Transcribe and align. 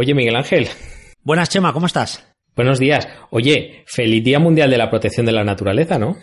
Oye, 0.00 0.14
Miguel 0.14 0.34
Ángel. 0.34 0.66
Buenas, 1.22 1.50
Chema, 1.50 1.74
¿cómo 1.74 1.84
estás? 1.84 2.26
Buenos 2.56 2.78
días. 2.78 3.06
Oye, 3.28 3.84
feliz 3.84 4.24
Día 4.24 4.38
Mundial 4.38 4.70
de 4.70 4.78
la 4.78 4.88
Protección 4.88 5.26
de 5.26 5.32
la 5.32 5.44
Naturaleza, 5.44 5.98
¿no? 5.98 6.16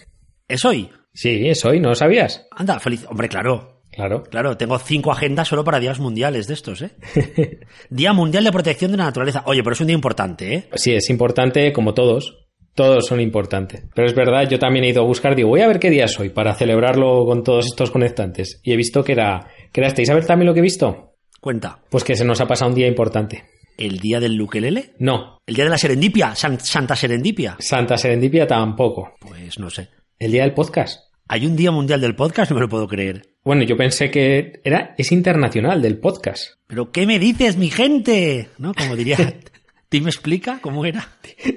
¿Es 0.48 0.66
hoy? 0.66 0.90
Sí, 1.14 1.48
es 1.48 1.64
hoy, 1.64 1.80
¿no 1.80 1.90
lo 1.90 1.96
sabías? 1.96 2.48
Anda, 2.50 2.80
feliz. 2.80 3.06
Hombre, 3.08 3.30
claro. 3.30 3.84
Claro. 3.92 4.24
Claro, 4.24 4.58
tengo 4.58 4.80
cinco 4.80 5.12
agendas 5.12 5.48
solo 5.48 5.64
para 5.64 5.80
días 5.80 6.00
mundiales 6.00 6.48
de 6.48 6.56
estos, 6.56 6.82
¿eh? 6.82 6.90
día 7.92 8.14
Mundial 8.14 8.46
de 8.46 8.52
Protección 8.52 8.90
de 8.90 8.98
la 8.98 9.06
Naturaleza. 9.06 9.44
Oye, 9.46 9.62
pero 9.62 9.76
es 9.76 9.82
un 9.82 9.88
día 9.88 9.96
importante, 9.96 10.56
¿eh? 10.56 10.70
Sí, 10.74 10.96
es 10.96 11.12
importante 11.12 11.72
como 11.72 11.94
todos. 11.94 12.48
Todos 12.74 13.06
son 13.06 13.22
importantes. 13.22 13.84
Pero 13.94 14.08
es 14.08 14.16
verdad, 14.16 14.50
yo 14.50 14.58
también 14.58 14.86
he 14.86 14.90
ido 14.90 15.04
a 15.04 15.06
buscar, 15.06 15.36
digo, 15.36 15.50
voy 15.50 15.62
a 15.62 15.68
ver 15.68 15.78
qué 15.78 15.92
día 15.92 16.06
es 16.06 16.20
hoy 16.20 16.30
para 16.30 16.56
celebrarlo 16.56 17.28
con 17.28 17.44
todos 17.44 17.68
estos 17.68 17.92
conectantes. 17.92 18.60
Y 18.64 18.74
he 18.74 18.76
visto 18.76 19.04
que 19.04 19.12
era, 19.12 19.50
que 19.72 19.82
era 19.82 19.90
este. 19.90 20.02
¿Y 20.02 20.08
sabes 20.08 20.26
también 20.26 20.48
lo 20.48 20.56
que 20.56 20.62
he 20.62 20.64
visto? 20.64 21.14
Cuenta. 21.40 21.80
Pues 21.92 22.04
que 22.04 22.16
se 22.16 22.26
nos 22.26 22.42
ha 22.42 22.48
pasado 22.48 22.72
un 22.72 22.76
día 22.76 22.88
importante. 22.88 23.44
¿El 23.78 24.00
día 24.00 24.20
del 24.20 24.36
Luquelele? 24.36 24.94
No. 25.00 25.38
¿El 25.46 25.56
día 25.56 25.66
de 25.66 25.70
la 25.70 25.78
Serendipia? 25.78 26.34
San- 26.36 26.60
Santa 26.60 26.96
Serendipia. 26.96 27.58
Santa 27.60 27.98
Serendipia 27.98 28.48
tampoco. 28.48 29.14
Pues 29.20 29.60
no 29.60 29.70
sé. 29.70 29.90
El 30.18 30.32
día 30.32 30.44
del 30.44 30.54
podcast. 30.54 31.02
¿Hay 31.28 31.46
un 31.46 31.56
día 31.56 31.72
mundial 31.72 32.02
del 32.02 32.16
podcast? 32.16 32.50
No 32.50 32.56
me 32.56 32.62
lo 32.62 32.70
puedo 32.70 32.88
creer. 32.88 33.22
Bueno, 33.44 33.64
yo 33.64 33.78
pensé 33.78 34.10
que 34.10 34.62
era, 34.64 34.96
es 34.98 35.12
internacional 35.12 35.82
del 35.82 36.00
podcast. 36.00 36.54
¿Pero 36.66 36.92
qué 36.92 37.06
me 37.06 37.20
dices, 37.20 37.58
mi 37.58 37.70
gente? 37.70 38.50
¿No? 38.58 38.74
Como 38.74 38.96
diría... 38.96 39.18
¿Tim 39.90 40.08
explica 40.08 40.60
cómo 40.62 40.84
era? 40.86 41.08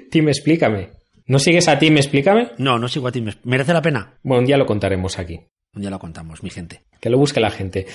Tim, 0.09 0.29
explícame. 0.29 0.91
¿No 1.25 1.37
sigues 1.39 1.67
a 1.67 1.77
Tim, 1.79 1.97
explícame? 1.97 2.51
No, 2.59 2.79
no 2.79 2.87
sigo 2.87 3.07
a 3.07 3.11
Tim. 3.11 3.29
¿Merece 3.43 3.73
la 3.73 3.81
pena? 3.81 4.13
Bueno, 4.23 4.39
un 4.41 4.45
día 4.45 4.57
lo 4.57 4.65
contaremos 4.65 5.19
aquí. 5.19 5.39
Ya 5.73 5.89
lo 5.89 5.99
contamos, 5.99 6.41
mi 6.43 6.49
gente. 6.49 6.83
Que 7.01 7.09
lo 7.09 7.17
busque 7.17 7.39
la 7.41 7.49
gente. 7.51 7.87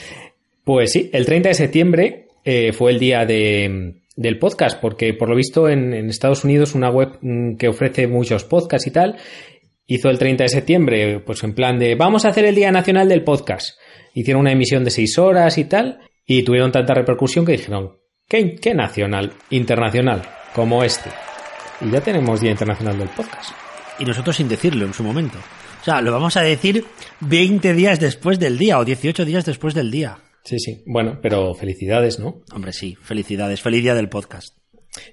Pues 0.65 0.93
sí, 0.93 1.09
el 1.13 1.25
30 1.25 1.49
de 1.51 1.55
septiembre 1.55 2.29
eh, 2.45 2.73
fue 2.75 2.93
el 2.93 2.99
día 2.99 3.25
de, 3.25 4.03
del 4.17 4.39
podcast, 4.39 4.81
porque 4.81 5.15
por 5.15 5.29
lo 5.29 5.37
visto 5.37 5.69
en, 5.69 5.93
Estados 6.09 6.45
Unidos 6.45 6.75
una 6.75 6.91
web 6.91 7.19
mm, 7.21 7.57
que 7.57 7.69
ofrece 7.69 8.07
muchos 8.09 8.45
podcasts 8.45 8.87
y 8.87 8.91
tal, 8.91 9.17
hizo 9.87 10.09
el 10.09 10.19
30 10.19 10.45
de 10.45 10.49
septiembre, 10.49 11.21
pues 11.21 11.45
en 11.45 11.55
plan 11.55 11.79
de 11.79 11.95
vamos 11.95 12.25
a 12.25 12.31
hacer 12.31 12.47
el 12.47 12.55
Día 12.55 12.73
Nacional 12.73 13.09
del 13.09 13.23
Podcast. 13.23 13.79
Hicieron 14.15 14.41
una 14.41 14.53
emisión 14.53 14.83
de 14.83 14.91
seis 14.91 15.19
horas 15.19 15.59
y 15.59 15.67
tal, 15.67 16.01
y 16.25 16.43
tuvieron 16.43 16.73
tanta 16.73 16.95
repercusión 16.95 17.45
que 17.45 17.53
dijeron, 17.53 17.99
¿qué, 18.27 18.57
qué 18.57 18.75
nacional? 18.75 19.33
Internacional, 19.51 20.23
como 20.55 20.83
este. 20.83 21.11
Y 21.83 21.91
ya 21.91 22.01
tenemos 22.01 22.41
Día 22.41 22.51
Internacional 22.51 22.99
del 22.99 23.09
Podcast. 23.09 23.51
Y 23.99 24.05
nosotros 24.05 24.37
sin 24.37 24.49
decirlo 24.49 24.87
en 24.87 24.95
su 24.95 25.05
momento. 25.05 25.39
O 25.81 25.85
sea, 25.85 26.01
lo 26.01 26.11
vamos 26.11 26.37
a 26.37 26.43
decir 26.43 26.85
20 27.21 27.75
días 27.75 28.01
después 28.01 28.39
del 28.41 28.59
día 28.59 28.79
o 28.79 28.85
18 28.85 29.25
días 29.25 29.45
después 29.45 29.75
del 29.75 29.91
día. 29.91 30.19
Sí, 30.47 30.59
sí. 30.59 30.83
Bueno, 30.87 31.19
pero 31.21 31.53
felicidades, 31.55 32.19
¿no? 32.19 32.43
Hombre, 32.55 32.73
sí, 32.73 32.97
felicidades. 33.03 33.61
Feliz 33.61 33.83
día 33.83 33.95
del 33.95 34.09
podcast. 34.09 34.57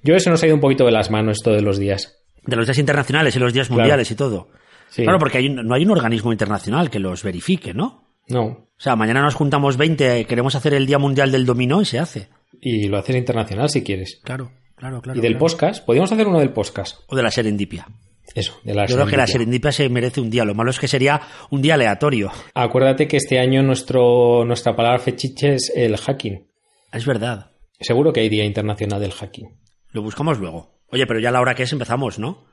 Yo 0.03 0.15
eso 0.15 0.29
nos 0.29 0.41
ha 0.43 0.45
ido 0.45 0.55
un 0.55 0.61
poquito 0.61 0.85
de 0.85 0.91
las 0.91 1.11
manos 1.11 1.37
esto 1.39 1.51
de 1.51 1.61
los 1.61 1.77
días. 1.79 2.23
De 2.45 2.55
los 2.55 2.65
días 2.67 2.77
internacionales 2.77 3.35
y 3.35 3.39
los 3.39 3.51
días 3.53 3.67
Claro. 3.67 3.81
mundiales 3.81 4.11
y 4.11 4.15
todo. 4.15 4.49
Sí. 4.89 5.03
Claro, 5.03 5.17
porque 5.19 5.39
hay 5.39 5.47
un- 5.47 5.65
no 5.67 5.73
hay 5.75 5.83
un 5.83 5.91
organismo 5.91 6.31
internacional 6.31 6.89
que 6.89 6.99
los 6.99 7.23
verifique, 7.23 7.73
¿no? 7.73 8.07
No. 8.29 8.43
O 8.45 8.69
sea, 8.77 8.95
mañana 8.95 9.21
nos 9.21 9.35
juntamos 9.35 9.75
20, 9.75 10.25
queremos 10.25 10.55
hacer 10.55 10.73
el 10.75 10.85
Día 10.85 10.99
Mundial 10.99 11.31
del 11.31 11.45
Dominó 11.45 11.81
y 11.81 11.85
se 11.85 11.99
hace. 11.99 12.29
Y 12.61 12.87
lo 12.87 12.97
haces 12.99 13.15
internacional 13.15 13.69
si 13.69 13.81
quieres. 13.83 14.21
Claro, 14.23 14.51
claro, 14.75 15.01
claro. 15.01 15.17
y 15.17 15.21
del 15.21 15.33
claro. 15.33 15.45
podcast, 15.47 15.85
podríamos 15.85 16.11
hacer 16.11 16.27
uno 16.27 16.39
del 16.39 16.53
podcast. 16.53 16.99
O 17.07 17.15
de 17.15 17.23
la 17.23 17.31
serendipia. 17.31 17.87
Eso, 18.35 18.59
de 18.63 18.73
la 18.73 18.85
Yo 18.85 18.95
creo 18.95 19.07
que 19.07 19.17
la 19.17 19.27
serendipia. 19.27 19.71
se 19.71 19.87
merece 19.89 20.19
un 20.21 20.29
día. 20.29 20.43
Lo 20.43 20.55
malo 20.55 20.71
es 20.71 20.79
que 20.79 20.87
sería 20.87 21.21
un 21.51 21.61
día 21.61 21.75
aleatorio. 21.75 22.31
Acuérdate 22.55 23.07
que 23.07 23.17
este 23.17 23.39
año 23.39 23.61
nuestro, 23.61 24.43
nuestra 24.45 24.75
palabra 24.75 24.99
fetiche 24.99 25.55
es 25.55 25.71
el 25.75 25.97
hacking. 25.97 26.47
Es 26.91 27.05
verdad. 27.05 27.51
Seguro 27.79 28.11
que 28.13 28.21
hay 28.21 28.29
Día 28.29 28.45
Internacional 28.45 29.01
del 29.01 29.11
Hacking. 29.11 29.49
Lo 29.91 30.01
buscamos 30.01 30.39
luego. 30.39 30.79
Oye, 30.87 31.05
pero 31.05 31.19
ya 31.19 31.29
a 31.29 31.31
la 31.31 31.41
hora 31.41 31.53
que 31.53 31.63
es 31.63 31.73
empezamos, 31.73 32.17
¿no? 32.17 32.45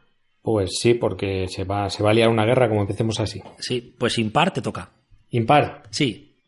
Pues 0.42 0.70
sí, 0.80 0.94
porque 0.94 1.46
se 1.48 1.64
va, 1.64 1.88
se 1.90 2.02
va 2.02 2.10
a 2.10 2.14
liar 2.14 2.28
una 2.30 2.44
guerra 2.46 2.68
como 2.68 2.80
empecemos 2.80 3.20
así. 3.20 3.42
Sí, 3.58 3.94
pues 3.98 4.18
impar 4.18 4.52
te 4.52 4.62
toca. 4.62 4.90
Impar. 5.30 5.82
Sí. 5.90 6.38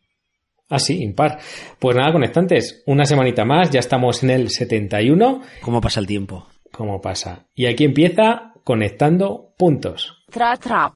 Ah, 0.69 0.79
sí, 0.79 1.01
impar. 1.03 1.39
Pues 1.79 1.95
nada, 1.95 2.11
conectantes. 2.11 2.83
Una 2.87 3.05
semanita 3.05 3.45
más, 3.45 3.69
ya 3.69 3.79
estamos 3.79 4.23
en 4.23 4.31
el 4.31 4.49
71. 4.49 5.41
¿Cómo 5.61 5.79
pasa 5.79 5.99
el 5.99 6.07
tiempo? 6.07 6.47
¿Cómo 6.71 6.99
pasa? 6.99 7.45
Y 7.53 7.67
aquí 7.67 7.83
empieza 7.83 8.52
conectando 8.63 9.53
puntos. 9.57 10.23
Tra 10.31 10.57
tra. 10.57 10.93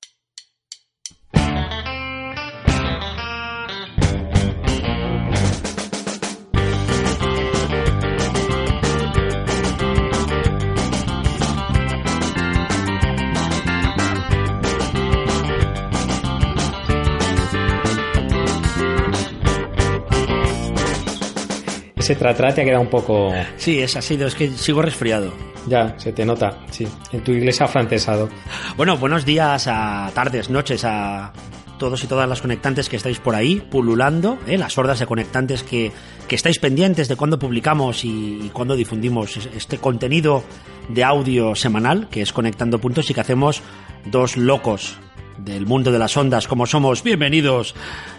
Ese 22.07 22.15
tra-tra 22.15 22.53
te 22.53 22.61
ha 22.61 22.63
quedado 22.63 22.83
un 22.83 22.89
poco... 22.89 23.33
Sí, 23.57 23.81
es 23.81 23.97
así, 23.97 24.13
es 24.13 24.33
que 24.33 24.47
sigo 24.51 24.81
resfriado. 24.81 25.56
Ya, 25.67 25.93
se 25.99 26.13
te 26.13 26.25
nota, 26.25 26.59
sí. 26.71 26.87
En 27.11 27.23
tu 27.23 27.31
iglesia 27.31 27.65
afrancesado. 27.65 28.29
Bueno, 28.77 28.97
buenos 28.97 29.25
días 29.25 29.67
a 29.67 30.09
tardes, 30.13 30.49
noches 30.49 30.83
a 30.85 31.33
todos 31.77 32.03
y 32.03 32.07
todas 32.07 32.27
las 32.27 32.41
conectantes 32.41 32.89
que 32.89 32.95
estáis 32.95 33.19
por 33.19 33.35
ahí 33.35 33.57
pululando, 33.59 34.37
¿eh? 34.47 34.57
las 34.57 34.77
hordas 34.77 34.99
de 34.99 35.05
conectantes 35.05 35.61
que, 35.63 35.91
que 36.27 36.35
estáis 36.35 36.57
pendientes 36.59 37.07
de 37.07 37.15
cuándo 37.15 37.37
publicamos 37.37 38.03
y, 38.03 38.39
y 38.45 38.49
cuándo 38.51 38.75
difundimos 38.75 39.37
es- 39.37 39.49
este 39.55 39.77
contenido 39.77 40.43
de 40.89 41.03
audio 41.03 41.53
semanal 41.53 42.07
que 42.09 42.21
es 42.21 42.33
Conectando 42.33 42.79
Puntos 42.79 43.09
y 43.11 43.13
que 43.13 43.21
hacemos 43.21 43.61
dos 44.05 44.37
locos 44.37 44.97
del 45.37 45.65
mundo 45.67 45.91
de 45.91 45.99
las 45.99 46.15
ondas 46.17 46.47
como 46.47 46.65
somos. 46.65 47.03
Bienvenidos, 47.03 47.75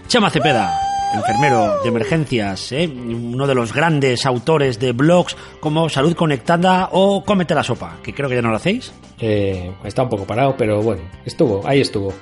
Chema 0.06 0.30
Cepeda. 0.30 0.78
Enfermero 1.14 1.82
de 1.82 1.88
emergencias, 1.88 2.70
¿eh? 2.72 2.86
uno 2.86 3.46
de 3.46 3.54
los 3.54 3.72
grandes 3.72 4.26
autores 4.26 4.78
de 4.78 4.92
blogs 4.92 5.36
como 5.58 5.88
Salud 5.88 6.14
Conectada 6.14 6.90
o 6.92 7.24
Cómete 7.24 7.54
la 7.54 7.62
Sopa, 7.64 7.96
que 8.02 8.12
creo 8.12 8.28
que 8.28 8.34
ya 8.34 8.42
no 8.42 8.50
lo 8.50 8.56
hacéis. 8.56 8.92
Eh, 9.18 9.72
está 9.84 10.02
un 10.02 10.10
poco 10.10 10.24
parado, 10.26 10.54
pero 10.56 10.82
bueno, 10.82 11.02
estuvo, 11.24 11.66
ahí 11.66 11.80
estuvo. 11.80 12.12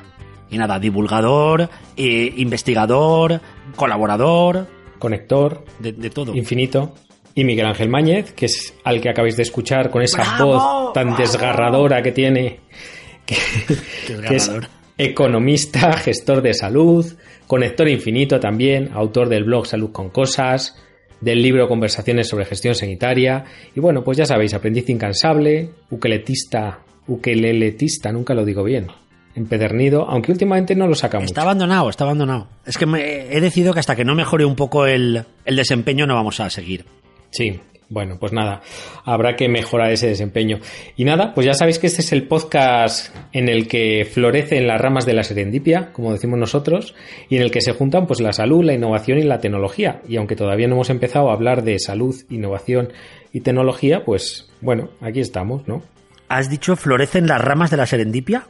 Y 0.51 0.57
nada, 0.59 0.79
divulgador, 0.79 1.69
eh, 1.97 2.33
investigador, 2.37 3.41
colaborador, 3.75 4.69
Conector, 5.01 5.65
de, 5.81 5.93
de 5.93 6.11
todo. 6.11 6.35
infinito. 6.35 6.95
Y 7.35 7.45
Miguel 7.45 7.67
Ángel 7.67 7.89
Máñez, 7.91 8.33
que 8.33 8.47
es 8.47 8.73
al 8.85 9.01
que 9.01 9.11
acabáis 9.11 9.37
de 9.37 9.43
escuchar 9.43 9.91
con 9.91 10.01
esa 10.03 10.23
¡Bravo! 10.37 10.53
voz 10.53 10.93
tan 10.95 11.09
¡Bravo! 11.09 11.23
desgarradora 11.23 12.03
que 12.03 12.13
tiene, 12.13 12.61
que, 13.27 13.35
que 13.37 14.37
es 14.37 14.47
Desgarrador. 14.47 14.69
economista, 14.97 15.93
gestor 15.95 16.41
de 16.41 16.55
salud, 16.55 17.05
conector 17.47 17.89
infinito 17.89 18.41
también, 18.41 18.91
autor 18.93 19.29
del 19.29 19.45
blog 19.45 19.67
Salud 19.67 19.93
con 19.93 20.11
Cosas, 20.11 20.77
del 21.21 21.41
libro 21.43 21.69
Conversaciones 21.69 22.29
sobre 22.29 22.45
Gestión 22.45 22.75
Sanitaria. 22.75 23.45
Y 23.75 23.81
bueno, 23.81 24.03
pues 24.05 24.19
ya 24.19 24.27
sabéis, 24.27 24.53
aprendiz 24.55 24.89
incansable, 24.91 25.71
ukeletista, 25.91 26.81
ukeleletista, 27.07 28.13
nunca 28.13 28.35
lo 28.35 28.45
digo 28.45 28.63
bien, 28.65 28.87
empedernido, 29.35 30.09
aunque 30.09 30.33
últimamente 30.33 30.75
no 30.75 30.87
lo 30.87 30.95
saca 30.95 31.19
mucho. 31.19 31.27
Está 31.27 31.43
abandonado, 31.43 31.89
está 31.91 32.05
abandonado. 32.05 32.49
Es 32.65 32.79
que 32.79 32.87
me- 32.87 33.35
he 33.37 33.41
decidido 33.41 33.73
que 33.73 33.81
hasta 33.81 33.97
que 33.97 34.05
no 34.05 34.15
mejore 34.15 34.45
un 34.45 34.57
poco 34.57 34.87
el, 34.87 35.25
el 35.45 35.57
desempeño 35.57 36.07
no 36.07 36.15
vamos 36.15 36.41
a 36.41 36.49
seguir. 36.51 36.85
Sí, 37.31 37.61
bueno, 37.89 38.19
pues 38.19 38.33
nada, 38.33 38.63
habrá 39.05 39.37
que 39.37 39.49
mejorar 39.49 39.93
ese 39.93 40.09
desempeño. 40.09 40.59
Y 40.97 41.05
nada, 41.05 41.33
pues 41.35 41.47
ya 41.47 41.55
sabéis 41.55 41.79
que 41.79 41.87
este 41.87 42.03
es 42.03 42.13
el 42.13 42.27
podcast 42.27 43.15
en 43.33 43.49
el 43.49 43.69
que 43.69 44.05
florecen 44.05 44.67
las 44.67 44.81
ramas 44.81 45.07
de 45.07 45.15
la 45.15 45.23
serendipia, 45.23 45.93
como 45.93 46.13
decimos 46.13 46.39
nosotros, 46.39 46.95
y 47.29 47.37
en 47.37 47.43
el 47.43 47.51
que 47.51 47.61
se 47.61 47.73
juntan 47.73 48.07
pues 48.07 48.21
la 48.21 48.33
salud, 48.33 48.65
la 48.65 48.75
innovación 48.75 49.19
y 49.19 49.23
la 49.23 49.41
tecnología. 49.41 50.03
Y 50.09 50.17
aunque 50.17 50.37
todavía 50.37 50.67
no 50.67 50.75
hemos 50.75 50.91
empezado 50.91 51.31
a 51.31 51.35
hablar 51.35 51.63
de 51.63 51.79
salud, 51.79 52.15
innovación 52.29 52.93
y 53.33 53.41
tecnología, 53.41 54.05
pues 54.05 54.51
bueno, 54.61 54.91
aquí 55.01 55.21
estamos, 55.21 55.69
¿no? 55.69 55.83
¿Has 56.29 56.51
dicho 56.51 56.75
florecen 56.75 57.29
las 57.29 57.41
ramas 57.41 57.71
de 57.71 57.77
la 57.77 57.87
serendipia? 57.87 58.49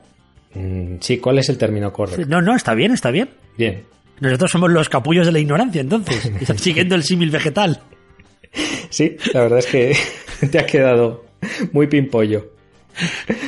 Mm, 0.55 0.97
sí, 1.01 1.19
¿cuál 1.19 1.39
es 1.39 1.51
el 1.51 1.59
término 1.59 1.93
correcto? 1.93 2.25
No, 2.27 2.41
no, 2.41 2.57
está 2.57 2.73
bien, 2.73 2.93
está 2.93 3.11
bien. 3.11 3.29
Bien. 3.59 3.85
Nosotros 4.19 4.51
somos 4.51 4.71
los 4.71 4.89
capullos 4.89 5.27
de 5.27 5.33
la 5.33 5.41
ignorancia, 5.41 5.83
entonces, 5.83 6.33
siguiendo 6.57 6.95
el 6.95 7.03
símil 7.03 7.31
vegetal. 7.31 7.83
Sí, 8.91 9.17
la 9.33 9.41
verdad 9.43 9.59
es 9.59 9.67
que 9.67 9.97
te 10.51 10.59
ha 10.59 10.67
quedado 10.67 11.25
muy 11.73 11.87
pimpollo. 11.87 12.53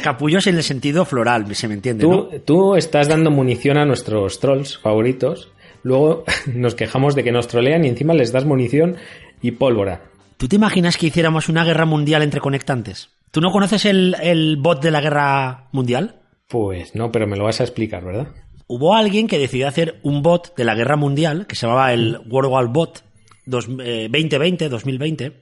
Capullos 0.03 0.47
en 0.47 0.56
el 0.56 0.62
sentido 0.62 1.05
floral, 1.05 1.55
se 1.55 1.69
me 1.69 1.75
entiende, 1.75 2.03
Tú, 2.05 2.11
¿no? 2.11 2.29
tú 2.45 2.77
estás 2.77 3.09
dando 3.09 3.31
munición 3.31 3.79
a 3.79 3.87
nuestros 3.87 4.41
trolls 4.41 4.79
favoritos. 4.79 5.50
Luego 5.83 6.25
nos 6.55 6.75
quejamos 6.75 7.15
de 7.15 7.25
que 7.25 7.33
nos 7.33 7.49
trolean 7.49 7.85
y 7.85 7.89
encima 7.89 8.15
les 8.15 8.33
das 8.33 8.45
munición 8.45 8.97
y 9.41 9.53
pólvora. 9.53 10.03
¿Tú 10.37 10.49
te 10.49 10.56
imaginas 10.56 10.97
que 10.97 11.06
hiciéramos 11.06 11.49
una 11.49 11.65
guerra 11.65 11.85
mundial 11.87 12.23
entre 12.23 12.41
conectantes? 12.41 13.11
¿Tú 13.31 13.41
no 13.41 13.50
conoces 13.50 13.85
el, 13.85 14.17
el 14.23 14.56
bot 14.56 14.83
de 14.83 14.91
la 14.91 15.00
guerra 15.00 15.69
mundial? 15.73 16.21
Pues 16.47 16.95
no, 16.95 17.11
pero 17.11 17.27
me 17.27 17.37
lo 17.37 17.45
vas 17.45 17.61
a 17.61 17.65
explicar, 17.65 18.05
¿verdad? 18.05 18.29
Hubo 18.67 18.95
alguien 18.95 19.29
que 19.29 19.39
decidió 19.39 19.67
hacer 19.67 19.99
un 20.03 20.23
bot 20.23 20.55
de 20.56 20.65
la 20.65 20.75
guerra 20.75 20.97
mundial 20.97 21.47
que 21.47 21.56
se 21.56 21.67
llamaba 21.67 21.93
el 21.93 22.19
World 22.29 22.50
War 22.50 22.67
Bot 22.69 23.03
dos- 23.49 23.69
eh, 23.81 24.09
2020, 24.11 24.69
2020, 24.69 25.33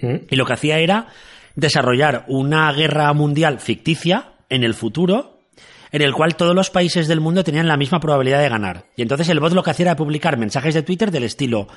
¿Mm? 0.00 0.16
Y 0.30 0.36
lo 0.36 0.44
que 0.44 0.52
hacía 0.54 0.78
era 0.78 1.06
desarrollar 1.54 2.24
una 2.28 2.72
guerra 2.72 3.12
mundial 3.12 3.60
ficticia 3.60 4.32
en 4.48 4.64
el 4.64 4.74
futuro 4.74 5.38
en 5.92 6.00
el 6.02 6.14
cual 6.14 6.36
todos 6.36 6.54
los 6.54 6.70
países 6.70 7.06
del 7.06 7.20
mundo 7.20 7.44
tenían 7.44 7.68
la 7.68 7.76
misma 7.76 8.00
probabilidad 8.00 8.40
de 8.40 8.48
ganar. 8.48 8.86
Y 8.96 9.02
entonces 9.02 9.28
el 9.28 9.40
bot 9.40 9.52
lo 9.52 9.62
que 9.62 9.70
hacía 9.70 9.84
era 9.86 9.96
publicar 9.96 10.38
mensajes 10.38 10.72
de 10.74 10.82
Twitter 10.82 11.10
del 11.10 11.24
estilo, 11.24 11.68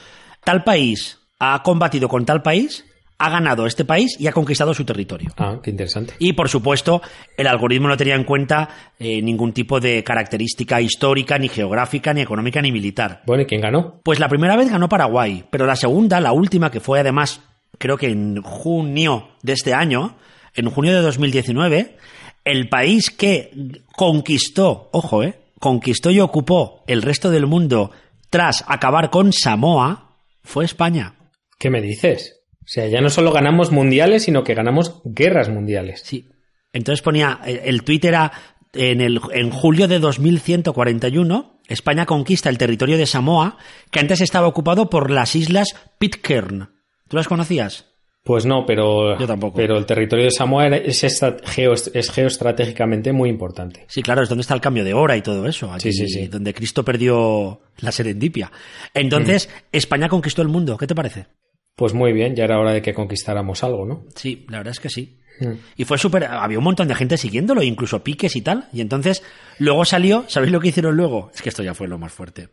tal 0.44 0.64
país 0.64 1.20
ha 1.40 1.62
combatido 1.64 2.08
con 2.08 2.26
tal 2.26 2.42
país, 2.42 2.86
ha 3.18 3.30
ganado 3.30 3.66
este 3.66 3.86
país 3.86 4.16
y 4.20 4.28
ha 4.28 4.32
conquistado 4.32 4.74
su 4.74 4.84
territorio. 4.84 5.32
Ah, 5.38 5.60
qué 5.64 5.70
interesante. 5.70 6.14
Y 6.20 6.34
por 6.34 6.50
supuesto, 6.50 7.02
el 7.38 7.48
algoritmo 7.48 7.88
no 7.88 7.98
tenía 7.98 8.16
en 8.16 8.24
cuenta 8.24 8.70
eh, 9.00 9.22
ningún 9.22 9.54
tipo 9.54 9.80
de 9.80 10.04
característica 10.04 10.82
histórica, 10.82 11.38
ni 11.38 11.48
geográfica, 11.48 12.14
ni 12.14 12.22
económica, 12.22 12.62
ni 12.62 12.72
militar. 12.72 13.22
Bueno, 13.26 13.44
¿y 13.44 13.46
quién 13.46 13.62
ganó? 13.62 14.02
Pues 14.04 14.20
la 14.20 14.28
primera 14.28 14.58
vez 14.58 14.70
ganó 14.70 14.90
Paraguay, 14.90 15.46
pero 15.50 15.66
la 15.66 15.76
segunda, 15.76 16.20
la 16.20 16.34
última, 16.34 16.72
que 16.72 16.80
fue 16.82 17.00
además, 17.00 17.42
creo 17.78 17.98
que 17.98 18.08
en 18.08 18.42
junio 18.42 19.30
de 19.42 19.54
este 19.54 19.74
año, 19.74 20.18
en 20.54 20.70
junio 20.70 20.94
de 20.94 21.02
2019, 21.02 21.96
el 22.44 22.70
país 22.70 23.12
que 23.12 23.52
conquistó, 23.96 24.90
ojo, 24.92 25.24
eh, 25.24 25.40
conquistó 25.60 26.12
y 26.12 26.20
ocupó 26.20 26.84
el 26.88 27.02
resto 27.02 27.32
del 27.32 27.48
mundo 27.48 27.92
tras 28.30 28.66
acabar 28.68 29.10
con 29.10 29.32
Samoa, 29.32 30.18
fue 30.44 30.66
España. 30.66 31.16
¿Qué 31.58 31.70
me 31.70 31.82
dices? 31.82 32.42
O 32.66 32.68
sea, 32.68 32.88
ya 32.88 33.00
no 33.00 33.10
solo 33.12 33.32
ganamos 33.32 33.72
mundiales, 33.72 34.24
sino 34.24 34.44
que 34.44 34.56
ganamos 34.56 35.02
guerras 35.06 35.50
mundiales. 35.50 36.02
Sí. 36.04 36.30
Entonces 36.74 37.04
ponía, 37.04 37.40
el, 37.46 37.60
el 37.64 37.84
tuit 37.84 38.04
era 38.04 38.32
en, 38.74 39.02
el, 39.02 39.22
en 39.34 39.52
julio 39.52 39.88
de 39.88 40.00
2141, 40.00 41.60
España 41.68 42.06
conquista 42.06 42.50
el 42.50 42.58
territorio 42.58 42.98
de 42.98 43.06
Samoa, 43.06 43.58
que 43.92 44.00
antes 44.00 44.20
estaba 44.22 44.48
ocupado 44.48 44.90
por 44.90 45.12
las 45.12 45.36
islas 45.36 45.76
Pitcairn. 46.00 46.70
¿Tú 47.08 47.18
las 47.18 47.28
conocías? 47.28 47.86
Pues 48.24 48.48
no, 48.48 48.66
pero, 48.66 49.20
Yo 49.20 49.28
tampoco. 49.28 49.56
pero 49.56 49.78
el 49.78 49.86
territorio 49.86 50.26
de 50.26 50.32
Samoa 50.32 50.66
es, 50.68 51.04
es 51.04 52.12
geoestratégicamente 52.12 53.14
muy 53.14 53.30
importante. 53.30 53.86
Sí, 53.88 54.02
claro, 54.02 54.24
es 54.24 54.30
donde 54.30 54.42
está 54.42 54.56
el 54.56 54.62
cambio 54.62 54.84
de 54.84 54.96
hora 54.96 55.16
y 55.16 55.22
todo 55.22 55.46
eso. 55.48 55.72
Sí, 55.78 55.94
sí, 55.94 56.08
sí. 56.08 56.28
Donde 56.28 56.52
Cristo 56.56 56.84
perdió 56.84 57.62
la 57.78 57.92
serendipia. 57.92 58.52
Entonces, 58.96 59.48
España 59.72 60.10
conquistó 60.10 60.42
el 60.42 60.48
mundo. 60.48 60.76
¿Qué 60.76 60.88
te 60.88 60.96
parece? 60.96 61.28
Pues 61.75 61.94
muy 61.94 62.13
bien, 62.13 62.36
ya 62.36 62.45
era 62.45 62.60
hora 62.60 62.72
de 62.72 62.81
que 62.81 62.94
conquistáramos 62.94 63.63
algo, 63.63 63.86
¿no? 63.86 64.06
Sí, 64.16 64.45
la 64.50 64.60
verdad 64.60 64.72
es 64.72 64.80
que 64.80 64.89
sí. 64.89 65.19
Mm. 65.42 65.54
Y 65.75 65.83
fue 65.86 65.98
súper. 65.98 66.24
Había 66.25 66.57
un 66.57 66.63
montón 66.63 66.88
de 66.88 66.95
gente 66.95 67.18
siguiéndolo, 67.18 67.62
incluso 67.62 68.04
piques 68.04 68.36
y 68.36 68.42
tal. 68.42 68.69
Y 68.72 68.81
entonces, 68.81 69.24
luego 69.60 69.83
salió. 69.83 70.24
¿Sabéis 70.27 70.54
lo 70.54 70.60
que 70.62 70.69
hicieron 70.69 70.95
luego? 70.95 71.31
Es 71.33 71.42
que 71.42 71.50
esto 71.50 71.63
ya 71.63 71.74
fue 71.74 71.88
lo 71.88 71.98
más 71.98 72.13
fuerte. 72.13 72.50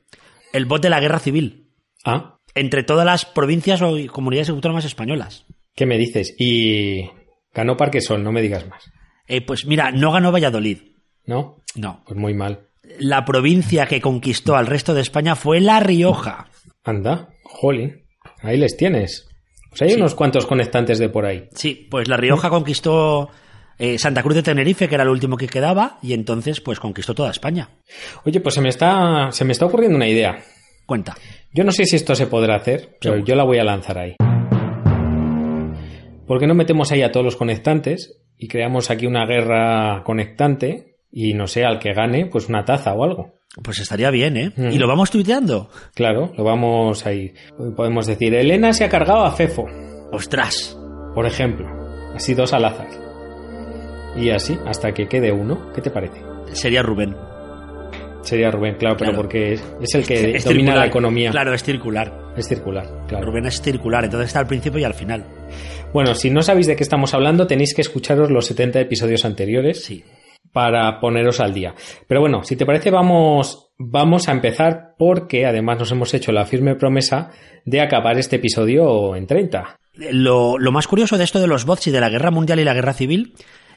El 0.53 0.67
bot 0.67 0.83
de 0.83 0.91
la 0.91 1.01
guerra 1.01 1.21
civil. 1.21 1.71
Ah, 2.05 2.39
Entre 2.55 2.83
todas 2.83 3.07
las 3.07 3.25
provincias 3.25 3.81
o 3.83 3.97
comunidades 4.13 4.51
autónomas 4.51 4.85
españolas. 4.85 5.47
¿qué 5.75 5.87
me 5.87 5.99
dices? 5.99 6.35
Y 6.39 7.09
ganó 7.55 7.77
Parquesol, 7.77 8.23
no 8.23 8.33
me 8.33 8.43
digas 8.43 8.67
más. 8.69 8.85
Eh, 9.27 9.41
pues 9.41 9.67
mira, 9.67 9.91
no 9.91 10.13
ganó 10.13 10.33
Valladolid. 10.33 10.79
¿No? 11.25 11.63
No. 11.75 12.03
Pues 12.07 12.19
muy 12.19 12.35
mal. 12.35 12.69
La 12.99 13.25
provincia 13.25 13.87
que 13.87 14.01
conquistó 14.01 14.57
al 14.57 14.67
resto 14.67 14.93
de 14.93 15.01
España 15.01 15.37
fue 15.37 15.61
La 15.61 15.81
Rioja. 15.81 16.49
Anda, 16.85 17.31
jolín. 17.45 18.02
Ahí 18.43 18.57
les 18.59 18.77
tienes. 18.77 19.29
Pues 19.71 19.83
hay 19.83 19.91
Sí. 19.91 19.97
unos 19.97 20.15
cuantos 20.15 20.47
conectantes 20.47 20.99
de 20.99 21.09
por 21.09 21.25
ahí. 21.25 21.49
Sí, 21.55 21.87
pues 21.91 22.09
La 22.09 22.17
Rioja 22.17 22.51
conquistó 22.51 23.31
eh, 23.79 23.99
Santa 23.99 24.23
Cruz 24.23 24.35
de 24.35 24.43
Tenerife, 24.43 24.89
que 24.89 24.95
era 24.95 25.05
el 25.05 25.11
último 25.11 25.37
que 25.37 25.47
quedaba, 25.49 25.99
y 26.03 26.13
entonces 26.13 26.61
pues 26.61 26.79
conquistó 26.79 27.15
toda 27.15 27.31
España. 27.31 27.71
Oye, 28.25 28.41
pues 28.41 28.55
se 28.55 28.61
me 28.61 28.69
está, 28.69 29.29
se 29.33 29.45
me 29.45 29.53
está 29.53 29.67
ocurriendo 29.67 29.97
una 29.97 30.09
idea. 30.09 30.39
Cuenta. 30.87 31.17
Yo 31.55 31.65
no 31.65 31.73
sé 31.73 31.85
si 31.87 31.97
esto 31.97 32.15
se 32.15 32.27
podrá 32.27 32.57
hacer, 32.57 32.97
pero 33.01 33.15
Seguro. 33.15 33.25
yo 33.25 33.35
la 33.35 33.45
voy 33.45 33.59
a 33.59 33.65
lanzar 33.65 33.99
ahí. 33.99 34.17
¿Por 36.27 36.39
qué 36.39 36.47
no 36.47 36.55
metemos 36.55 36.93
ahí 36.93 37.03
a 37.03 37.11
todos 37.13 37.25
los 37.25 37.37
conectantes 37.37 38.21
y 38.39 38.49
creamos 38.49 38.91
aquí 38.91 39.07
una 39.07 39.27
guerra 39.27 40.03
conectante 40.05 40.97
y 41.11 41.35
no 41.35 41.47
sé, 41.47 41.65
al 41.65 41.79
que 41.79 41.93
gane, 41.93 42.27
pues 42.27 42.49
una 42.49 42.65
taza 42.65 42.95
o 42.95 43.05
algo? 43.05 43.35
Pues 43.63 43.81
estaría 43.81 44.11
bien, 44.11 44.37
¿eh? 44.37 44.53
Mm. 44.57 44.71
Y 44.73 44.79
lo 44.79 44.89
vamos 44.89 45.11
tuiteando. 45.11 45.69
Claro, 45.95 46.33
lo 46.37 46.45
vamos 46.45 47.05
ahí. 47.05 47.35
Podemos 47.77 48.07
decir, 48.07 48.35
Elena 48.35 48.73
se 48.73 48.85
ha 48.85 48.89
cargado 48.89 49.25
a 49.25 49.33
Fefo, 49.33 49.67
Ostras. 50.11 50.77
por 51.15 51.27
ejemplo. 51.27 51.67
Así 52.15 52.35
dos 52.35 52.53
al 52.53 52.65
azar. 52.65 52.89
Y 54.17 54.31
así, 54.31 54.59
hasta 54.67 54.93
que 54.93 55.07
quede 55.09 55.33
uno. 55.33 55.71
¿Qué 55.75 55.81
te 55.81 55.91
parece? 55.91 56.21
Sería 56.53 56.83
Rubén. 56.83 57.15
Sería 58.23 58.51
Rubén, 58.51 58.77
claro, 58.77 58.97
pero 58.97 59.15
porque 59.17 59.55
es, 59.55 59.65
es 59.81 59.95
el 59.97 60.07
que 60.07 60.37
Es 60.37 60.45
domina 60.45 60.61
circular. 60.67 60.77
la 60.79 60.87
economía. 60.87 61.31
Claro, 61.31 61.53
es 61.55 61.63
circular. 61.65 62.33
Es 62.37 62.47
circular, 62.49 62.87
claro. 63.09 63.27
Rubén 63.27 63.47
es 63.47 63.61
circular, 63.61 64.05
entonces 64.05 64.29
está 64.29 64.39
al 64.39 64.47
principio 64.47 64.79
y 64.79 64.85
al 64.85 64.95
final. 64.95 65.25
Bueno, 65.93 66.15
si 66.15 66.31
no 66.31 66.41
sabéis 66.41 66.67
de 66.69 66.77
qué 66.77 66.83
estamos 66.85 67.13
hablando, 67.15 67.47
tenéis 67.47 67.75
que 67.75 67.81
escucharos 67.83 68.31
los 68.31 68.47
70 68.47 68.81
episodios 68.81 69.25
anteriores 69.25 69.85
Sí. 69.85 70.05
Para 70.53 71.01
poneros 71.01 71.41
al 71.41 71.55
día. 71.55 71.75
Pero 72.07 72.21
bueno, 72.21 72.43
si 72.45 72.57
te 72.57 72.67
parece, 72.67 72.91
vamos, 72.91 73.71
vamos 73.79 74.29
a 74.29 74.33
empezar 74.33 74.95
porque 74.99 75.47
además 75.47 75.79
nos 75.79 75.91
hemos 75.93 76.13
hecho 76.15 76.31
la 76.33 76.45
firme 76.45 76.75
promesa 76.77 77.31
de 77.65 77.81
acabar 77.81 78.19
este 78.19 78.37
episodio 78.37 79.17
en 79.17 79.27
30. 79.27 79.77
Lo, 79.95 80.59
lo 80.59 80.73
más 80.73 80.87
curioso 80.87 81.19
de 81.19 81.25
esto 81.25 81.41
de 81.41 81.47
los 81.47 81.65
bots 81.65 81.87
y 81.87 81.91
de 81.91 82.01
la 82.01 82.09
guerra 82.11 82.31
mundial 82.31 82.61
y 82.61 82.65
la 82.65 82.75
guerra 82.75 82.93
civil 82.95 83.35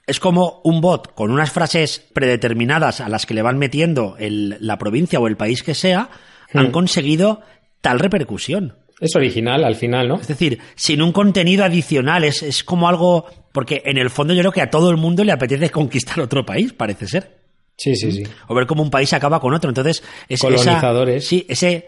es 0.08 0.20
como 0.20 0.62
un 0.64 0.82
bot 0.82 1.14
con 1.14 1.32
unas 1.32 1.52
frases 1.52 2.00
predeterminadas 2.14 3.02
a 3.02 3.10
las 3.10 3.26
que 3.26 3.34
le 3.34 3.42
van 3.42 3.58
metiendo 3.58 4.16
el- 4.20 4.58
la 4.60 4.78
provincia 4.78 5.20
o 5.20 5.28
el 5.28 5.36
país 5.38 5.64
que 5.64 5.74
sea 5.74 6.10
han 6.54 6.68
Hmm. 6.68 6.72
conseguido 6.72 7.42
tal 7.82 8.00
repercusión. 8.00 8.78
Es 9.00 9.16
original 9.16 9.64
al 9.64 9.76
final, 9.76 10.08
¿no? 10.08 10.16
Es 10.22 10.28
decir, 10.28 10.60
sin 10.76 11.02
un 11.02 11.12
contenido 11.12 11.64
adicional, 11.66 12.24
es, 12.24 12.42
es 12.44 12.64
como 12.64 12.88
algo. 12.88 13.26
Porque 13.52 13.82
en 13.86 13.98
el 13.98 14.10
fondo 14.10 14.34
yo 14.34 14.42
creo 14.42 14.52
que 14.52 14.62
a 14.62 14.70
todo 14.70 14.90
el 14.90 14.98
mundo 14.98 15.24
le 15.24 15.32
apetece 15.32 15.70
conquistar 15.72 16.20
otro 16.22 16.46
país, 16.46 16.74
parece 16.74 17.08
ser. 17.08 17.44
Sí, 17.78 17.96
sí, 17.96 18.12
sí. 18.12 18.24
O 18.48 18.56
ver 18.56 18.66
cómo 18.68 18.82
un 18.84 18.90
país 18.90 19.12
acaba 19.14 19.40
con 19.42 19.54
otro. 19.54 19.70
Entonces, 19.70 20.02
es 20.30 20.40
esa- 20.42 20.48
Colonizadores. 20.48 21.28
sí, 21.28 21.46
ese. 21.50 21.88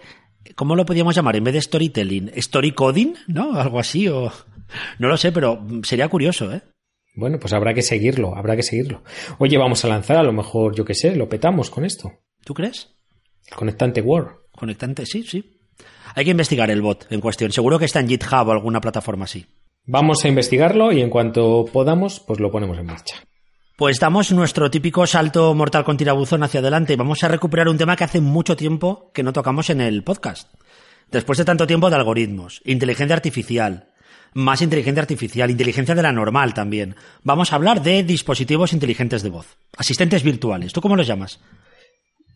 ¿Cómo 0.56 0.76
lo 0.76 0.86
podríamos 0.86 1.16
llamar? 1.16 1.36
En 1.36 1.44
vez 1.44 1.54
de 1.54 1.62
storytelling, 1.62 2.32
story 2.36 2.72
coding, 2.72 3.14
¿no? 3.28 3.54
Algo 3.60 3.80
así, 3.80 4.08
o. 4.08 4.32
No 5.00 5.08
lo 5.08 5.16
sé, 5.18 5.32
pero 5.32 5.66
sería 5.84 6.10
curioso, 6.10 6.52
¿eh? 6.54 6.62
Bueno, 7.16 7.40
pues 7.40 7.54
habrá 7.54 7.74
que 7.74 7.82
seguirlo, 7.82 8.36
habrá 8.36 8.56
que 8.56 8.64
seguirlo. 8.64 9.02
Oye, 9.40 9.58
vamos 9.58 9.84
a 9.84 9.88
lanzar, 9.88 10.18
a 10.18 10.24
lo 10.24 10.34
mejor, 10.34 10.76
yo 10.76 10.86
qué 10.86 10.94
sé, 10.94 11.16
lo 11.16 11.28
petamos 11.30 11.70
con 11.70 11.84
esto. 11.86 12.12
¿Tú 12.44 12.54
crees? 12.54 12.90
El 13.50 13.56
conectante 13.56 14.02
Word. 14.02 14.28
Conectante, 14.52 15.06
sí, 15.06 15.24
sí. 15.24 15.57
Hay 16.16 16.26
que 16.26 16.32
investigar 16.32 16.70
el 16.72 16.82
bot 16.82 17.08
en 17.12 17.22
cuestión. 17.22 17.52
Seguro 17.52 17.80
que 17.80 17.86
está 17.86 18.00
en 18.00 18.08
GitHub 18.08 18.48
o 18.48 18.52
alguna 18.52 18.82
plataforma 18.82 19.26
así. 19.26 19.46
Vamos 19.86 20.26
a 20.26 20.28
investigarlo 20.28 20.92
y 20.92 21.02
en 21.02 21.10
cuanto 21.10 21.66
podamos, 21.72 22.20
pues 22.20 22.40
lo 22.40 22.52
ponemos 22.52 22.78
en 22.78 22.86
marcha. 22.86 23.16
Pues 23.78 24.00
damos 24.00 24.32
nuestro 24.32 24.72
típico 24.72 25.06
salto 25.06 25.54
mortal 25.54 25.84
con 25.84 25.98
tirabuzón 25.98 26.44
hacia 26.44 26.60
adelante 26.60 26.94
y 26.94 26.96
vamos 26.96 27.24
a 27.24 27.28
recuperar 27.28 27.70
un 27.70 27.78
tema 27.78 27.96
que 27.96 28.04
hace 28.04 28.22
mucho 28.22 28.56
tiempo 28.58 29.12
que 29.14 29.24
no 29.24 29.34
tocamos 29.34 29.70
en 29.70 29.82
el 29.82 30.04
podcast. 30.04 30.52
Después 31.12 31.38
de 31.38 31.46
tanto 31.46 31.68
tiempo 31.68 31.90
de 31.90 31.96
algoritmos, 31.96 32.62
inteligencia 32.66 33.16
artificial, 33.16 33.92
más 34.34 34.62
inteligencia 34.62 35.02
artificial, 35.02 35.50
inteligencia 35.50 35.96
de 35.96 36.02
la 36.02 36.12
normal 36.12 36.54
también. 36.54 36.96
Vamos 37.24 37.54
a 37.54 37.56
hablar 37.56 37.82
de 37.82 38.04
dispositivos 38.04 38.74
inteligentes 38.74 39.24
de 39.24 39.30
voz, 39.30 39.58
asistentes 39.78 40.24
virtuales. 40.24 40.74
¿Tú 40.74 40.82
cómo 40.82 40.96
los 40.96 41.08
llamas? 41.08 41.40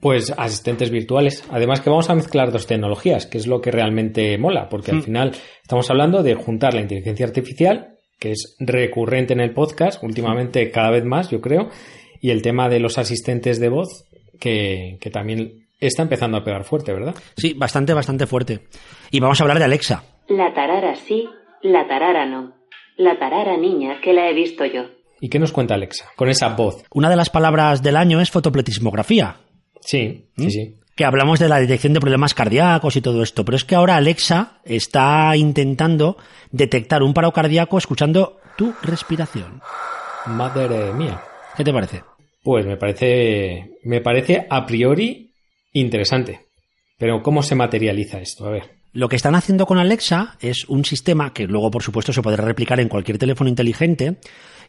Pues 0.01 0.34
asistentes 0.36 0.89
virtuales. 0.89 1.43
Además 1.51 1.79
que 1.81 1.89
vamos 1.89 2.10
a 2.10 2.15
mezclar 2.15 2.51
dos 2.51 2.67
tecnologías, 2.67 3.27
que 3.27 3.38
es 3.38 3.48
lo 3.48 3.62
que 3.62 3.72
realmente 3.72 4.38
mola, 4.38 4.67
porque 4.67 4.91
Hmm. 4.91 4.96
al 4.96 5.03
final 5.03 5.31
estamos 5.62 5.89
hablando 5.89 6.24
de 6.24 6.36
juntar 6.36 6.74
la 6.74 6.81
inteligencia 6.81 7.25
artificial, 7.25 7.96
que 8.20 8.31
es 8.31 8.55
recurrente 8.60 9.34
en 9.34 9.39
el 9.39 9.53
podcast, 9.53 10.03
últimamente 10.03 10.70
cada 10.72 10.89
vez 10.91 11.05
más, 11.05 11.29
yo 11.29 11.39
creo, 11.39 11.70
y 12.20 12.31
el 12.31 12.41
tema 12.41 12.67
de 12.67 12.79
los 12.79 12.98
asistentes 12.98 13.60
de 13.60 13.70
voz, 13.70 14.05
que, 14.39 14.98
que 15.00 15.10
también 15.12 15.67
está 15.79 16.03
empezando 16.03 16.38
a 16.38 16.43
pegar 16.43 16.63
fuerte, 16.63 16.93
¿verdad? 16.93 17.15
Sí, 17.38 17.53
bastante, 17.53 17.93
bastante 17.93 18.25
fuerte. 18.27 18.62
Y 19.12 19.20
vamos 19.20 19.39
a 19.39 19.43
hablar 19.43 19.60
de 19.60 19.65
Alexa. 19.65 20.03
La 20.27 20.53
tarara 20.53 20.96
sí, 20.96 21.27
la 21.63 21.88
tarara 21.88 22.25
no. 22.25 22.53
La 22.98 23.17
tarara 23.17 23.58
niña, 23.58 24.00
que 24.03 24.13
la 24.13 24.29
he 24.29 24.34
visto 24.34 24.65
yo. 24.65 24.84
¿Y 25.20 25.29
qué 25.29 25.39
nos 25.39 25.51
cuenta 25.51 25.74
Alexa? 25.75 26.05
Con 26.15 26.29
esa 26.29 26.50
voz. 26.50 26.84
Una 26.93 27.10
de 27.10 27.15
las 27.15 27.29
palabras 27.29 27.81
del 27.84 27.96
año 27.98 28.20
es 28.22 28.29
fotopletismografía, 28.31 29.38
Sí, 29.81 30.29
¿Mm? 30.35 30.43
sí, 30.43 30.51
sí. 30.51 30.75
que 30.95 31.05
hablamos 31.05 31.39
de 31.39 31.50
la 31.50 31.59
detección 31.59 31.93
de 31.93 32.00
problemas 32.00 32.33
cardíacos 32.33 32.95
y 32.95 33.01
todo 33.01 33.23
esto, 33.23 33.43
pero 33.43 33.55
es 33.55 33.65
que 33.65 33.75
ahora 33.75 33.95
Alexa 33.95 34.59
está 34.63 35.35
intentando 35.35 36.17
detectar 36.51 37.03
un 37.03 37.13
paro 37.13 37.31
cardíaco 37.31 37.77
escuchando 37.77 38.39
tu 38.57 38.73
respiración. 38.83 39.61
Madre 40.27 40.93
mía. 40.93 41.21
¿Qué 41.57 41.63
te 41.63 41.73
parece? 41.73 42.03
Pues 42.43 42.65
me 42.65 42.77
parece, 42.77 43.71
me 43.83 44.01
parece 44.01 44.45
a 44.50 44.65
priori 44.65 45.33
interesante. 45.73 46.47
Pero 46.97 47.21
¿cómo 47.23 47.41
se 47.41 47.55
materializa 47.55 48.19
esto? 48.19 48.45
A 48.45 48.51
ver. 48.51 48.81
Lo 48.93 49.09
que 49.09 49.15
están 49.15 49.35
haciendo 49.35 49.65
con 49.65 49.77
Alexa 49.77 50.35
es 50.41 50.65
un 50.65 50.85
sistema 50.85 51.33
que 51.33 51.47
luego, 51.47 51.71
por 51.71 51.81
supuesto, 51.81 52.13
se 52.13 52.21
podrá 52.21 52.43
replicar 52.43 52.79
en 52.79 52.89
cualquier 52.89 53.17
teléfono 53.17 53.50
inteligente. 53.50 54.17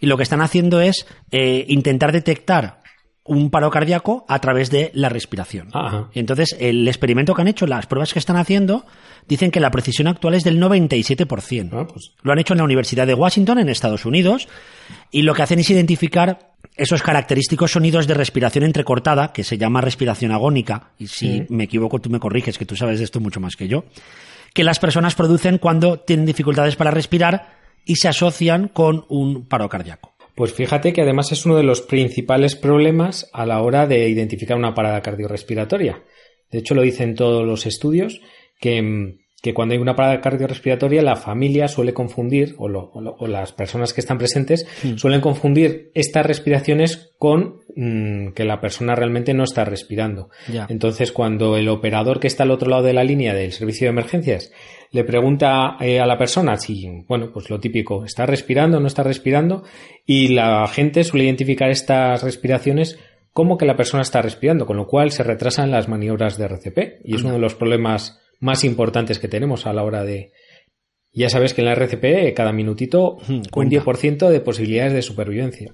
Y 0.00 0.07
lo 0.07 0.16
que 0.16 0.23
están 0.23 0.40
haciendo 0.40 0.81
es 0.81 1.07
eh, 1.31 1.64
intentar 1.69 2.12
detectar 2.12 2.82
un 3.25 3.50
paro 3.50 3.71
cardíaco 3.71 4.25
a 4.29 4.41
través 4.41 4.71
de 4.71 4.91
la 4.95 5.09
respiración. 5.09 5.69
Ajá. 5.73 6.09
Entonces, 6.14 6.57
el 6.59 6.87
experimento 6.88 7.35
que 7.35 7.43
han 7.43 7.49
hecho, 7.49 7.67
las 7.67 7.87
pruebas 7.87 8.12
que 8.12 8.19
están 8.19 8.37
haciendo, 8.37 8.85
dicen 9.29 9.50
que 9.50 9.61
la 9.61 9.71
precisión 9.71 10.09
actual 10.09 10.35
es 10.35 10.45
del 10.45 10.61
97%. 10.61 11.71
Ah, 11.73 11.87
pues, 11.87 12.12
Lo 12.23 12.33
han 12.33 12.38
hecho 12.38 12.55
en 12.55 12.59
la 12.59 12.64
Universidad 12.64 13.07
de 13.07 13.14
Washington, 13.14 13.59
en 13.59 13.69
Estados 13.69 14.05
Unidos, 14.05 14.49
y 15.11 15.23
lo 15.23 15.35
que 15.35 15.43
hacen 15.43 15.61
es 15.61 15.71
identificar 15.71 16.52
esos 16.76 17.02
característicos 17.02 17.73
sonidos 17.73 18.07
de 18.07 18.14
respiración 18.14 18.64
entrecortada, 18.64 19.33
que 19.33 19.45
se 19.45 19.59
llama 19.59 19.81
respiración 19.81 20.33
agónica, 20.33 20.91
y 20.99 21.07
si 21.07 21.45
me 21.49 21.64
equivoco 21.64 22.00
tú 22.00 22.11
me 22.11 22.19
corriges, 22.19 22.59
que 22.59 22.67
tú 22.67 22.76
sabes 22.76 22.99
de 22.99 23.05
esto 23.05 23.21
mucho 23.21 23.41
más 23.41 23.57
que 23.57 23.69
yo, 23.69 23.85
que 24.55 24.64
las 24.64 24.79
personas 24.79 25.14
producen 25.14 25.59
cuando 25.59 26.00
tienen 26.00 26.26
dificultades 26.26 26.76
para 26.76 26.91
respirar 26.91 27.57
y 27.85 27.97
se 27.97 28.09
asocian 28.09 28.69
con 28.69 29.05
un 29.09 29.47
paro 29.47 29.69
cardíaco. 29.69 30.12
Pues 30.35 30.53
fíjate 30.53 30.93
que 30.93 31.03
además 31.03 31.33
es 31.33 31.45
uno 31.45 31.57
de 31.57 31.62
los 31.62 31.83
principales 31.83 32.57
problemas 32.57 33.29
a 33.33 33.47
la 33.47 33.61
hora 33.62 33.87
de 33.87 34.09
identificar 34.09 34.57
una 34.57 34.75
parada 34.75 35.03
cardiorrespiratoria. 35.03 36.03
De 36.51 36.59
hecho, 36.59 36.75
lo 36.75 36.83
dicen 36.83 37.15
todos 37.15 37.47
los 37.47 37.67
estudios 37.67 38.21
que, 38.61 38.81
mm, 38.81 39.19
que 39.42 39.52
cuando 39.52 39.75
hay 39.75 39.80
una 39.80 39.96
parada 39.96 40.20
cardiorrespiratoria, 40.20 41.02
la 41.02 41.16
familia 41.16 41.66
suele 41.68 41.92
confundir, 41.92 42.54
o, 42.58 42.68
lo- 42.68 42.90
o 42.94 43.00
lo- 43.00 43.16
o 43.18 43.26
las 43.26 43.52
personas 43.52 43.92
que 43.92 44.00
están 44.00 44.16
presentes, 44.16 44.66
suelen 44.96 45.20
confundir 45.20 45.90
estas 45.94 46.25
respiraciones 46.25 47.12
con 47.18 47.56
mm, 47.75 48.28
que 48.34 48.44
la 48.44 48.61
persona 48.61 48.94
realmente 48.94 49.34
no 49.34 49.44
está 49.44 49.64
respirando. 49.64 50.30
Entonces, 50.68 51.11
cuando 51.11 51.56
el 51.56 51.68
operador 51.68 52.20
que 52.20 52.28
está 52.28 52.44
al 52.44 52.50
otro 52.52 52.70
lado 52.70 52.82
de 52.84 52.92
la 52.92 53.02
línea 53.04 53.34
del 53.34 53.50
servicio 53.52 53.87
de 53.87 53.90
emergencias 53.90 54.52
le 54.92 55.04
pregunta 55.04 55.76
eh, 55.80 55.99
a 55.99 56.06
la 56.06 56.18
persona 56.18 56.56
si, 56.58 57.04
bueno, 57.08 57.30
pues 57.32 57.49
lo 57.50 57.58
típico, 57.58 58.04
¿está 58.04 58.26
respirando 58.26 58.76
o 58.76 58.80
no 58.80 58.87
está 58.87 59.02
respirando? 59.02 59.64
Y 60.06 60.28
la 60.28 60.66
gente 60.68 61.02
suele 61.02 61.25
identificar 61.25 61.70
estas 61.70 62.22
respiraciones 62.22 62.99
como 63.32 63.56
que 63.56 63.64
la 63.64 63.75
persona 63.76 64.02
está 64.02 64.20
respirando, 64.20 64.66
con 64.66 64.76
lo 64.76 64.87
cual 64.87 65.11
se 65.11 65.22
retrasan 65.22 65.70
las 65.70 65.88
maniobras 65.88 66.37
de 66.37 66.44
RCP. 66.44 67.00
Y 67.04 67.16
es 67.16 67.22
uno 67.22 67.32
de 67.32 67.38
los 67.40 67.54
problemas 67.54 68.20
más 68.42 68.64
importantes 68.64 69.18
que 69.18 69.28
tenemos 69.28 69.66
a 69.66 69.72
la 69.72 69.84
hora 69.84 70.04
de... 70.04 70.32
Ya 71.12 71.30
sabes 71.30 71.54
que 71.54 71.61
en 71.61 71.66
la 71.66 71.75
RCP 71.75 72.34
cada 72.34 72.52
minutito 72.52 73.18
un 73.28 73.44
cuenta. 73.44 73.76
10% 73.76 74.28
de 74.28 74.40
posibilidades 74.40 74.92
de 74.94 75.02
supervivencia. 75.02 75.72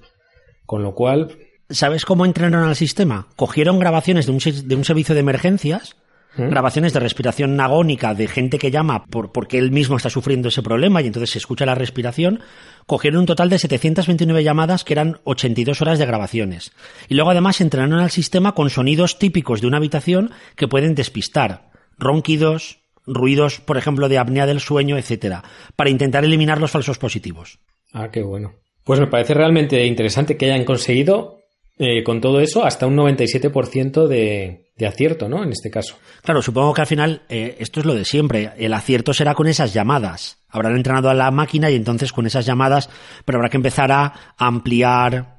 Con 0.65 0.83
lo 0.83 0.93
cual, 0.93 1.37
¿Sabes 1.71 2.03
cómo 2.03 2.25
entrenaron 2.25 2.67
al 2.67 2.75
sistema? 2.75 3.27
Cogieron 3.35 3.77
grabaciones 3.77 4.25
de 4.25 4.31
un, 4.31 4.39
de 4.39 4.75
un 4.75 4.85
servicio 4.85 5.13
de 5.13 5.21
emergencias, 5.21 5.95
grabaciones 6.35 6.93
de 6.93 6.99
respiración 6.99 7.59
agónica 7.59 8.15
de 8.15 8.27
gente 8.27 8.57
que 8.57 8.71
llama 8.71 9.05
por, 9.05 9.31
porque 9.31 9.59
él 9.59 9.71
mismo 9.71 9.97
está 9.97 10.09
sufriendo 10.09 10.47
ese 10.47 10.63
problema 10.63 11.01
y 11.01 11.07
entonces 11.07 11.29
se 11.29 11.37
escucha 11.37 11.67
la 11.67 11.75
respiración. 11.75 12.39
Cogieron 12.87 13.19
un 13.19 13.25
total 13.27 13.49
de 13.49 13.59
729 13.59 14.43
llamadas 14.43 14.83
que 14.83 14.93
eran 14.93 15.19
82 15.25 15.79
horas 15.81 15.99
de 15.99 16.07
grabaciones. 16.07 16.71
Y 17.07 17.13
luego 17.13 17.29
además 17.29 17.61
entrenaron 17.61 17.99
al 17.99 18.09
sistema 18.09 18.55
con 18.55 18.71
sonidos 18.71 19.19
típicos 19.19 19.61
de 19.61 19.67
una 19.67 19.77
habitación 19.77 20.31
que 20.55 20.67
pueden 20.67 20.95
despistar. 20.95 21.68
Ronquidos, 21.99 22.79
ruidos, 23.05 23.59
por 23.59 23.77
ejemplo, 23.77 24.09
de 24.09 24.17
apnea 24.17 24.45
del 24.45 24.59
sueño, 24.59 24.97
etcétera, 24.97 25.43
para 25.75 25.89
intentar 25.89 26.23
eliminar 26.23 26.59
los 26.59 26.71
falsos 26.71 26.97
positivos. 26.97 27.59
Ah, 27.93 28.09
qué 28.11 28.21
bueno. 28.21 28.53
Pues 28.83 28.99
me 28.99 29.07
parece 29.07 29.33
realmente 29.33 29.85
interesante 29.85 30.37
que 30.37 30.45
hayan 30.45 30.65
conseguido 30.65 31.39
eh, 31.77 32.03
con 32.03 32.21
todo 32.21 32.39
eso 32.39 32.65
hasta 32.65 32.87
un 32.87 32.97
97% 32.97 34.07
de, 34.07 34.69
de 34.75 34.87
acierto, 34.87 35.29
¿no? 35.29 35.43
En 35.43 35.51
este 35.51 35.69
caso. 35.69 35.97
Claro, 36.23 36.41
supongo 36.41 36.73
que 36.73 36.81
al 36.81 36.87
final 36.87 37.21
eh, 37.29 37.57
esto 37.59 37.81
es 37.81 37.85
lo 37.85 37.93
de 37.93 38.05
siempre. 38.05 38.51
El 38.57 38.73
acierto 38.73 39.13
será 39.13 39.35
con 39.35 39.47
esas 39.47 39.73
llamadas. 39.73 40.39
Habrán 40.49 40.75
entrenado 40.75 41.09
a 41.09 41.13
la 41.13 41.29
máquina 41.31 41.69
y 41.69 41.75
entonces 41.75 42.11
con 42.11 42.25
esas 42.25 42.45
llamadas, 42.45 42.89
pero 43.25 43.37
habrá 43.37 43.49
que 43.49 43.57
empezar 43.57 43.91
a 43.91 44.35
ampliar. 44.37 45.38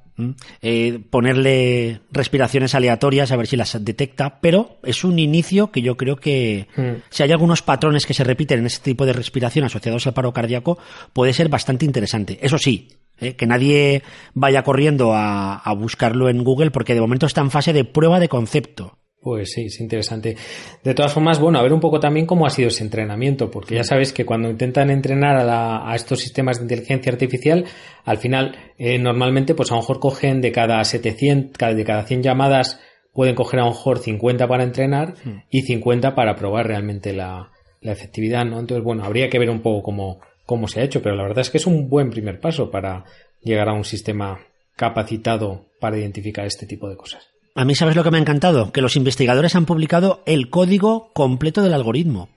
Eh, 0.62 1.00
ponerle 1.10 2.00
respiraciones 2.10 2.74
aleatorias 2.74 3.32
a 3.32 3.36
ver 3.36 3.46
si 3.46 3.56
las 3.56 3.82
detecta. 3.84 4.40
Pero 4.40 4.78
es 4.82 5.04
un 5.04 5.18
inicio 5.18 5.70
que 5.70 5.82
yo 5.82 5.96
creo 5.96 6.16
que 6.16 6.66
Mm. 6.76 7.02
si 7.10 7.22
hay 7.22 7.32
algunos 7.32 7.62
patrones 7.62 8.06
que 8.06 8.14
se 8.14 8.24
repiten 8.24 8.60
en 8.60 8.66
este 8.66 8.84
tipo 8.90 9.06
de 9.06 9.12
respiración 9.12 9.64
asociados 9.64 10.06
al 10.06 10.14
paro 10.14 10.32
cardíaco, 10.32 10.78
puede 11.12 11.32
ser 11.32 11.48
bastante 11.48 11.84
interesante. 11.84 12.38
Eso 12.42 12.58
sí. 12.58 12.88
eh, 13.22 13.34
que 13.36 13.46
nadie 13.46 14.02
vaya 14.32 14.62
corriendo 14.62 15.12
a, 15.14 15.56
a 15.56 15.72
buscarlo 15.74 16.30
en 16.30 16.42
Google 16.42 16.70
porque 16.70 16.94
de 16.94 17.02
momento 17.02 17.26
está 17.26 17.42
en 17.42 17.50
fase 17.50 17.74
de 17.74 17.84
prueba 17.84 18.18
de 18.18 18.30
concepto. 18.30 18.96
Pues 19.22 19.52
sí, 19.52 19.66
es 19.66 19.78
interesante. 19.80 20.34
De 20.82 20.94
todas 20.94 21.12
formas, 21.12 21.38
bueno, 21.38 21.58
a 21.58 21.62
ver 21.62 21.74
un 21.74 21.80
poco 21.80 22.00
también 22.00 22.24
cómo 22.24 22.46
ha 22.46 22.50
sido 22.50 22.68
ese 22.68 22.82
entrenamiento, 22.84 23.50
porque 23.50 23.74
ya 23.74 23.84
sabes 23.84 24.14
que 24.14 24.24
cuando 24.24 24.48
intentan 24.48 24.88
entrenar 24.88 25.36
a, 25.36 25.44
la- 25.44 25.90
a 25.90 25.94
estos 25.94 26.20
sistemas 26.20 26.56
de 26.56 26.62
inteligencia 26.64 27.12
artificial, 27.12 27.66
al 28.06 28.16
final, 28.16 28.56
eh, 28.78 28.98
normalmente, 28.98 29.54
pues 29.54 29.70
a 29.70 29.74
lo 29.74 29.82
mejor 29.82 30.00
cogen 30.00 30.40
de 30.40 30.52
cada 30.52 30.82
700, 30.84 31.58
cada- 31.58 31.74
de 31.74 31.84
cada 31.84 32.04
100 32.04 32.22
llamadas, 32.22 32.80
pueden 33.12 33.34
coger 33.34 33.60
a 33.60 33.64
lo 33.64 33.70
mejor 33.70 33.98
50 33.98 34.48
para 34.48 34.64
entrenar 34.64 35.14
y 35.50 35.62
50 35.62 36.14
para 36.14 36.34
probar 36.36 36.66
realmente 36.68 37.12
la, 37.12 37.50
la 37.82 37.92
efectividad, 37.92 38.46
¿no? 38.46 38.58
Entonces, 38.58 38.82
bueno, 38.84 39.04
habría 39.04 39.28
que 39.28 39.38
ver 39.38 39.50
un 39.50 39.60
poco 39.60 39.82
cómo, 39.82 40.20
cómo 40.46 40.66
se 40.66 40.80
ha 40.80 40.84
hecho, 40.84 41.02
pero 41.02 41.14
la 41.16 41.24
verdad 41.24 41.40
es 41.40 41.50
que 41.50 41.58
es 41.58 41.66
un 41.66 41.90
buen 41.90 42.08
primer 42.08 42.40
paso 42.40 42.70
para 42.70 43.04
llegar 43.42 43.68
a 43.68 43.74
un 43.74 43.84
sistema 43.84 44.40
capacitado 44.76 45.66
para 45.78 45.98
identificar 45.98 46.46
este 46.46 46.64
tipo 46.66 46.88
de 46.88 46.96
cosas. 46.96 47.29
A 47.54 47.64
mí, 47.64 47.74
¿sabes 47.74 47.96
lo 47.96 48.04
que 48.04 48.10
me 48.10 48.18
ha 48.18 48.20
encantado? 48.20 48.72
Que 48.72 48.80
los 48.80 48.96
investigadores 48.96 49.54
han 49.56 49.66
publicado 49.66 50.22
el 50.26 50.50
código 50.50 51.10
completo 51.12 51.62
del 51.62 51.74
algoritmo. 51.74 52.28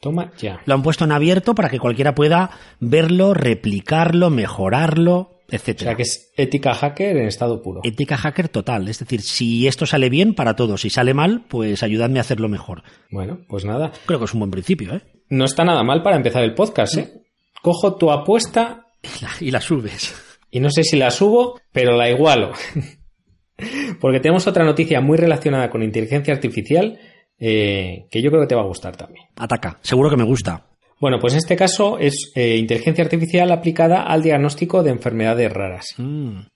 Toma 0.00 0.32
ya. 0.38 0.60
Lo 0.66 0.74
han 0.74 0.82
puesto 0.82 1.04
en 1.04 1.12
abierto 1.12 1.54
para 1.54 1.70
que 1.70 1.78
cualquiera 1.78 2.14
pueda 2.14 2.50
verlo, 2.78 3.32
replicarlo, 3.32 4.28
mejorarlo, 4.28 5.16
O 5.16 5.40
etcétera. 5.50 5.90
sea 5.92 5.96
que 5.96 6.02
es 6.02 6.30
ética 6.36 6.74
hacker 6.74 7.16
en 7.16 7.26
estado 7.26 7.62
puro. 7.62 7.80
Ética 7.84 8.18
hacker 8.18 8.48
total. 8.50 8.86
Es 8.88 8.98
decir, 8.98 9.22
si 9.22 9.66
esto 9.66 9.86
sale 9.86 10.10
bien, 10.10 10.34
para 10.34 10.56
todos. 10.56 10.82
Si 10.82 10.90
sale 10.90 11.14
mal, 11.14 11.46
pues 11.48 11.82
ayudadme 11.82 12.18
a 12.18 12.22
hacerlo 12.22 12.48
mejor. 12.50 12.82
Bueno, 13.10 13.38
pues 13.48 13.64
nada. 13.64 13.92
Creo 14.04 14.18
que 14.18 14.26
es 14.26 14.34
un 14.34 14.40
buen 14.40 14.50
principio, 14.50 14.94
¿eh? 14.94 15.00
No 15.30 15.46
está 15.46 15.64
nada 15.64 15.82
mal 15.82 16.02
para 16.02 16.16
empezar 16.16 16.44
el 16.44 16.54
podcast, 16.54 16.98
¿eh? 16.98 17.22
Cojo 17.62 17.96
tu 17.96 18.10
apuesta 18.10 18.84
Y 19.02 19.22
la, 19.24 19.30
y 19.40 19.50
la 19.50 19.60
subes. 19.62 20.14
y 20.50 20.60
no 20.60 20.68
sé 20.70 20.84
si 20.84 20.98
la 20.98 21.10
subo, 21.10 21.58
pero 21.72 21.96
la 21.96 22.10
igualo. 22.10 22.52
Porque 24.00 24.20
tenemos 24.20 24.46
otra 24.46 24.64
noticia 24.64 25.00
muy 25.00 25.16
relacionada 25.16 25.70
con 25.70 25.82
inteligencia 25.82 26.34
artificial 26.34 26.98
eh, 27.38 28.06
que 28.10 28.22
yo 28.22 28.30
creo 28.30 28.42
que 28.42 28.48
te 28.48 28.54
va 28.54 28.62
a 28.62 28.66
gustar 28.66 28.96
también. 28.96 29.26
Ataca. 29.36 29.78
Seguro 29.82 30.10
que 30.10 30.16
me 30.16 30.24
gusta. 30.24 30.66
Bueno, 31.00 31.18
pues 31.18 31.34
en 31.34 31.38
este 31.38 31.56
caso 31.56 31.98
es 31.98 32.32
eh, 32.34 32.56
inteligencia 32.56 33.04
artificial 33.04 33.50
aplicada 33.52 34.02
al 34.02 34.22
diagnóstico 34.22 34.82
de 34.82 34.90
enfermedades 34.90 35.52
raras. 35.52 35.94
Mm. 35.98 36.46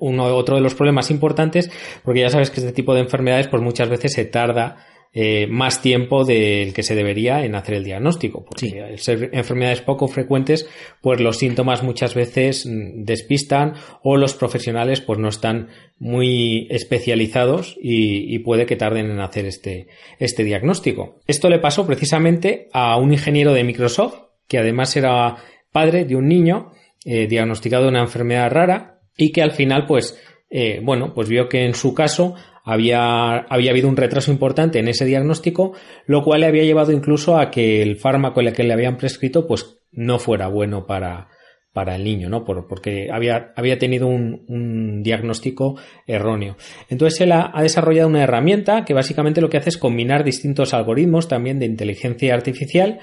uno 0.00 0.24
otro 0.36 0.56
de 0.56 0.62
los 0.62 0.74
problemas 0.74 1.10
importantes 1.10 1.70
porque 2.04 2.20
ya 2.20 2.30
sabes 2.30 2.50
que 2.50 2.60
este 2.60 2.72
tipo 2.72 2.94
de 2.94 3.00
enfermedades 3.00 3.48
pues 3.48 3.62
muchas 3.62 3.88
veces 3.88 4.12
se 4.12 4.24
tarda 4.24 4.76
eh, 5.18 5.46
más 5.46 5.80
tiempo 5.80 6.26
del 6.26 6.74
que 6.74 6.82
se 6.82 6.94
debería 6.94 7.42
en 7.42 7.54
hacer 7.54 7.76
el 7.76 7.84
diagnóstico 7.84 8.44
porque 8.44 8.68
Sí. 8.68 8.78
al 8.78 8.98
ser 8.98 9.30
enfermedades 9.32 9.80
poco 9.80 10.08
frecuentes 10.08 10.68
pues 11.00 11.22
los 11.22 11.38
síntomas 11.38 11.82
muchas 11.82 12.14
veces 12.14 12.66
mm, 12.66 13.04
despistan 13.04 13.72
o 14.02 14.18
los 14.18 14.34
profesionales 14.34 15.00
pues 15.00 15.18
no 15.18 15.28
están 15.28 15.68
muy 15.98 16.66
especializados 16.70 17.76
y, 17.80 18.34
y 18.34 18.40
puede 18.40 18.66
que 18.66 18.76
tarden 18.76 19.10
en 19.10 19.20
hacer 19.20 19.46
este, 19.46 19.86
este 20.18 20.44
diagnóstico 20.44 21.20
esto 21.26 21.48
le 21.48 21.60
pasó 21.60 21.86
precisamente 21.86 22.68
a 22.74 22.98
un 22.98 23.12
ingeniero 23.12 23.54
de 23.54 23.64
Microsoft 23.64 24.16
que 24.48 24.58
además 24.58 24.94
era 24.96 25.36
padre 25.72 26.04
de 26.04 26.14
un 26.16 26.28
niño 26.28 26.72
eh, 27.06 27.26
diagnosticado 27.26 27.84
de 27.84 27.88
una 27.88 28.00
enfermedad 28.02 28.50
rara 28.50 29.00
y 29.16 29.32
que 29.32 29.40
al 29.40 29.52
final 29.52 29.86
pues 29.86 30.20
eh, 30.50 30.80
bueno 30.82 31.14
pues 31.14 31.28
vio 31.30 31.48
que 31.48 31.64
en 31.64 31.74
su 31.74 31.94
caso 31.94 32.34
había, 32.66 33.36
había 33.48 33.70
habido 33.70 33.88
un 33.88 33.96
retraso 33.96 34.30
importante 34.30 34.78
en 34.78 34.88
ese 34.88 35.06
diagnóstico 35.06 35.72
lo 36.06 36.22
cual 36.22 36.40
le 36.42 36.48
había 36.48 36.64
llevado 36.64 36.92
incluso 36.92 37.38
a 37.38 37.50
que 37.50 37.80
el 37.80 37.96
fármaco 37.96 38.40
el 38.40 38.52
que 38.52 38.64
le 38.64 38.74
habían 38.74 38.98
prescrito 38.98 39.46
pues 39.46 39.78
no 39.92 40.18
fuera 40.18 40.48
bueno 40.48 40.84
para, 40.84 41.28
para 41.72 41.94
el 41.94 42.04
niño, 42.04 42.28
¿no? 42.28 42.44
Por- 42.44 42.66
porque 42.66 43.08
había, 43.12 43.52
había 43.56 43.78
tenido 43.78 44.06
un, 44.08 44.44
un 44.48 45.02
diagnóstico 45.02 45.78
erróneo. 46.06 46.56
Entonces 46.88 47.20
él 47.20 47.32
ha, 47.32 47.50
ha 47.54 47.62
desarrollado 47.62 48.08
una 48.08 48.22
herramienta 48.24 48.84
que 48.84 48.94
básicamente 48.94 49.40
lo 49.40 49.48
que 49.48 49.58
hace 49.58 49.68
es 49.70 49.78
combinar 49.78 50.24
distintos 50.24 50.74
algoritmos 50.74 51.28
también 51.28 51.58
de 51.58 51.66
inteligencia 51.66 52.34
artificial 52.34 52.98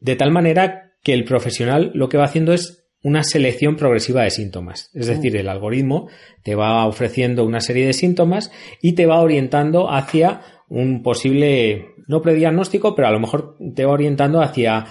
de 0.00 0.16
tal 0.16 0.30
manera 0.30 0.92
que 1.02 1.12
el 1.14 1.24
profesional 1.24 1.90
lo 1.94 2.08
que 2.08 2.18
va 2.18 2.24
haciendo 2.24 2.52
es 2.52 2.87
una 3.02 3.22
selección 3.22 3.76
progresiva 3.76 4.22
de 4.22 4.30
síntomas. 4.30 4.90
Es 4.94 5.06
decir, 5.06 5.36
el 5.36 5.48
algoritmo 5.48 6.08
te 6.42 6.54
va 6.54 6.86
ofreciendo 6.86 7.44
una 7.44 7.60
serie 7.60 7.86
de 7.86 7.92
síntomas 7.92 8.50
y 8.82 8.92
te 8.94 9.06
va 9.06 9.20
orientando 9.20 9.90
hacia 9.90 10.42
un 10.68 11.02
posible, 11.02 11.94
no 12.06 12.20
prediagnóstico, 12.20 12.94
pero 12.94 13.08
a 13.08 13.12
lo 13.12 13.20
mejor 13.20 13.56
te 13.74 13.84
va 13.84 13.92
orientando 13.92 14.40
hacia 14.42 14.86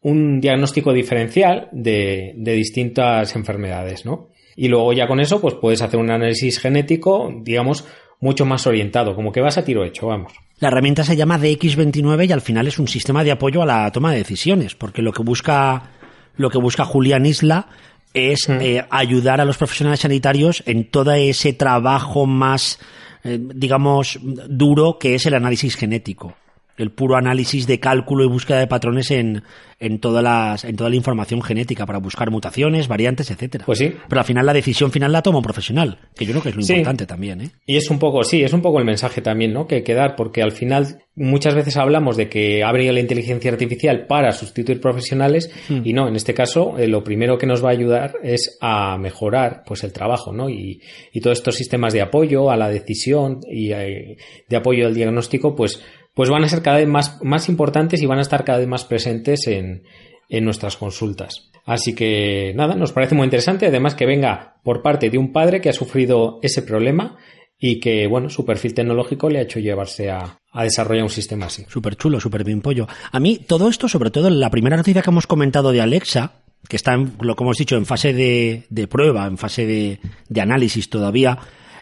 un 0.00 0.40
diagnóstico 0.40 0.92
diferencial 0.92 1.68
de, 1.72 2.34
de 2.36 2.52
distintas 2.52 3.34
enfermedades, 3.36 4.04
¿no? 4.04 4.30
Y 4.56 4.68
luego 4.68 4.92
ya 4.92 5.06
con 5.06 5.20
eso, 5.20 5.40
pues 5.40 5.54
puedes 5.54 5.82
hacer 5.82 5.98
un 5.98 6.10
análisis 6.10 6.60
genético, 6.60 7.32
digamos, 7.42 7.86
mucho 8.20 8.44
más 8.46 8.66
orientado, 8.66 9.14
como 9.14 9.32
que 9.32 9.40
vas 9.40 9.58
a 9.58 9.64
tiro 9.64 9.84
hecho, 9.84 10.06
vamos. 10.06 10.32
La 10.60 10.68
herramienta 10.68 11.04
se 11.04 11.16
llama 11.16 11.38
DX29 11.38 12.28
y 12.28 12.32
al 12.32 12.40
final 12.40 12.66
es 12.66 12.78
un 12.78 12.88
sistema 12.88 13.24
de 13.24 13.32
apoyo 13.32 13.62
a 13.62 13.66
la 13.66 13.90
toma 13.90 14.12
de 14.12 14.18
decisiones, 14.18 14.74
porque 14.74 15.02
lo 15.02 15.12
que 15.12 15.22
busca, 15.22 15.90
lo 16.36 16.50
que 16.50 16.58
busca 16.58 16.84
Julián 16.84 17.26
Isla 17.26 17.68
es 18.12 18.48
eh, 18.48 18.84
ayudar 18.90 19.40
a 19.40 19.44
los 19.44 19.56
profesionales 19.56 20.00
sanitarios 20.00 20.62
en 20.66 20.90
todo 20.90 21.12
ese 21.12 21.52
trabajo 21.52 22.26
más, 22.26 22.78
eh, 23.24 23.38
digamos, 23.40 24.18
duro 24.22 24.98
que 24.98 25.16
es 25.16 25.26
el 25.26 25.34
análisis 25.34 25.74
genético 25.76 26.34
el 26.76 26.90
puro 26.90 27.16
análisis 27.16 27.66
de 27.66 27.80
cálculo 27.80 28.24
y 28.24 28.28
búsqueda 28.28 28.58
de 28.58 28.66
patrones 28.66 29.10
en, 29.10 29.42
en, 29.78 30.00
todas 30.00 30.22
las, 30.22 30.64
en 30.64 30.76
toda 30.76 30.90
la 30.90 30.96
información 30.96 31.42
genética 31.42 31.86
para 31.86 31.98
buscar 31.98 32.30
mutaciones, 32.30 32.88
variantes, 32.88 33.30
etcétera. 33.30 33.64
Pues 33.64 33.78
sí. 33.78 33.92
Pero 34.08 34.20
al 34.20 34.26
final 34.26 34.46
la 34.46 34.52
decisión 34.52 34.90
final 34.90 35.12
la 35.12 35.22
toma 35.22 35.38
un 35.38 35.44
profesional, 35.44 35.98
que 36.16 36.24
yo 36.24 36.32
creo 36.32 36.42
que 36.42 36.48
es 36.50 36.56
lo 36.56 36.62
importante 36.62 37.06
también, 37.06 37.40
¿eh? 37.40 37.50
Y 37.66 37.76
es 37.76 37.90
un 37.90 37.98
poco, 37.98 38.24
sí, 38.24 38.42
es 38.42 38.52
un 38.52 38.62
poco 38.62 38.78
el 38.78 38.84
mensaje 38.84 39.20
también, 39.20 39.52
¿no? 39.52 39.66
Que 39.66 39.76
hay 39.76 39.82
que 39.84 39.94
dar, 39.94 40.16
porque 40.16 40.42
al 40.42 40.52
final 40.52 41.04
muchas 41.16 41.54
veces 41.54 41.76
hablamos 41.76 42.16
de 42.16 42.28
que 42.28 42.64
abre 42.64 42.92
la 42.92 42.98
inteligencia 42.98 43.52
artificial 43.52 44.06
para 44.06 44.32
sustituir 44.32 44.80
profesionales 44.80 45.50
hmm. 45.68 45.82
y 45.84 45.92
no, 45.92 46.08
en 46.08 46.16
este 46.16 46.34
caso 46.34 46.76
eh, 46.76 46.88
lo 46.88 47.04
primero 47.04 47.38
que 47.38 47.46
nos 47.46 47.64
va 47.64 47.68
a 47.68 47.72
ayudar 47.72 48.14
es 48.22 48.58
a 48.60 48.98
mejorar 48.98 49.62
pues 49.64 49.84
el 49.84 49.92
trabajo, 49.92 50.32
¿no? 50.32 50.50
Y, 50.50 50.80
y 51.12 51.20
todos 51.20 51.38
estos 51.38 51.54
sistemas 51.54 51.92
de 51.92 52.02
apoyo 52.02 52.50
a 52.50 52.56
la 52.56 52.68
decisión 52.68 53.40
y 53.48 53.72
eh, 53.72 54.16
de 54.48 54.56
apoyo 54.56 54.86
al 54.86 54.94
diagnóstico, 54.94 55.54
pues 55.54 55.80
pues 56.14 56.30
van 56.30 56.44
a 56.44 56.48
ser 56.48 56.62
cada 56.62 56.78
vez 56.78 56.88
más, 56.88 57.22
más 57.22 57.48
importantes 57.48 58.00
y 58.00 58.06
van 58.06 58.18
a 58.18 58.22
estar 58.22 58.44
cada 58.44 58.58
vez 58.58 58.68
más 58.68 58.84
presentes 58.84 59.46
en, 59.46 59.82
en 60.28 60.44
nuestras 60.44 60.76
consultas. 60.76 61.50
Así 61.66 61.94
que 61.94 62.52
nada, 62.54 62.74
nos 62.74 62.92
parece 62.92 63.14
muy 63.14 63.24
interesante, 63.24 63.66
además 63.66 63.94
que 63.94 64.06
venga 64.06 64.56
por 64.62 64.82
parte 64.82 65.10
de 65.10 65.18
un 65.18 65.32
padre 65.32 65.60
que 65.60 65.70
ha 65.70 65.72
sufrido 65.72 66.38
ese 66.42 66.62
problema 66.62 67.16
y 67.58 67.80
que, 67.80 68.06
bueno, 68.06 68.28
su 68.28 68.44
perfil 68.44 68.74
tecnológico 68.74 69.30
le 69.30 69.38
ha 69.38 69.42
hecho 69.42 69.60
llevarse 69.60 70.10
a, 70.10 70.38
a 70.52 70.64
desarrollar 70.64 71.04
un 71.04 71.10
sistema 71.10 71.46
así. 71.46 71.64
Súper 71.68 71.96
chulo, 71.96 72.20
súper 72.20 72.44
bien 72.44 72.60
pollo. 72.60 72.86
A 73.10 73.20
mí 73.20 73.38
todo 73.46 73.68
esto, 73.68 73.88
sobre 73.88 74.10
todo 74.10 74.28
la 74.28 74.50
primera 74.50 74.76
noticia 74.76 75.02
que 75.02 75.10
hemos 75.10 75.26
comentado 75.26 75.72
de 75.72 75.80
Alexa, 75.80 76.32
que 76.68 76.76
está, 76.76 76.94
en, 76.94 77.12
lo 77.20 77.34
que 77.34 77.44
hemos 77.44 77.56
dicho, 77.56 77.76
en 77.76 77.86
fase 77.86 78.12
de, 78.12 78.64
de 78.68 78.86
prueba, 78.86 79.26
en 79.26 79.38
fase 79.38 79.66
de, 79.66 80.00
de 80.28 80.40
análisis 80.40 80.90
todavía, 80.90 81.38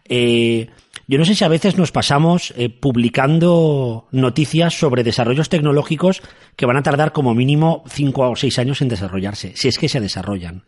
eh, 0.09 0.69
yo 1.07 1.19
no 1.19 1.25
sé 1.25 1.35
si 1.35 1.45
a 1.45 1.49
veces 1.49 1.77
nos 1.77 1.93
pasamos 1.93 2.55
eh, 2.57 2.69
publicando 2.69 4.07
noticias 4.11 4.75
sobre 4.75 5.05
desarrollos 5.05 5.49
tecnológicos 5.49 6.23
que 6.57 6.67
van 6.67 6.77
a 6.77 6.83
tardar 6.83 7.13
como 7.13 7.35
mínimo 7.35 7.83
cinco 7.89 8.31
o 8.31 8.37
seis 8.37 8.59
años 8.59 8.83
en 8.83 8.89
desarrollarse, 8.89 9.53
si 9.57 9.69
es 9.69 9.79
que 9.79 9.89
se 9.89 10.01
desarrollan. 10.01 10.65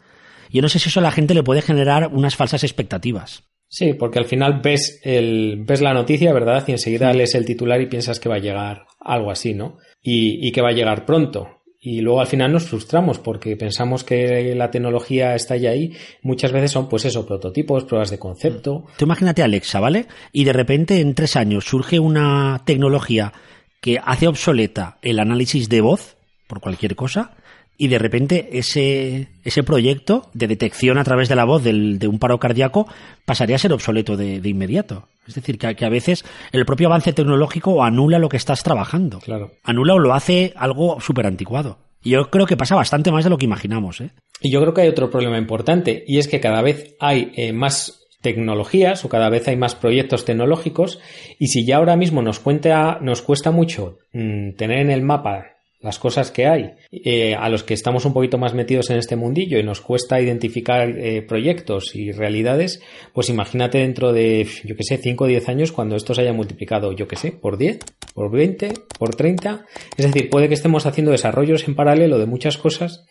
Yo 0.51 0.63
no 0.63 0.69
sé 0.69 0.79
si 0.79 0.89
eso 0.89 1.01
a 1.01 1.03
la 1.03 1.13
gente 1.13 1.35
le 1.35 1.43
puede 1.43 1.63
generar 1.63 2.09
unas 2.13 2.37
falsas 2.37 2.65
expectativas. 2.65 3.45
Sí, 3.69 3.95
porque 3.95 4.21
al 4.21 4.27
final 4.27 4.61
ves, 4.63 5.01
el, 5.03 5.65
ves 5.67 5.81
la 5.81 5.95
noticia, 5.95 6.33
¿verdad? 6.33 6.63
Y 6.69 6.73
enseguida 6.73 7.13
lees 7.13 7.35
el 7.35 7.45
titular 7.45 7.81
y 7.81 7.87
piensas 7.87 8.21
que 8.21 8.29
va 8.29 8.37
a 8.37 8.41
llegar 8.41 8.87
algo 9.01 9.31
así, 9.31 9.55
¿no? 9.55 9.79
Y, 10.01 10.47
y 10.47 10.53
que 10.53 10.61
va 10.61 10.69
a 10.69 10.75
llegar 10.75 11.07
pronto 11.07 11.64
y 11.87 12.01
luego 12.01 12.23
al 12.23 12.27
final 12.27 12.51
nos 12.51 12.65
frustramos 12.65 13.19
porque 13.19 13.57
pensamos 13.59 14.05
que 14.05 14.55
la 14.55 14.71
tecnología 14.71 15.35
está 15.35 15.59
ya 15.59 15.69
ahí. 15.69 15.93
Muchas 16.23 16.51
veces 16.51 16.71
son, 16.71 16.89
pues 16.89 17.05
eso, 17.05 17.27
prototipos, 17.27 17.85
pruebas 17.85 18.11
de 18.11 18.19
concepto. 18.19 18.87
Tú 18.97 19.05
imagínate 19.05 19.43
Alexa, 19.43 19.81
¿vale? 19.81 20.07
Y 20.33 20.45
de 20.45 20.55
repente 20.55 21.01
en 21.01 21.15
tres 21.15 21.37
años 21.37 21.67
surge 21.67 22.01
una 22.01 22.63
tecnología 22.65 23.35
que 23.83 24.01
hace 24.03 24.27
obsoleta 24.27 24.97
el 25.03 25.19
análisis 25.19 25.69
de 25.69 25.83
voz 25.83 26.17
por 26.47 26.61
cualquier 26.61 26.97
cosa 26.97 27.37
y 27.77 27.89
de 27.89 27.99
repente 27.99 28.59
ese, 28.59 29.29
ese 29.45 29.63
proyecto 29.63 30.31
de 30.33 30.47
detección 30.47 30.99
a 30.99 31.05
través 31.05 31.29
de 31.29 31.37
la 31.37 31.45
voz 31.45 31.63
del, 31.63 31.99
de 31.99 32.09
un 32.09 32.19
paro 32.19 32.39
cardíaco 32.39 32.87
pasaría 33.25 33.57
a 33.57 33.59
ser 33.59 33.73
obsoleto 33.73 34.17
de, 34.17 34.41
de 34.41 34.49
inmediato. 34.49 35.09
Es 35.27 35.35
decir, 35.35 35.59
que, 35.59 35.75
que, 35.75 35.85
a 35.85 35.89
veces 35.89 36.25
el 36.53 36.67
propio 36.67 36.89
avance 36.89 37.13
tecnológico 37.13 37.83
anula 37.83 38.19
lo 38.19 38.29
que 38.29 38.37
estás 38.37 38.63
trabajando. 38.63 39.19
Claro. 39.21 39.53
Anula 39.65 39.95
o 39.95 39.99
lo 39.99 40.15
hace 40.15 40.53
algo 40.57 41.01
súper 41.01 41.27
anticuado. 41.27 41.79
Y 42.03 42.11
yo 42.11 42.31
creo 42.31 42.47
que 42.47 42.57
pasa 42.57 42.77
bastante 42.77 43.11
más 43.11 43.25
de 43.25 43.31
lo 43.31 43.39
que 43.39 43.47
imaginamos. 43.47 44.01
¿eh? 44.03 44.11
Y 44.41 44.53
yo 44.53 44.61
creo 44.61 44.75
que 44.75 44.83
hay 44.83 44.89
otro 44.89 45.11
problema 45.11 45.39
importante, 45.39 46.05
y 46.07 46.19
es 46.19 46.29
que 46.29 46.39
cada 46.39 46.61
vez 46.61 46.95
hay 47.01 47.33
eh, 47.35 47.53
más 47.53 48.05
tecnologías 48.21 49.05
o 49.05 49.09
cada 49.09 49.29
vez 49.29 49.49
hay 49.49 49.57
más 49.57 49.75
proyectos 49.75 50.25
tecnológicos 50.25 50.99
y 51.39 51.49
si 51.49 51.67
ya 51.67 51.77
ahora 51.77 51.95
mismo 51.95 52.23
nos, 52.23 52.41
cuenta, 52.41 52.99
nos 53.03 53.21
cuesta 53.21 53.51
mucho 53.51 53.99
mmm, 54.13 54.53
tener 54.57 54.79
en 54.79 54.91
el 54.91 55.03
mapa 55.03 55.54
las 55.85 55.99
cosas 55.99 56.31
que 56.31 56.47
hay, 56.47 56.71
eh, 56.91 57.35
a 57.35 57.51
los 57.51 57.63
que 57.63 57.75
estamos 57.75 58.07
un 58.07 58.15
poquito 58.15 58.39
más 58.39 58.55
metidos 58.55 58.89
en 58.89 58.97
este 58.97 59.17
mundillo 59.17 59.59
y 59.59 59.63
nos 59.63 59.83
cuesta 59.83 60.19
identificar 60.19 60.89
eh, 60.89 61.21
proyectos 61.21 61.95
y 61.95 62.11
realidades, 62.11 62.81
pues 63.13 63.29
imagínate 63.29 63.79
dentro 63.79 64.15
de, 64.15 64.49
yo 64.65 64.77
que 64.77 64.83
sé, 64.83 64.97
5 64.97 65.25
o 65.25 65.27
10 65.27 65.47
años 65.51 65.73
cuando 65.73 65.95
esto 65.95 66.15
se 66.15 66.23
haya 66.23 66.33
multiplicado, 66.33 66.93
yo 66.93 67.07
que 67.07 67.17
sé, 67.17 67.33
por 67.33 67.59
10, 67.59 67.81
por 68.15 68.33
20, 68.33 68.73
por 68.99 69.15
30. 69.15 69.67
Es 69.99 70.07
decir, 70.07 70.31
puede 70.31 70.49
que 70.49 70.55
estemos 70.55 70.87
haciendo 70.87 71.13
desarrollos 71.13 71.69
en 71.69 71.75
paralelo 71.75 72.19
de 72.19 72.25
muchas 72.25 72.57
cosas. 72.57 73.05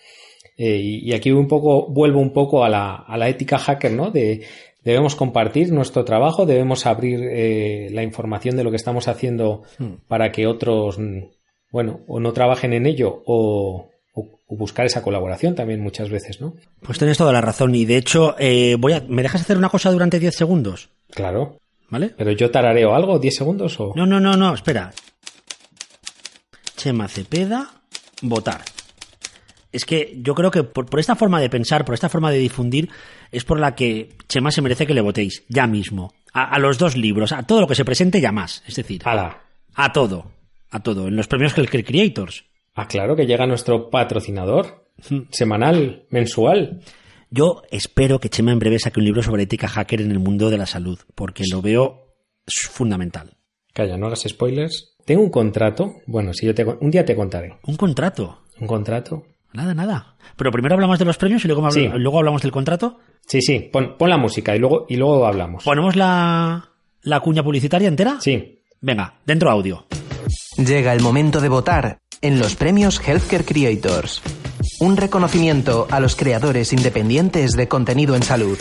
Eh, 0.57 0.79
y, 0.81 1.09
y, 1.09 1.13
aquí 1.13 1.31
un 1.31 1.47
poco, 1.47 1.87
vuelvo 1.91 2.19
un 2.19 2.33
poco 2.33 2.63
a 2.63 2.69
la, 2.69 2.95
a 2.95 3.17
la 3.17 3.29
ética 3.29 3.59
hacker, 3.59 3.91
¿no? 3.91 4.09
De, 4.09 4.41
debemos 4.83 5.15
compartir 5.15 5.71
nuestro 5.71 6.03
trabajo, 6.05 6.47
debemos 6.47 6.87
abrir 6.87 7.19
eh, 7.23 7.89
la 7.91 8.01
información 8.01 8.55
de 8.55 8.63
lo 8.63 8.71
que 8.71 8.77
estamos 8.77 9.07
haciendo 9.07 9.61
hmm. 9.77 10.07
para 10.07 10.31
que 10.31 10.47
otros 10.47 10.97
bueno, 11.73 12.01
o 12.07 12.19
no 12.19 12.33
trabajen 12.33 12.71
en 12.71 12.85
ello 12.85 13.23
o, 13.25 13.89
o, 14.13 14.39
buscar 14.47 14.85
esa 14.85 15.01
colaboración 15.01 15.55
también 15.55 15.81
muchas 15.81 16.07
veces, 16.11 16.39
¿no? 16.39 16.53
Pues 16.83 16.99
tienes 16.99 17.17
toda 17.17 17.33
la 17.33 17.41
razón 17.41 17.73
y 17.73 17.83
de 17.85 17.97
hecho, 17.97 18.35
eh, 18.37 18.77
voy 18.79 18.93
a, 18.93 19.03
¿me 19.07 19.23
dejas 19.23 19.41
hacer 19.41 19.57
una 19.57 19.69
cosa 19.69 19.91
durante 19.91 20.19
10 20.19 20.35
segundos? 20.35 20.89
Claro. 21.09 21.57
¿Vale? 21.89 22.13
Pero 22.15 22.31
yo 22.31 22.51
tarareo 22.51 22.93
algo, 22.93 23.17
10 23.17 23.35
segundos 23.35 23.79
o... 23.79 23.91
No, 23.95 24.05
no, 24.05 24.19
no, 24.19 24.37
no, 24.37 24.53
espera. 24.53 24.91
Chema 26.77 27.07
Cepeda, 27.07 27.71
votar. 28.21 28.61
Es 29.71 29.83
que 29.83 30.15
yo 30.21 30.35
creo 30.35 30.51
que 30.51 30.63
por, 30.63 30.85
por, 30.85 30.99
esta 30.99 31.15
forma 31.15 31.41
de 31.41 31.49
pensar, 31.49 31.85
por 31.85 31.95
esta 31.95 32.09
forma 32.09 32.29
de 32.29 32.37
difundir, 32.37 32.89
es 33.31 33.45
por 33.45 33.59
la 33.59 33.73
que 33.73 34.09
Chema 34.27 34.51
se 34.51 34.61
merece 34.61 34.85
que 34.85 34.93
le 34.93 35.01
votéis, 35.01 35.43
ya 35.49 35.65
mismo. 35.65 36.13
A, 36.33 36.53
a 36.53 36.59
los 36.59 36.77
dos 36.77 36.95
libros, 36.95 37.31
a 37.31 37.41
todo 37.43 37.61
lo 37.61 37.67
que 37.67 37.73
se 37.75 37.85
presente 37.85 38.21
ya 38.21 38.31
más. 38.31 38.61
Es 38.67 38.75
decir, 38.75 39.01
Ala. 39.05 39.41
a 39.73 39.91
todo 39.91 40.42
a 40.73 40.81
todo, 40.81 41.07
en 41.07 41.15
los 41.15 41.27
premios 41.27 41.53
Creators. 41.53 42.45
Ah, 42.73 42.87
claro, 42.87 43.15
que 43.15 43.27
llega 43.27 43.45
nuestro 43.45 43.89
patrocinador, 43.91 44.87
semanal, 45.29 46.07
mensual. 46.09 46.81
Yo 47.29 47.61
espero 47.71 48.19
que 48.19 48.29
Chema 48.29 48.51
en 48.51 48.59
breve 48.59 48.79
saque 48.79 48.99
un 48.99 49.05
libro 49.05 49.21
sobre 49.21 49.43
ética 49.43 49.67
hacker 49.67 50.01
en 50.01 50.11
el 50.11 50.19
mundo 50.19 50.49
de 50.49 50.57
la 50.57 50.65
salud, 50.65 50.99
porque 51.13 51.43
lo 51.51 51.61
veo 51.61 52.15
fundamental. 52.71 53.37
Calla, 53.73 53.97
no 53.97 54.07
hagas 54.07 54.25
spoilers. 54.27 54.95
Tengo 55.05 55.21
un 55.21 55.29
contrato. 55.29 55.93
Bueno, 56.07 56.33
si 56.33 56.45
yo 56.47 56.55
te, 56.55 56.63
un 56.63 56.89
día 56.89 57.05
te 57.05 57.15
contaré. 57.15 57.55
¿Un 57.67 57.75
contrato? 57.75 58.39
¿Un 58.59 58.67
contrato? 58.67 59.23
Nada, 59.53 59.75
nada. 59.75 60.15
Pero 60.35 60.51
primero 60.51 60.73
hablamos 60.73 60.97
de 60.97 61.05
los 61.05 61.17
premios 61.17 61.43
y 61.45 61.47
luego, 61.47 61.69
sí. 61.69 61.87
luego 61.87 62.17
hablamos 62.17 62.41
del 62.41 62.51
contrato. 62.51 62.99
Sí, 63.27 63.41
sí. 63.41 63.69
Pon, 63.71 63.95
pon, 63.97 64.09
la 64.09 64.17
música 64.17 64.55
y 64.55 64.59
luego, 64.59 64.85
y 64.89 64.95
luego 64.95 65.25
hablamos. 65.25 65.63
¿Ponemos 65.63 65.95
la, 65.95 66.71
la 67.03 67.19
cuña 67.19 67.43
publicitaria 67.43 67.87
entera? 67.87 68.17
Sí. 68.19 68.59
Venga, 68.81 69.19
dentro 69.25 69.49
audio. 69.49 69.85
Llega 70.57 70.93
el 70.93 71.01
momento 71.01 71.41
de 71.41 71.49
votar 71.49 71.97
en 72.21 72.37
los 72.37 72.55
premios 72.55 73.01
Healthcare 73.03 73.43
Creators. 73.43 74.21
Un 74.79 74.97
reconocimiento 74.97 75.87
a 75.89 75.99
los 75.99 76.15
creadores 76.15 76.73
independientes 76.73 77.53
de 77.53 77.67
contenido 77.67 78.15
en 78.15 78.21
salud. 78.21 78.57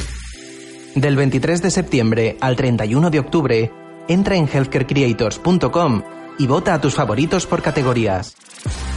Del 0.94 1.16
23 1.16 1.60
de 1.60 1.70
septiembre 1.70 2.36
al 2.40 2.56
31 2.56 3.10
de 3.10 3.18
octubre, 3.18 3.70
entra 4.08 4.36
en 4.36 4.48
healthcarecreators.com 4.48 6.02
y 6.38 6.46
vota 6.46 6.72
a 6.72 6.80
tus 6.80 6.94
favoritos 6.94 7.46
por 7.46 7.60
categorías. 7.60 8.36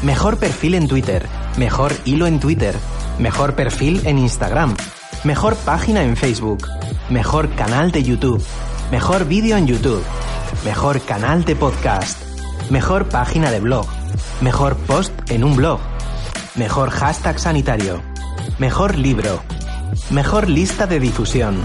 Mejor 0.02 0.38
perfil 0.38 0.76
en 0.76 0.88
Twitter, 0.88 1.28
mejor 1.58 1.92
hilo 2.06 2.28
en 2.28 2.40
Twitter, 2.40 2.76
mejor 3.20 3.56
perfil 3.56 4.02
en 4.06 4.20
Instagram, 4.20 4.76
mejor 5.26 5.58
página 5.58 6.04
en 6.04 6.16
Facebook, 6.16 6.66
mejor 7.10 7.50
canal 7.56 7.92
de 7.92 8.04
YouTube, 8.04 8.44
mejor 8.90 9.26
vídeo 9.26 9.58
en 9.58 9.68
YouTube, 9.68 10.04
mejor 10.64 11.02
canal 11.02 11.44
de 11.44 11.58
podcast 11.58 12.35
Mejor 12.70 13.10
página 13.10 13.52
de 13.52 13.60
blog. 13.60 13.86
Mejor 14.42 14.76
post 14.88 15.14
en 15.30 15.44
un 15.44 15.56
blog. 15.56 15.80
Mejor 16.56 16.90
hashtag 16.90 17.40
sanitario. 17.40 18.02
Mejor 18.58 18.98
libro. 18.98 19.42
Mejor 20.10 20.50
lista 20.50 20.88
de 20.88 21.00
difusión. 21.00 21.58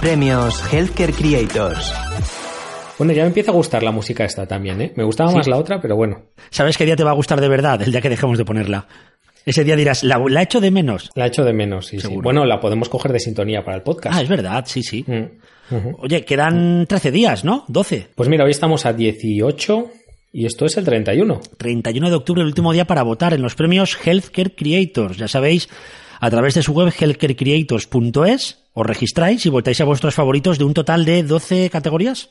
Premios 0.00 0.60
Healthcare 0.72 1.12
Creators. 1.12 1.94
Bueno, 2.98 3.12
ya 3.12 3.22
me 3.22 3.28
empieza 3.28 3.52
a 3.52 3.54
gustar 3.54 3.82
la 3.82 3.92
música 3.92 4.24
esta 4.24 4.46
también, 4.46 4.80
¿eh? 4.80 4.92
Me 4.96 5.04
gustaba 5.04 5.30
sí. 5.30 5.36
más 5.36 5.46
la 5.46 5.58
otra, 5.58 5.80
pero 5.80 5.94
bueno. 5.96 6.22
¿Sabes 6.50 6.76
qué 6.76 6.84
día 6.84 6.96
te 6.96 7.04
va 7.04 7.10
a 7.10 7.14
gustar 7.14 7.40
de 7.40 7.48
verdad? 7.48 7.80
El 7.82 7.92
día 7.92 8.00
que 8.00 8.08
dejemos 8.10 8.36
de 8.36 8.44
ponerla. 8.44 8.86
Ese 9.46 9.62
día 9.62 9.76
dirás, 9.76 10.02
¿la, 10.02 10.18
la 10.28 10.42
echo 10.42 10.60
de 10.60 10.70
menos? 10.70 11.10
La 11.14 11.26
echo 11.26 11.44
de 11.44 11.52
menos, 11.52 11.86
sí, 11.86 12.00
sí, 12.00 12.16
Bueno, 12.16 12.44
la 12.46 12.60
podemos 12.60 12.88
coger 12.88 13.12
de 13.12 13.20
sintonía 13.20 13.64
para 13.64 13.76
el 13.76 13.82
podcast. 13.82 14.16
Ah, 14.16 14.22
es 14.22 14.28
verdad, 14.28 14.64
sí, 14.66 14.82
sí. 14.82 15.04
Mm. 15.06 15.38
Uh 15.70 15.74
-huh. 15.74 15.96
Oye, 15.98 16.24
quedan 16.24 16.86
13 16.86 17.10
días, 17.10 17.44
¿no? 17.44 17.64
12. 17.68 18.08
Pues 18.14 18.28
mira, 18.28 18.44
hoy 18.44 18.50
estamos 18.50 18.86
a 18.86 18.92
18 18.92 19.90
y 20.32 20.46
esto 20.46 20.66
es 20.66 20.76
el 20.76 20.84
31. 20.84 21.40
31 21.56 22.10
de 22.10 22.16
octubre, 22.16 22.42
el 22.42 22.48
último 22.48 22.72
día 22.72 22.86
para 22.86 23.02
votar 23.02 23.34
en 23.34 23.42
los 23.42 23.54
premios 23.54 23.96
Healthcare 24.04 24.54
Creators. 24.54 25.16
Ya 25.16 25.28
sabéis, 25.28 25.68
a 26.20 26.30
través 26.30 26.54
de 26.54 26.62
su 26.62 26.72
web 26.72 26.92
healthcarecreators.es 26.92 28.64
os 28.72 28.86
registráis 28.86 29.46
y 29.46 29.50
votáis 29.50 29.80
a 29.80 29.84
vuestros 29.84 30.14
favoritos 30.14 30.58
de 30.58 30.64
un 30.64 30.74
total 30.74 31.04
de 31.04 31.22
12 31.22 31.70
categorías. 31.70 32.30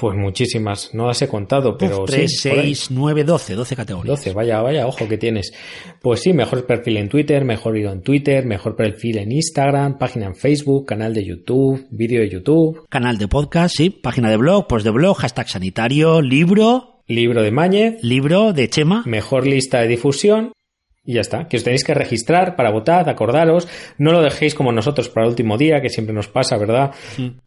Pues 0.00 0.16
muchísimas, 0.16 0.94
no 0.94 1.06
las 1.08 1.20
he 1.20 1.28
contado, 1.28 1.76
pero 1.76 2.04
Uf, 2.04 2.10
sí. 2.10 2.16
3, 2.16 2.40
por 2.48 2.58
ahí. 2.60 2.74
6, 2.74 2.90
9, 2.90 3.24
12, 3.24 3.54
12 3.54 3.76
categorías. 3.76 4.16
12, 4.18 4.32
vaya, 4.32 4.62
vaya, 4.62 4.86
ojo 4.86 5.06
que 5.06 5.18
tienes. 5.18 5.52
Pues 6.00 6.20
sí, 6.20 6.32
mejor 6.32 6.64
perfil 6.64 6.96
en 6.96 7.10
Twitter, 7.10 7.44
mejor 7.44 7.74
video 7.74 7.92
en 7.92 8.00
Twitter, 8.00 8.46
mejor 8.46 8.76
perfil 8.76 9.18
en 9.18 9.30
Instagram, 9.30 9.98
página 9.98 10.24
en 10.26 10.34
Facebook, 10.34 10.86
canal 10.86 11.12
de 11.12 11.26
YouTube, 11.26 11.86
vídeo 11.90 12.22
de 12.22 12.30
YouTube, 12.30 12.86
Canal 12.88 13.18
de 13.18 13.28
podcast, 13.28 13.76
sí. 13.76 13.90
Página 13.90 14.30
de 14.30 14.38
blog, 14.38 14.66
post 14.66 14.84
de 14.86 14.90
blog, 14.90 15.18
hashtag 15.18 15.48
sanitario, 15.50 16.22
libro, 16.22 17.02
libro 17.06 17.42
de 17.42 17.50
Mañez, 17.50 18.02
libro 18.02 18.54
de 18.54 18.70
Chema. 18.70 19.02
mejor 19.04 19.46
lista 19.46 19.80
de 19.82 19.88
difusión 19.88 20.52
y 21.04 21.14
ya 21.14 21.20
está. 21.22 21.48
Que 21.48 21.56
os 21.56 21.64
tenéis 21.64 21.82
que 21.84 21.94
registrar 21.94 22.56
para 22.56 22.70
votar, 22.70 23.08
acordaros. 23.08 23.66
No 23.98 24.12
lo 24.12 24.20
dejéis 24.22 24.54
como 24.54 24.70
nosotros 24.72 25.08
para 25.08 25.24
el 25.26 25.30
último 25.30 25.56
día, 25.56 25.80
que 25.80 25.88
siempre 25.88 26.14
nos 26.14 26.28
pasa, 26.28 26.56
¿verdad? 26.58 26.90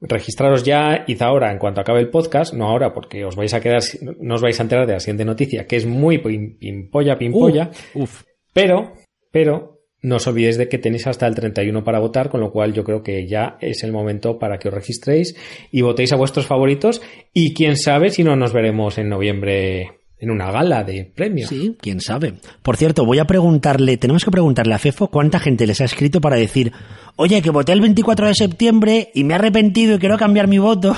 Registraros 0.01 0.63
ya, 0.63 1.03
id 1.07 1.21
ahora 1.21 1.51
en 1.51 1.59
cuanto 1.59 1.81
acabe 1.81 1.99
el 1.99 2.09
podcast, 2.09 2.53
no 2.53 2.67
ahora 2.67 2.93
porque 2.93 3.23
os 3.25 3.35
vais 3.35 3.53
a 3.53 3.61
quedar, 3.61 3.81
no 4.19 4.35
os 4.35 4.41
vais 4.41 4.59
a 4.59 4.63
enterar 4.63 4.87
de 4.87 4.93
la 4.93 4.99
siguiente 4.99 5.25
noticia, 5.25 5.65
que 5.67 5.75
es 5.75 5.85
muy 5.85 6.17
pim- 6.17 6.57
pimpolla, 6.57 7.17
pimpolla. 7.17 7.69
Uh, 7.93 8.03
uf. 8.03 8.23
Pero, 8.53 8.93
pero, 9.31 9.81
no 10.01 10.17
os 10.17 10.27
olvidéis 10.27 10.57
de 10.57 10.67
que 10.67 10.77
tenéis 10.79 11.07
hasta 11.07 11.25
el 11.27 11.33
31 11.35 11.83
para 11.83 11.99
votar, 11.99 12.29
con 12.29 12.41
lo 12.41 12.51
cual 12.51 12.73
yo 12.73 12.83
creo 12.83 13.01
que 13.03 13.25
ya 13.27 13.57
es 13.61 13.83
el 13.83 13.91
momento 13.93 14.37
para 14.37 14.57
que 14.59 14.67
os 14.67 14.73
registréis 14.73 15.35
y 15.71 15.81
votéis 15.81 16.11
a 16.11 16.17
vuestros 16.17 16.45
favoritos 16.45 17.01
y 17.33 17.53
quién 17.53 17.77
sabe 17.77 18.09
si 18.09 18.23
no 18.23 18.35
nos 18.35 18.51
veremos 18.51 18.97
en 18.97 19.07
noviembre 19.09 19.91
en 20.23 20.31
una 20.31 20.49
gala 20.51 20.85
de 20.85 21.11
premios. 21.13 21.49
Sí, 21.49 21.75
quién 21.81 21.99
sabe. 21.99 22.35
Por 22.61 22.77
cierto, 22.77 23.05
voy 23.05 23.19
a 23.19 23.25
preguntarle, 23.25 23.97
tenemos 23.97 24.23
que 24.23 24.31
preguntarle 24.31 24.73
a 24.73 24.79
Fefo 24.79 25.09
cuánta 25.09 25.37
gente 25.37 25.67
les 25.67 25.81
ha 25.81 25.85
escrito 25.85 26.21
para 26.21 26.37
decir, 26.37 26.71
oye, 27.17 27.41
que 27.41 27.49
voté 27.49 27.73
el 27.73 27.81
24 27.81 28.27
de 28.27 28.33
septiembre 28.33 29.11
y 29.13 29.25
me 29.25 29.33
he 29.33 29.35
arrepentido 29.35 29.95
y 29.95 29.99
quiero 29.99 30.17
cambiar 30.17 30.47
mi 30.47 30.59
voto. 30.59 30.95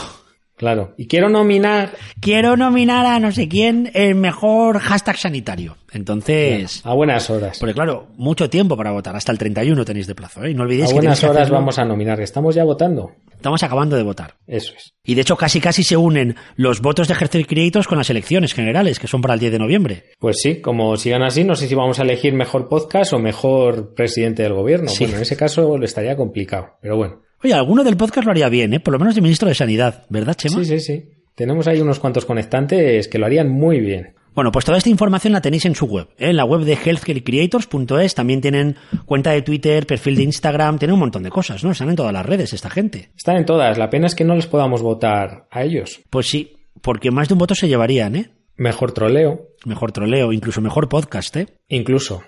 Claro. 0.57 0.93
Y 0.97 1.07
quiero 1.07 1.29
nominar 1.29 1.91
Quiero 2.21 2.55
nominar 2.55 3.05
a 3.05 3.19
no 3.19 3.31
sé 3.31 3.47
quién 3.47 3.91
el 3.93 4.15
mejor 4.15 4.79
hashtag 4.79 5.17
sanitario. 5.17 5.77
Entonces, 5.91 6.81
a 6.85 6.93
buenas 6.93 7.29
horas. 7.29 7.57
porque 7.59 7.73
claro, 7.73 8.07
mucho 8.17 8.49
tiempo 8.49 8.75
para 8.75 8.91
votar. 8.91 9.15
Hasta 9.15 9.31
el 9.31 9.37
31 9.37 9.85
tenéis 9.85 10.07
de 10.07 10.15
plazo, 10.15 10.43
¿eh? 10.43 10.51
Y 10.51 10.53
no 10.53 10.63
olvidéis 10.63 10.85
A 10.85 10.87
que 10.89 10.93
buenas 10.95 11.19
tenéis 11.19 11.33
que 11.33 11.37
horas 11.37 11.49
vamos 11.49 11.79
a 11.79 11.85
nominar. 11.85 12.19
Estamos 12.19 12.55
ya 12.55 12.63
votando. 12.63 13.11
Estamos 13.33 13.63
acabando 13.63 13.95
de 13.95 14.03
votar. 14.03 14.35
Eso 14.47 14.73
es. 14.75 14.93
Y 15.03 15.15
de 15.15 15.21
hecho, 15.21 15.37
casi 15.37 15.61
casi 15.61 15.83
se 15.83 15.95
unen 15.97 16.35
los 16.55 16.81
votos 16.81 17.07
de 17.07 17.13
Ejercer 17.13 17.45
Creators 17.45 17.87
con 17.87 17.97
las 17.97 18.09
elecciones 18.09 18.53
generales, 18.53 18.97
que 18.97 19.07
son 19.07 19.21
para 19.21 19.35
el 19.35 19.39
10 19.39 19.51
de 19.51 19.59
noviembre. 19.59 20.03
Pues 20.19 20.37
sí, 20.41 20.61
como 20.61 20.97
sigan 20.97 21.21
así, 21.21 21.43
no 21.43 21.55
sé 21.55 21.67
si 21.67 21.75
vamos 21.75 21.99
a 21.99 22.03
elegir 22.03 22.33
mejor 22.33 22.67
podcast 22.67 23.13
o 23.13 23.19
mejor 23.19 23.93
presidente 23.93 24.43
del 24.43 24.53
gobierno. 24.53 24.89
Sí. 24.89 25.03
Bueno, 25.03 25.17
en 25.17 25.21
ese 25.23 25.37
caso 25.37 25.77
lo 25.77 25.85
estaría 25.85 26.15
complicado. 26.15 26.77
Pero 26.81 26.97
bueno. 26.97 27.24
Oye, 27.43 27.53
alguno 27.53 27.83
del 27.83 27.97
podcast 27.97 28.25
lo 28.25 28.31
haría 28.31 28.49
bien, 28.49 28.73
¿eh? 28.73 28.79
Por 28.79 28.93
lo 28.93 28.99
menos 28.99 29.15
de 29.15 29.21
ministro 29.21 29.47
de 29.47 29.55
Sanidad, 29.55 30.05
¿verdad, 30.09 30.35
Chema? 30.35 30.57
Sí, 30.59 30.65
sí, 30.65 30.79
sí. 30.79 31.09
Tenemos 31.35 31.67
ahí 31.67 31.81
unos 31.81 31.99
cuantos 31.99 32.25
conectantes 32.25 33.07
que 33.07 33.19
lo 33.19 33.25
harían 33.25 33.49
muy 33.49 33.79
bien. 33.79 34.15
Bueno, 34.33 34.51
pues 34.51 34.65
toda 34.65 34.77
esta 34.77 34.89
información 34.89 35.31
la 35.31 35.41
tenéis 35.41 35.65
en 35.65 35.75
su 35.75 35.85
web, 35.85 36.07
¿eh? 36.17 36.29
en 36.29 36.35
la 36.35 36.43
web 36.43 36.61
de 36.61 36.73
healthcarecreators.es. 36.73 38.15
También 38.15 38.41
tienen 38.41 38.75
cuenta 39.05 39.31
de 39.31 39.41
Twitter, 39.41 39.85
perfil 39.87 40.17
de 40.17 40.23
Instagram, 40.23 40.77
tienen 40.77 40.93
un 40.93 40.99
montón 40.99 41.23
de 41.23 41.29
cosas, 41.29 41.63
¿no? 41.63 41.71
Están 41.71 41.89
en 41.89 41.95
todas 41.95 42.11
las 42.11 42.25
redes 42.25 42.51
esta 42.51 42.69
gente. 42.69 43.11
Están 43.15 43.37
en 43.37 43.45
todas. 43.45 43.77
La 43.77 43.89
pena 43.89 44.07
es 44.07 44.15
que 44.15 44.25
no 44.25 44.35
les 44.35 44.47
podamos 44.47 44.81
votar 44.81 45.47
a 45.51 45.63
ellos. 45.63 46.01
Pues 46.09 46.27
sí, 46.27 46.53
porque 46.81 47.11
más 47.11 47.29
de 47.29 47.33
un 47.35 47.39
voto 47.39 47.55
se 47.55 47.67
llevarían, 47.69 48.15
¿eh? 48.15 48.31
Mejor 48.57 48.91
troleo, 48.93 49.49
Mejor 49.65 49.91
troleo, 49.91 50.31
incluso 50.31 50.61
mejor 50.61 50.87
podcast, 50.89 51.35
¿eh? 51.37 51.47
incluso. 51.67 52.23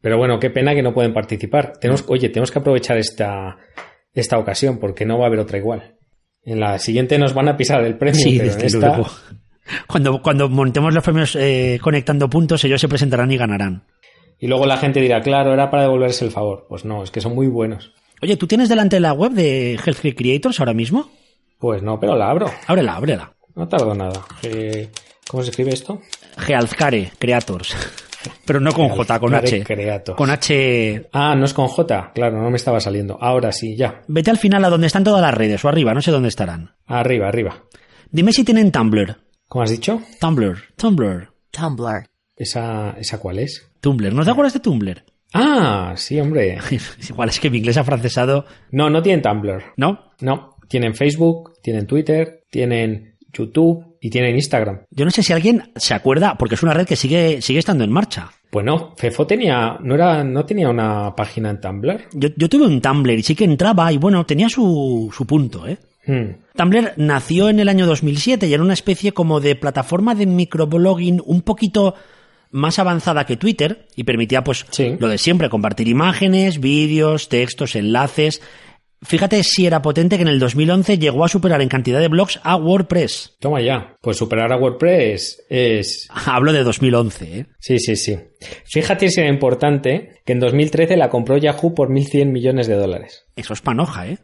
Pero 0.00 0.18
bueno, 0.18 0.38
qué 0.40 0.50
pena 0.50 0.74
que 0.74 0.82
no 0.82 0.92
pueden 0.92 1.14
participar. 1.14 1.74
Tenemos, 1.80 2.04
oye, 2.08 2.28
tenemos 2.28 2.50
que 2.50 2.58
aprovechar 2.58 2.98
esta, 2.98 3.56
esta 4.14 4.38
ocasión 4.38 4.78
porque 4.78 5.04
no 5.06 5.18
va 5.18 5.24
a 5.24 5.26
haber 5.28 5.40
otra 5.40 5.58
igual. 5.58 5.96
En 6.44 6.60
la 6.60 6.78
siguiente 6.78 7.18
nos 7.18 7.34
van 7.34 7.48
a 7.48 7.56
pisar 7.56 7.84
el 7.84 7.96
premio, 7.96 8.20
Sí, 8.20 8.38
pero 8.38 8.50
en 8.50 8.58
desde 8.58 8.66
esta, 8.66 8.96
luego. 8.96 9.10
Cuando, 9.86 10.20
cuando 10.20 10.48
montemos 10.48 10.92
los 10.92 11.04
premios 11.04 11.36
eh, 11.36 11.78
conectando 11.80 12.28
puntos, 12.28 12.64
ellos 12.64 12.80
se 12.80 12.88
presentarán 12.88 13.30
y 13.30 13.36
ganarán. 13.36 13.84
Y 14.38 14.48
luego 14.48 14.66
la 14.66 14.76
gente 14.76 15.00
dirá, 15.00 15.20
claro, 15.20 15.52
era 15.52 15.70
para 15.70 15.84
devolverse 15.84 16.24
el 16.24 16.32
favor. 16.32 16.66
Pues 16.68 16.84
no, 16.84 17.04
es 17.04 17.12
que 17.12 17.20
son 17.20 17.34
muy 17.34 17.46
buenos. 17.46 17.92
Oye, 18.20 18.36
¿tú 18.36 18.46
tienes 18.48 18.68
delante 18.68 18.98
la 18.98 19.12
web 19.12 19.32
de 19.32 19.74
Healthcare 19.74 20.16
Creators 20.16 20.58
ahora 20.58 20.74
mismo? 20.74 21.08
Pues 21.58 21.80
no, 21.82 22.00
pero 22.00 22.16
la 22.16 22.28
abro. 22.28 22.50
Ábrela, 22.66 22.96
ábrela. 22.96 23.32
No 23.54 23.68
tardo 23.68 23.94
nada. 23.94 24.20
Eh, 24.42 24.90
¿Cómo 25.28 25.44
se 25.44 25.50
escribe 25.50 25.72
esto? 25.72 26.00
Healthcare 26.48 27.12
Creators. 27.18 27.76
Pero 28.44 28.60
no 28.60 28.72
con 28.72 28.88
J, 28.88 29.20
con 29.20 29.34
H. 29.34 29.64
Creators. 29.64 30.16
Con 30.16 30.30
H. 30.30 31.08
Ah, 31.12 31.34
no 31.34 31.44
es 31.44 31.54
con 31.54 31.68
J. 31.68 32.12
Claro, 32.14 32.42
no 32.42 32.50
me 32.50 32.56
estaba 32.56 32.80
saliendo. 32.80 33.18
Ahora 33.20 33.52
sí, 33.52 33.76
ya. 33.76 34.02
Vete 34.08 34.30
al 34.30 34.38
final 34.38 34.64
a 34.64 34.70
donde 34.70 34.86
están 34.86 35.04
todas 35.04 35.22
las 35.22 35.34
redes, 35.34 35.64
o 35.64 35.68
arriba, 35.68 35.94
no 35.94 36.02
sé 36.02 36.10
dónde 36.10 36.28
estarán. 36.28 36.72
Arriba, 36.86 37.28
arriba. 37.28 37.64
Dime 38.10 38.32
si 38.32 38.44
tienen 38.44 38.70
Tumblr. 38.72 39.16
¿Cómo 39.48 39.62
has 39.62 39.70
dicho? 39.70 40.00
Tumblr, 40.20 40.58
Tumblr, 40.76 41.28
Tumblr. 41.50 42.06
¿Esa, 42.36 42.92
esa 42.98 43.18
cuál 43.18 43.38
es? 43.38 43.70
Tumblr. 43.80 44.12
¿No 44.12 44.24
te 44.24 44.30
acuerdas 44.30 44.54
de 44.54 44.60
Tumblr? 44.60 45.04
Ah, 45.34 45.94
sí, 45.96 46.20
hombre. 46.20 46.58
Igual 47.08 47.28
es 47.30 47.40
que 47.40 47.50
mi 47.50 47.58
inglés 47.58 47.76
afrancesado, 47.76 48.44
No, 48.70 48.90
no 48.90 49.02
tienen 49.02 49.22
Tumblr. 49.22 49.62
¿no? 49.76 50.12
No, 50.20 50.56
tienen 50.68 50.94
Facebook, 50.94 51.54
tienen 51.62 51.86
Twitter, 51.86 52.44
tienen 52.50 53.11
YouTube 53.32 53.96
y 54.00 54.10
tienen 54.10 54.34
Instagram. 54.34 54.80
Yo 54.90 55.04
no 55.04 55.10
sé 55.10 55.22
si 55.22 55.32
alguien 55.32 55.70
se 55.76 55.94
acuerda, 55.94 56.36
porque 56.38 56.54
es 56.56 56.62
una 56.62 56.74
red 56.74 56.86
que 56.86 56.96
sigue, 56.96 57.40
sigue 57.42 57.58
estando 57.58 57.84
en 57.84 57.90
marcha. 57.92 58.30
Pues 58.50 58.66
no, 58.66 58.94
Fefo 58.98 59.26
tenía, 59.26 59.78
no 59.82 59.94
era, 59.94 60.22
no 60.22 60.44
tenía 60.44 60.68
una 60.68 61.14
página 61.16 61.50
en 61.50 61.60
Tumblr. 61.60 62.00
Yo, 62.12 62.28
yo 62.36 62.48
tuve 62.48 62.66
un 62.66 62.80
Tumblr 62.82 63.18
y 63.18 63.22
sí 63.22 63.34
que 63.34 63.44
entraba 63.44 63.90
y 63.92 63.96
bueno, 63.98 64.26
tenía 64.26 64.48
su, 64.48 65.10
su 65.16 65.26
punto, 65.26 65.66
¿eh? 65.66 65.78
Hmm. 66.06 66.34
Tumblr 66.56 66.92
nació 66.96 67.48
en 67.48 67.60
el 67.60 67.68
año 67.68 67.86
2007 67.86 68.46
y 68.48 68.52
era 68.52 68.62
una 68.62 68.74
especie 68.74 69.12
como 69.12 69.40
de 69.40 69.54
plataforma 69.56 70.14
de 70.14 70.26
microblogging 70.26 71.22
un 71.24 71.40
poquito 71.42 71.94
más 72.50 72.78
avanzada 72.78 73.24
que 73.24 73.38
Twitter 73.38 73.86
y 73.96 74.04
permitía 74.04 74.44
pues 74.44 74.66
Sí. 74.70 74.96
lo 74.98 75.08
de 75.08 75.16
siempre, 75.16 75.48
compartir 75.48 75.88
imágenes, 75.88 76.60
vídeos, 76.60 77.30
textos, 77.30 77.76
enlaces. 77.76 78.42
Fíjate 79.02 79.42
si 79.42 79.66
era 79.66 79.82
potente 79.82 80.16
que 80.16 80.22
en 80.22 80.28
el 80.28 80.38
2011 80.38 80.98
llegó 80.98 81.24
a 81.24 81.28
superar 81.28 81.60
en 81.60 81.68
cantidad 81.68 82.00
de 82.00 82.08
blogs 82.08 82.40
a 82.42 82.56
WordPress. 82.56 83.36
Toma 83.40 83.60
ya. 83.60 83.96
Pues 84.00 84.16
superar 84.16 84.52
a 84.52 84.56
WordPress 84.56 85.44
es... 85.48 86.08
Hablo 86.26 86.52
de 86.52 86.62
2011, 86.62 87.38
¿eh? 87.38 87.46
Sí, 87.58 87.78
sí, 87.78 87.96
sí. 87.96 88.18
Fíjate 88.64 89.08
si 89.08 89.20
era 89.20 89.28
importante 89.30 90.20
que 90.24 90.32
en 90.32 90.40
2013 90.40 90.96
la 90.96 91.08
compró 91.08 91.36
Yahoo 91.36 91.74
por 91.74 91.90
1.100 91.90 92.26
millones 92.26 92.66
de 92.66 92.74
dólares. 92.74 93.24
Eso 93.36 93.52
es 93.54 93.60
panoja, 93.60 94.08
¿eh? 94.08 94.18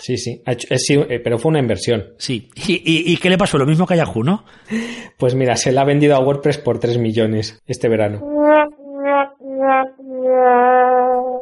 Sí, 0.00 0.16
sí. 0.16 0.42
Ha 0.46 0.52
hecho- 0.52 0.66
eh, 0.70 0.78
sí, 0.78 0.94
eh, 0.94 1.20
pero 1.22 1.38
fue 1.38 1.50
una 1.50 1.60
inversión. 1.60 2.06
Sí. 2.18 2.50
¿Y, 2.66 2.74
y, 2.74 3.12
y 3.12 3.16
qué 3.18 3.30
le 3.30 3.38
pasó? 3.38 3.56
Lo 3.58 3.66
mismo 3.66 3.86
que 3.86 3.94
a 3.94 3.98
Yahoo, 3.98 4.24
¿no? 4.24 4.44
Pues 5.16 5.34
mira, 5.34 5.56
se 5.56 5.70
la 5.72 5.82
ha 5.82 5.84
vendido 5.84 6.16
a 6.16 6.20
WordPress 6.20 6.58
por 6.58 6.78
3 6.80 6.98
millones 6.98 7.60
este 7.66 7.88
verano. 7.88 8.20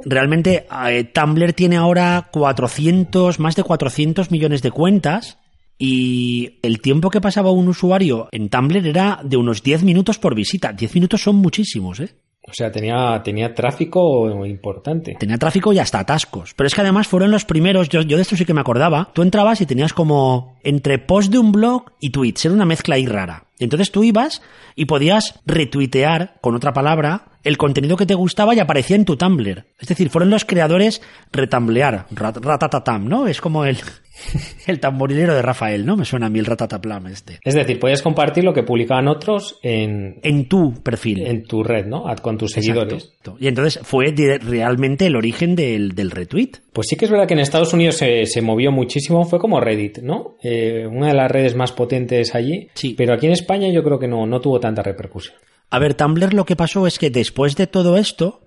Realmente 0.04 0.66
eh, 0.88 1.04
Tumblr 1.04 1.52
tiene 1.54 1.76
ahora 1.76 2.28
400, 2.32 3.40
más 3.40 3.56
de 3.56 3.62
400 3.62 4.30
millones 4.30 4.62
de 4.62 4.70
cuentas 4.70 5.38
y 5.78 6.58
el 6.62 6.80
tiempo 6.80 7.10
que 7.10 7.20
pasaba 7.20 7.50
un 7.50 7.68
usuario 7.68 8.28
en 8.32 8.48
Tumblr 8.48 8.86
era 8.86 9.20
de 9.24 9.36
unos 9.36 9.62
10 9.62 9.82
minutos 9.82 10.18
por 10.18 10.34
visita. 10.34 10.72
10 10.72 10.94
minutos 10.94 11.22
son 11.22 11.36
muchísimos, 11.36 12.00
¿eh? 12.00 12.10
O 12.46 12.52
sea, 12.52 12.70
tenía, 12.70 13.22
tenía 13.24 13.54
tráfico 13.54 14.28
importante. 14.44 15.16
Tenía 15.18 15.38
tráfico 15.38 15.72
y 15.72 15.78
hasta 15.78 16.00
atascos. 16.00 16.52
Pero 16.54 16.66
es 16.66 16.74
que 16.74 16.82
además 16.82 17.08
fueron 17.08 17.30
los 17.30 17.46
primeros, 17.46 17.88
yo, 17.88 18.02
yo 18.02 18.16
de 18.16 18.22
esto 18.22 18.36
sí 18.36 18.44
que 18.44 18.52
me 18.52 18.60
acordaba, 18.60 19.10
tú 19.14 19.22
entrabas 19.22 19.62
y 19.62 19.66
tenías 19.66 19.94
como 19.94 20.58
entre 20.62 20.98
post 20.98 21.32
de 21.32 21.38
un 21.38 21.52
blog 21.52 21.92
y 22.00 22.10
tweets, 22.10 22.44
era 22.44 22.54
una 22.54 22.66
mezcla 22.66 22.96
ahí 22.96 23.06
rara. 23.06 23.43
Y 23.58 23.64
entonces 23.64 23.92
tú 23.92 24.02
ibas 24.04 24.42
y 24.74 24.86
podías 24.86 25.40
retuitear 25.46 26.34
con 26.40 26.54
otra 26.54 26.72
palabra 26.72 27.26
el 27.44 27.56
contenido 27.56 27.96
que 27.96 28.06
te 28.06 28.14
gustaba 28.14 28.54
y 28.54 28.58
aparecía 28.60 28.96
en 28.96 29.04
tu 29.04 29.16
Tumblr. 29.16 29.66
Es 29.78 29.88
decir, 29.88 30.10
fueron 30.10 30.30
los 30.30 30.44
creadores 30.44 31.02
retamblear, 31.32 32.06
rat- 32.10 32.38
ratatatam, 32.42 33.06
¿no? 33.08 33.26
Es 33.26 33.40
como 33.40 33.64
el, 33.64 33.76
el 34.66 34.80
tamborilero 34.80 35.34
de 35.34 35.42
Rafael, 35.42 35.84
¿no? 35.84 35.96
Me 35.96 36.04
suena 36.04 36.26
a 36.26 36.30
mí 36.30 36.38
el 36.38 36.46
ratataplam 36.46 37.06
este. 37.08 37.38
Es 37.42 37.54
decir, 37.54 37.78
podías 37.78 38.02
compartir 38.02 38.44
lo 38.44 38.52
que 38.52 38.62
publicaban 38.62 39.08
otros 39.08 39.58
en, 39.62 40.18
En 40.22 40.48
tu 40.48 40.82
perfil. 40.82 41.26
en 41.26 41.44
tu 41.44 41.62
red, 41.62 41.86
¿no? 41.86 42.04
Con 42.22 42.38
tus 42.38 42.52
seguidores. 42.52 43.04
Exacto. 43.04 43.36
Y 43.40 43.48
entonces 43.48 43.80
fue 43.82 44.14
realmente 44.42 45.06
el 45.06 45.16
origen 45.16 45.54
del, 45.56 45.94
del 45.94 46.10
retweet. 46.10 46.50
Pues 46.72 46.88
sí 46.88 46.96
que 46.96 47.04
es 47.04 47.10
verdad 47.10 47.26
que 47.26 47.34
en 47.34 47.40
Estados 47.40 47.72
Unidos 47.72 47.96
se, 47.96 48.26
se 48.26 48.42
movió 48.42 48.72
muchísimo, 48.72 49.24
fue 49.24 49.38
como 49.38 49.60
Reddit, 49.60 49.98
¿no? 49.98 50.36
Eh, 50.42 50.86
una 50.86 51.08
de 51.08 51.14
las 51.14 51.30
redes 51.30 51.54
más 51.54 51.72
potentes 51.72 52.34
allí. 52.34 52.68
Sí. 52.74 52.94
Pero 52.96 53.14
aquí 53.14 53.26
en 53.26 53.32
España 53.32 53.68
yo 53.72 53.82
creo 53.82 53.98
que 53.98 54.08
no, 54.08 54.26
no 54.26 54.40
tuvo 54.40 54.60
tanta 54.60 54.82
repercusión. 54.82 55.36
A 55.70 55.78
ver, 55.78 55.94
Tumblr 55.94 56.34
lo 56.34 56.44
que 56.44 56.56
pasó 56.56 56.86
es 56.86 56.98
que 56.98 57.10
después 57.10 57.56
de 57.56 57.66
todo 57.66 57.96
esto, 57.96 58.43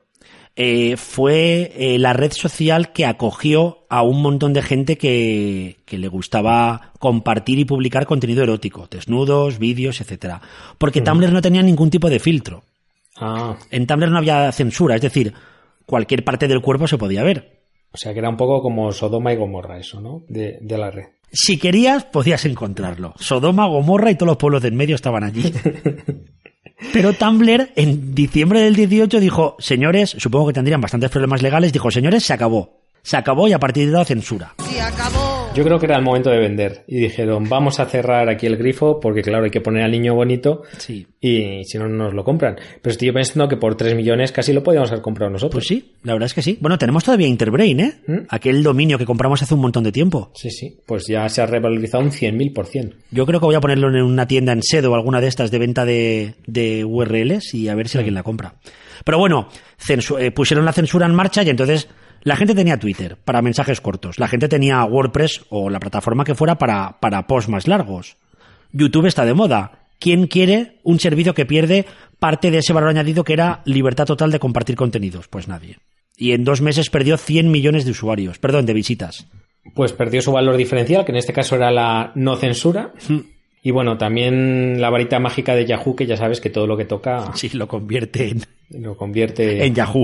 eh, 0.59 0.97
fue 0.97 1.71
eh, 1.75 1.99
la 1.99 2.13
red 2.13 2.31
social 2.31 2.91
que 2.91 3.05
acogió 3.05 3.85
a 3.89 4.01
un 4.01 4.23
montón 4.23 4.53
de 4.53 4.63
gente 4.63 4.97
que, 4.97 5.77
que 5.85 5.99
le 5.99 6.07
gustaba 6.07 6.91
compartir 6.97 7.59
y 7.59 7.65
publicar 7.65 8.07
contenido 8.07 8.41
erótico, 8.41 8.87
desnudos, 8.89 9.59
vídeos, 9.59 10.01
etcétera. 10.01 10.41
Porque 10.79 11.01
Tumblr 11.01 11.31
no 11.31 11.41
tenía 11.43 11.61
ningún 11.61 11.91
tipo 11.91 12.09
de 12.09 12.19
filtro. 12.19 12.63
Ah, 13.17 13.55
En 13.69 13.85
Tumblr 13.85 14.09
no 14.09 14.17
había 14.17 14.51
censura, 14.51 14.95
es 14.95 15.01
decir, 15.01 15.31
cualquier 15.85 16.23
parte 16.23 16.47
del 16.47 16.61
cuerpo 16.61 16.87
se 16.87 16.97
podía 16.97 17.21
ver. 17.23 17.61
o 17.91 17.97
sea 17.97 18.13
que 18.13 18.19
era 18.19 18.29
un 18.29 18.37
poco 18.37 18.61
como 18.63 18.91
Sodoma 18.91 19.31
y 19.33 19.37
Gomorra 19.37 19.77
eso, 19.77 20.01
¿no? 20.01 20.23
De, 20.27 20.57
de 20.59 20.77
la 20.77 20.89
red. 20.89 21.05
Si 21.31 21.57
querías, 21.59 22.05
podías 22.05 22.45
encontrarlo. 22.45 23.13
Sodoma, 23.19 23.67
Gomorra 23.67 24.09
y 24.09 24.15
todos 24.15 24.27
los 24.29 24.37
pueblos 24.37 24.63
del 24.63 24.73
medio 24.73 24.95
estaban 24.95 25.23
allí. 25.23 25.53
Pero 26.93 27.13
Tumblr 27.13 27.71
en 27.75 28.13
diciembre 28.13 28.61
del 28.61 28.75
18 28.75 29.19
dijo, 29.19 29.55
señores, 29.59 30.15
supongo 30.17 30.47
que 30.47 30.53
tendrían 30.53 30.81
bastantes 30.81 31.09
problemas 31.09 31.41
legales, 31.41 31.73
dijo, 31.73 31.89
señores, 31.91 32.23
se 32.23 32.33
acabó. 32.33 32.86
Se 33.07 33.15
acabó 33.15 33.47
y 33.47 33.53
a 33.53 33.57
partir 33.59 33.85
de 33.85 33.93
la 33.93 34.03
censura. 34.03 34.53
Yo 35.55 35.63
creo 35.63 35.79
que 35.79 35.85
era 35.85 35.95
el 35.95 36.03
momento 36.03 36.29
de 36.29 36.39
vender. 36.39 36.83
Y 36.87 36.99
dijeron, 36.99 37.47
vamos 37.47 37.79
a 37.79 37.85
cerrar 37.85 38.27
aquí 38.27 38.47
el 38.47 38.57
grifo 38.57 38.99
porque, 38.99 39.21
claro, 39.21 39.45
hay 39.45 39.49
que 39.49 39.61
poner 39.61 39.83
al 39.83 39.91
niño 39.91 40.13
bonito 40.13 40.63
Sí. 40.77 41.07
y 41.21 41.63
si 41.63 41.77
no, 41.77 41.87
no 41.87 42.03
nos 42.03 42.13
lo 42.13 42.25
compran. 42.25 42.57
Pero 42.81 42.91
estoy 42.91 43.13
pensando 43.13 43.47
que 43.47 43.55
por 43.55 43.75
3 43.77 43.95
millones 43.95 44.33
casi 44.33 44.51
lo 44.51 44.61
podíamos 44.61 44.91
haber 44.91 45.01
comprado 45.01 45.31
nosotros. 45.31 45.53
Pues 45.63 45.67
sí, 45.67 45.93
la 46.03 46.11
verdad 46.13 46.25
es 46.25 46.33
que 46.33 46.41
sí. 46.41 46.57
Bueno, 46.59 46.77
tenemos 46.77 47.05
todavía 47.05 47.27
Interbrain, 47.27 47.79
¿eh? 47.79 47.93
¿Mm? 48.07 48.17
Aquel 48.27 48.61
dominio 48.61 48.97
que 48.97 49.05
compramos 49.05 49.41
hace 49.41 49.53
un 49.53 49.61
montón 49.61 49.85
de 49.85 49.93
tiempo. 49.93 50.29
Sí, 50.35 50.51
sí. 50.51 50.77
Pues 50.85 51.07
ya 51.07 51.29
se 51.29 51.41
ha 51.41 51.45
revalorizado 51.45 52.03
un 52.03 52.11
100.000%. 52.11 52.93
Yo 53.11 53.25
creo 53.25 53.39
que 53.39 53.45
voy 53.45 53.55
a 53.55 53.61
ponerlo 53.61 53.87
en 53.87 54.03
una 54.03 54.27
tienda 54.27 54.51
en 54.51 54.61
SED 54.61 54.85
o 54.85 54.95
alguna 54.95 55.21
de 55.21 55.27
estas 55.27 55.49
de 55.49 55.59
venta 55.59 55.85
de, 55.85 56.33
de 56.45 56.83
URLs 56.83 57.53
y 57.53 57.69
a 57.69 57.75
ver 57.75 57.87
si 57.87 57.97
alguien 57.97 58.15
la 58.15 58.23
compra. 58.23 58.55
Pero 59.05 59.17
bueno, 59.17 59.47
eh, 60.19 60.31
pusieron 60.31 60.65
la 60.65 60.73
censura 60.73 61.05
en 61.05 61.15
marcha 61.15 61.41
y 61.43 61.49
entonces 61.49 61.87
la 62.27 62.35
gente 62.35 62.53
tenía 62.53 62.77
Twitter 62.77 63.15
para 63.23 63.41
mensajes 63.41 63.79
cortos, 63.79 64.19
la 64.19 64.27
gente 64.27 64.49
tenía 64.49 64.83
WordPress 64.83 65.45
o 65.47 65.69
la 65.69 65.79
plataforma 65.79 66.25
que 66.25 66.35
fuera 66.35 66.57
para, 66.57 66.99
para 66.99 67.25
posts 67.25 67.49
más 67.49 67.69
largos. 67.69 68.17
YouTube 68.73 69.05
está 69.05 69.23
de 69.23 69.33
moda. 69.33 69.87
¿Quién 69.97 70.27
quiere 70.27 70.73
un 70.83 70.99
servicio 70.99 71.33
que 71.33 71.45
pierde 71.45 71.85
parte 72.19 72.51
de 72.51 72.57
ese 72.57 72.73
valor 72.73 72.89
añadido 72.89 73.23
que 73.23 73.31
era 73.31 73.61
libertad 73.63 74.03
total 74.03 74.29
de 74.29 74.39
compartir 74.39 74.75
contenidos? 74.75 75.29
Pues 75.29 75.47
nadie. 75.47 75.77
Y 76.17 76.33
en 76.33 76.43
dos 76.43 76.59
meses 76.59 76.89
perdió 76.89 77.15
100 77.15 77.49
millones 77.49 77.85
de 77.85 77.91
usuarios, 77.91 78.39
perdón, 78.39 78.65
de 78.65 78.73
visitas. 78.73 79.25
Pues 79.73 79.93
perdió 79.93 80.21
su 80.21 80.33
valor 80.33 80.57
diferencial, 80.57 81.05
que 81.05 81.13
en 81.13 81.19
este 81.19 81.31
caso 81.31 81.55
era 81.55 81.71
la 81.71 82.11
no 82.15 82.35
censura. 82.35 82.91
Y 83.63 83.71
bueno, 83.71 83.97
también 83.97 84.81
la 84.81 84.89
varita 84.89 85.17
mágica 85.19 85.55
de 85.55 85.65
Yahoo, 85.65 85.95
que 85.95 86.05
ya 86.05 86.17
sabes 86.17 86.41
que 86.41 86.49
todo 86.49 86.67
lo 86.67 86.75
que 86.75 86.83
toca 86.83 87.31
Sí, 87.35 87.49
lo 87.53 87.69
convierte 87.69 88.27
en, 88.27 88.43
lo 88.81 88.97
convierte 88.97 89.65
en 89.65 89.73
Yahoo. 89.73 90.03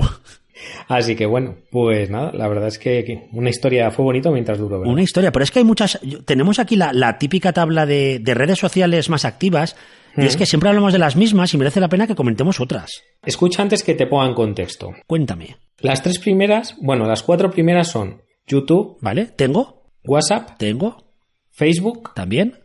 Así 0.88 1.16
que 1.16 1.26
bueno, 1.26 1.56
pues 1.70 2.10
nada, 2.10 2.32
la 2.32 2.48
verdad 2.48 2.68
es 2.68 2.78
que 2.78 3.28
una 3.32 3.50
historia 3.50 3.90
fue 3.90 4.04
bonito 4.04 4.30
mientras 4.30 4.58
duró. 4.58 4.78
¿verdad? 4.78 4.92
Una 4.92 5.02
historia, 5.02 5.32
pero 5.32 5.42
es 5.44 5.50
que 5.50 5.58
hay 5.60 5.64
muchas. 5.64 5.98
Tenemos 6.24 6.58
aquí 6.58 6.76
la, 6.76 6.92
la 6.92 7.18
típica 7.18 7.52
tabla 7.52 7.86
de, 7.86 8.18
de 8.20 8.34
redes 8.34 8.58
sociales 8.58 9.08
más 9.10 9.24
activas, 9.24 9.76
y 10.16 10.24
es 10.26 10.36
que 10.36 10.46
siempre 10.46 10.68
hablamos 10.68 10.92
de 10.92 11.00
las 11.00 11.16
mismas 11.16 11.52
y 11.54 11.58
merece 11.58 11.80
la 11.80 11.88
pena 11.88 12.06
que 12.06 12.14
comentemos 12.14 12.60
otras. 12.60 13.02
Escucha 13.24 13.62
antes 13.62 13.82
que 13.82 13.94
te 13.94 14.06
ponga 14.06 14.26
en 14.28 14.34
contexto. 14.34 14.92
Cuéntame, 15.08 15.56
Las 15.80 16.02
tres 16.02 16.20
primeras, 16.20 16.76
bueno, 16.80 17.06
las 17.06 17.22
cuatro 17.24 17.50
primeras 17.50 17.88
son 17.90 18.22
YouTube, 18.46 18.98
¿vale? 19.00 19.26
¿Tengo? 19.26 19.90
WhatsApp, 20.04 20.56
¿Tengo? 20.58 21.02
Facebook, 21.50 22.12
¿También? 22.14 22.58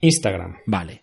Instagram. 0.00 0.56
Vale. 0.66 1.02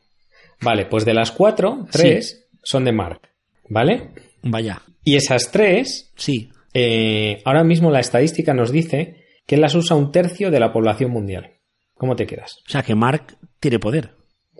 Vale, 0.61 0.85
pues 0.85 1.05
de 1.05 1.13
las 1.13 1.31
cuatro, 1.31 1.85
tres 1.91 2.47
son 2.63 2.85
de 2.85 2.91
Mark, 2.91 3.21
¿vale? 3.69 4.09
Vaya. 4.43 4.81
Y 5.03 5.15
esas 5.15 5.51
tres, 5.51 6.11
Sí. 6.15 6.49
eh, 6.73 7.41
ahora 7.45 7.63
mismo 7.63 7.91
la 7.91 7.99
estadística 7.99 8.53
nos 8.53 8.71
dice 8.71 9.17
que 9.47 9.57
las 9.57 9.75
usa 9.75 9.95
un 9.95 10.11
tercio 10.11 10.51
de 10.51 10.59
la 10.59 10.71
población 10.71 11.11
mundial. 11.11 11.51
¿Cómo 11.95 12.15
te 12.15 12.25
quedas? 12.25 12.57
O 12.67 12.69
sea 12.69 12.83
que 12.83 12.95
Mark 12.95 13.37
tiene 13.59 13.79
poder. 13.79 14.11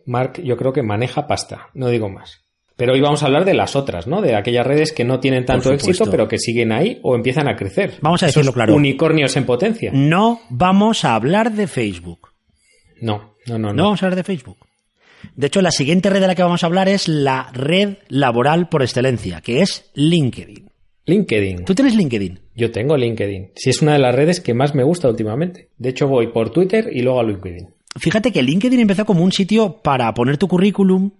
Mark 0.06 0.42
yo 0.44 0.58
creo 0.58 0.74
que 0.74 0.82
maneja 0.84 1.28
pasta, 1.28 1.68
no 1.74 1.88
digo 1.90 2.10
más. 2.10 2.40
Pero 2.76 2.94
hoy 2.94 3.02
vamos 3.02 3.22
a 3.22 3.28
hablar 3.28 3.46
de 3.46 3.54
las 3.54 3.76
otras, 3.76 4.08
¿no? 4.08 4.22
De 4.22 4.36
aquellas 4.36 4.66
redes 4.66 4.92
que 4.92 5.04
no 5.04 5.20
tienen 5.20 5.46
tanto 5.46 5.72
éxito, 5.72 6.10
pero 6.10 6.28
que 6.28 6.40
siguen 6.40 6.72
ahí 6.72 7.00
o 7.04 7.16
empiezan 7.16 7.48
a 7.48 7.56
crecer. 7.56 7.94
Vamos 8.02 8.24
a 8.24 8.26
Esos 8.28 8.38
decirlo 8.38 8.54
claro. 8.54 8.76
Unicornios 8.76 9.38
en 9.38 9.46
potencia. 9.46 9.92
No 9.94 10.42
vamos 10.50 11.06
a 11.06 11.14
hablar 11.14 11.52
de 11.52 11.68
Facebook. 11.68 12.30
No, 13.00 13.36
no, 13.46 13.60
no, 13.60 13.68
No 13.68 13.74
no. 13.74 13.84
vamos 13.84 14.02
a 14.02 14.06
hablar 14.08 14.16
de 14.18 14.24
Facebook. 14.24 14.58
De 15.36 15.48
hecho, 15.48 15.62
la 15.62 15.72
siguiente 15.72 16.10
red 16.10 16.22
de 16.22 16.28
la 16.28 16.36
que 16.36 16.44
vamos 16.44 16.64
a 16.64 16.68
hablar 16.68 16.90
es 16.90 17.08
la 17.08 17.50
red 17.54 17.98
laboral 18.08 18.70
por 18.70 18.82
excelencia, 18.82 19.42
que 19.42 19.62
es 19.62 19.92
LinkedIn. 19.94 20.70
LinkedIn. 21.06 21.66
¿Tú 21.66 21.74
tienes 21.74 21.96
LinkedIn? 21.96 22.40
Yo 22.56 22.72
tengo 22.72 22.96
LinkedIn. 22.96 23.52
Sí, 23.56 23.70
es 23.70 23.82
una 23.82 23.94
de 23.94 24.00
las 24.00 24.16
redes 24.16 24.40
que 24.40 24.54
más 24.54 24.76
me 24.76 24.84
gusta 24.84 25.10
últimamente. 25.10 25.70
De 25.78 25.90
hecho, 25.90 26.08
voy 26.08 26.28
por 26.28 26.52
Twitter 26.52 26.90
y 26.92 27.02
luego 27.02 27.20
a 27.20 27.24
LinkedIn. 27.24 27.70
Fíjate 28.00 28.32
que 28.32 28.44
LinkedIn 28.44 28.80
empezó 28.80 29.06
como 29.06 29.24
un 29.24 29.32
sitio 29.32 29.82
para 29.82 30.14
poner 30.14 30.38
tu 30.38 30.48
currículum, 30.48 31.12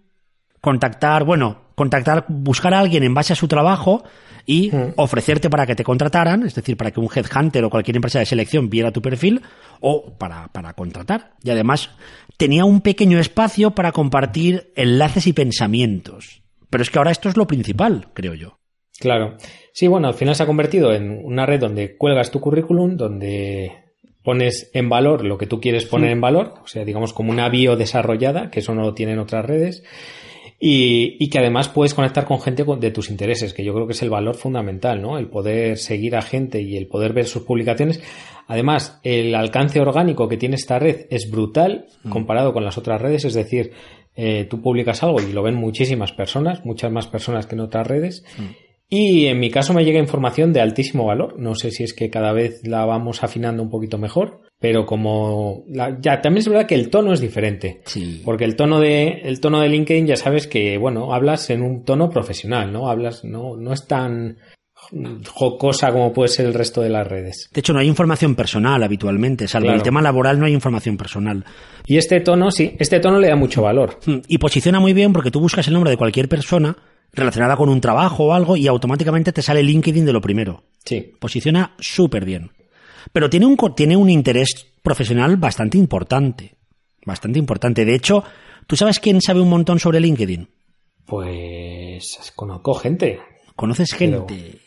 contactar, 0.62 1.26
bueno, 1.26 1.71
contactar, 1.82 2.26
buscar 2.28 2.76
a 2.76 2.80
alguien 2.80 3.04
en 3.04 3.16
base 3.16 3.34
a 3.34 3.36
su 3.36 3.48
trabajo 3.48 4.04
y 4.46 4.72
ofrecerte 4.98 5.50
para 5.50 5.66
que 5.66 5.76
te 5.76 5.84
contrataran, 5.84 6.44
es 6.44 6.54
decir, 6.54 6.78
para 6.78 6.92
que 6.92 7.00
un 7.00 7.10
headhunter 7.14 7.64
o 7.64 7.72
cualquier 7.72 7.96
empresa 7.96 8.20
de 8.20 8.28
selección 8.28 8.70
viera 8.70 8.92
tu 8.92 9.02
perfil 9.02 9.42
o 9.80 10.16
para, 10.20 10.48
para 10.50 10.74
contratar. 10.74 11.34
Y 11.44 11.50
además 11.50 11.90
tenía 12.38 12.66
un 12.66 12.82
pequeño 12.82 13.18
espacio 13.18 13.72
para 13.72 13.92
compartir 13.92 14.72
enlaces 14.76 15.26
y 15.26 15.34
pensamientos. 15.34 16.44
Pero 16.70 16.84
es 16.84 16.92
que 16.92 17.00
ahora 17.00 17.12
esto 17.12 17.30
es 17.30 17.36
lo 17.36 17.48
principal, 17.48 18.10
creo 18.14 18.36
yo. 18.36 18.60
Claro. 19.00 19.38
Sí, 19.74 19.88
bueno, 19.88 20.08
al 20.08 20.14
final 20.14 20.36
se 20.36 20.44
ha 20.44 20.48
convertido 20.48 20.94
en 20.94 21.20
una 21.24 21.48
red 21.48 21.60
donde 21.60 21.98
cuelgas 21.98 22.30
tu 22.30 22.40
currículum, 22.40 22.96
donde 22.96 23.72
pones 24.24 24.70
en 24.76 24.88
valor 24.88 25.26
lo 25.26 25.40
que 25.40 25.48
tú 25.48 25.60
quieres 25.60 25.86
poner 25.86 26.12
en 26.12 26.22
valor, 26.22 26.54
o 26.64 26.68
sea, 26.68 26.86
digamos 26.86 27.12
como 27.12 27.32
una 27.32 27.50
bio 27.50 27.76
desarrollada, 27.76 28.52
que 28.52 28.60
eso 28.60 28.76
no 28.76 28.84
lo 28.84 28.94
tienen 28.94 29.18
otras 29.18 29.44
redes, 29.44 29.84
y, 30.64 31.18
y 31.20 31.30
que 31.30 31.40
además 31.40 31.70
puedes 31.70 31.96
conectar 31.96 32.26
con 32.26 32.40
gente 32.40 32.64
de 32.64 32.92
tus 32.92 33.10
intereses, 33.10 33.52
que 33.52 33.64
yo 33.64 33.74
creo 33.74 33.88
que 33.88 33.94
es 33.94 34.02
el 34.04 34.12
valor 34.12 34.36
fundamental, 34.36 35.02
¿no? 35.02 35.18
El 35.18 35.28
poder 35.28 35.80
seguir 35.80 36.16
a 36.16 36.22
gente 36.22 36.62
y 36.62 36.78
el 36.78 36.86
poder 36.86 37.14
ver 37.14 37.26
sus 37.26 37.42
publicaciones. 37.42 38.00
Además, 38.48 39.00
el 39.02 39.34
alcance 39.34 39.82
orgánico 39.82 40.28
que 40.28 40.38
tiene 40.38 40.56
esta 40.56 40.78
red 40.78 41.08
es 41.10 41.32
brutal 41.32 41.88
comparado 42.10 42.54
con 42.54 42.64
las 42.64 42.78
otras 42.78 43.02
redes, 43.02 43.26
es 43.26 43.34
decir, 43.34 43.72
eh, 44.16 44.46
tú 44.48 44.62
publicas 44.62 45.02
algo 45.02 45.20
y 45.20 45.34
lo 45.34 45.42
ven 45.42 45.56
muchísimas 45.56 46.12
personas, 46.12 46.64
muchas 46.64 46.92
más 46.92 47.08
personas 47.08 47.48
que 47.48 47.56
en 47.56 47.62
otras 47.62 47.88
redes. 47.88 48.24
Y 48.94 49.28
en 49.28 49.40
mi 49.40 49.50
caso 49.50 49.74
me 49.74 49.86
llega 49.86 50.00
información 50.00 50.52
de 50.52 50.60
altísimo 50.60 51.06
valor. 51.06 51.40
No 51.40 51.56
sé 51.56 51.72
si 51.72 51.84
es 51.86 51.94
que 51.94 52.10
cada 52.10 52.34
vez 52.34 52.60
la 52.68 52.84
vamos 52.86 53.24
afinando 53.24 53.64
un 53.64 53.70
poquito 53.70 53.98
mejor, 53.98 54.42
pero 54.60 54.86
como 54.86 55.64
la- 55.70 55.98
ya 56.02 56.20
también 56.22 56.40
es 56.40 56.50
verdad 56.50 56.68
que 56.68 56.76
el 56.76 56.90
tono 56.90 57.14
es 57.14 57.22
diferente. 57.22 57.82
Sí. 57.86 58.22
Porque 58.26 58.44
el 58.44 58.58
tono 58.58 58.82
de 58.82 59.22
el 59.24 59.40
tono 59.40 59.62
de 59.62 59.70
LinkedIn 59.70 60.08
ya 60.08 60.18
sabes 60.18 60.46
que 60.46 60.78
bueno, 60.78 61.14
hablas 61.14 61.50
en 61.50 61.62
un 61.62 61.86
tono 61.86 62.10
profesional, 62.10 62.74
¿no? 62.74 62.90
Hablas 62.90 63.24
no 63.24 63.56
no 63.56 63.72
es 63.72 63.88
tan 63.88 64.36
jocosa 65.30 65.92
como 65.92 66.12
puede 66.12 66.28
ser 66.30 66.46
el 66.48 66.54
resto 66.54 66.82
de 66.82 66.90
las 66.90 67.08
redes. 67.08 67.50
De 67.54 67.60
hecho, 67.60 67.72
no 67.72 67.80
hay 67.80 67.88
información 67.88 68.36
personal 68.36 68.84
habitualmente, 68.84 69.48
salvo 69.48 69.68
Claro. 69.68 69.78
el 69.78 69.84
tema 69.84 70.02
laboral 70.02 70.40
no 70.40 70.46
hay 70.48 70.54
información 70.54 70.98
personal. 70.98 71.46
Y 71.86 71.98
este 71.98 72.20
tono 72.20 72.52
sí, 72.52 72.76
este 72.80 73.00
tono 73.00 73.20
le 73.20 73.28
da 73.30 73.36
mucho 73.36 73.62
valor. 73.62 74.00
Mm, 74.06 74.18
Y 74.28 74.38
posiciona 74.38 74.80
muy 74.80 74.94
bien 74.94 75.14
porque 75.14 75.32
tú 75.32 75.40
buscas 75.40 75.68
el 75.68 75.74
nombre 75.76 75.92
de 75.92 75.98
cualquier 75.98 76.28
persona 76.28 76.76
relacionada 77.14 77.56
con 77.58 77.70
un 77.70 77.82
trabajo 77.82 78.26
o 78.26 78.34
algo 78.34 78.56
y 78.58 78.68
automáticamente 78.68 79.32
te 79.34 79.42
sale 79.42 79.64
LinkedIn 79.64 80.06
de 80.06 80.14
lo 80.14 80.22
primero. 80.22 80.64
Sí. 80.86 81.12
Posiciona 81.20 81.76
súper 81.80 82.26
bien. 82.26 82.52
Pero 83.14 83.30
tiene 83.30 83.46
un, 83.46 83.58
tiene 83.76 83.98
un 83.98 84.10
interés 84.10 84.68
profesional 84.84 85.38
bastante 85.38 85.78
importante. 85.78 86.56
Bastante 87.06 87.40
importante. 87.40 87.84
De 87.86 87.96
hecho, 87.96 88.24
¿tú 88.68 88.76
sabes 88.76 89.00
quién 89.00 89.22
sabe 89.22 89.42
un 89.42 89.50
montón 89.50 89.80
sobre 89.80 90.00
LinkedIn? 90.00 90.48
Pues 91.06 92.32
conozco 92.36 92.74
gente. 92.76 93.20
¿Conoces 93.56 93.90
Pero- 93.98 94.26
gente? 94.28 94.60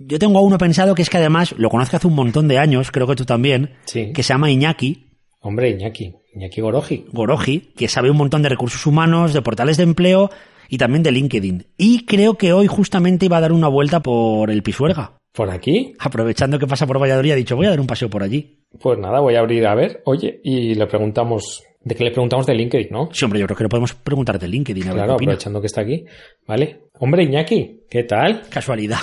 Yo 0.00 0.20
tengo 0.20 0.38
a 0.38 0.42
uno 0.42 0.56
pensado 0.58 0.94
que 0.94 1.02
es 1.02 1.10
que 1.10 1.16
además 1.16 1.52
lo 1.58 1.68
conozco 1.70 1.96
hace 1.96 2.06
un 2.06 2.14
montón 2.14 2.46
de 2.46 2.58
años, 2.58 2.92
creo 2.92 3.08
que 3.08 3.16
tú 3.16 3.24
también, 3.24 3.74
Sí. 3.86 4.12
que 4.12 4.22
se 4.22 4.32
llama 4.32 4.48
Iñaki, 4.50 5.06
Hombre, 5.40 5.70
Iñaki, 5.70 6.14
Iñaki 6.34 6.60
Goroji. 6.60 7.06
Goroji, 7.12 7.72
que 7.76 7.88
sabe 7.88 8.10
un 8.10 8.16
montón 8.16 8.42
de 8.42 8.48
recursos 8.48 8.86
humanos, 8.86 9.32
de 9.32 9.42
portales 9.42 9.76
de 9.76 9.82
empleo 9.84 10.30
y 10.68 10.78
también 10.78 11.02
de 11.02 11.12
LinkedIn. 11.12 11.66
Y 11.76 12.04
creo 12.04 12.34
que 12.34 12.52
hoy 12.52 12.66
justamente 12.66 13.26
iba 13.26 13.38
a 13.38 13.40
dar 13.40 13.52
una 13.52 13.68
vuelta 13.68 14.00
por 14.00 14.50
el 14.50 14.62
Pisuerga. 14.62 15.18
¿Por 15.32 15.50
aquí? 15.50 15.94
Aprovechando 15.98 16.58
que 16.58 16.66
pasa 16.66 16.86
por 16.86 17.00
Valladolid, 17.00 17.32
ha 17.32 17.36
dicho, 17.36 17.56
voy 17.56 17.66
a 17.66 17.70
dar 17.70 17.80
un 17.80 17.86
paseo 17.86 18.10
por 18.10 18.22
allí. 18.22 18.58
Pues 18.80 18.98
nada, 18.98 19.20
voy 19.20 19.36
a 19.36 19.40
abrir 19.40 19.66
a 19.66 19.74
ver. 19.74 20.02
Oye, 20.04 20.40
y 20.42 20.74
le 20.74 20.86
preguntamos. 20.86 21.62
¿De 21.80 21.94
qué 21.94 22.04
le 22.04 22.10
preguntamos 22.10 22.44
de 22.44 22.54
LinkedIn, 22.54 22.88
no? 22.90 23.08
Sí, 23.12 23.24
hombre, 23.24 23.40
yo 23.40 23.46
creo 23.46 23.56
que 23.56 23.64
le 23.64 23.68
podemos 23.68 23.94
preguntar 23.94 24.38
de 24.38 24.48
LinkedIn, 24.48 24.82
a 24.82 24.86
ver 24.86 24.94
Claro, 24.94 25.16
qué 25.16 25.24
aprovechando 25.24 25.60
que 25.60 25.68
está 25.68 25.82
aquí. 25.82 26.04
Vale. 26.46 26.82
Hombre, 26.98 27.22
Iñaki, 27.22 27.84
¿qué 27.88 28.02
tal? 28.02 28.42
Casualidad. 28.50 28.98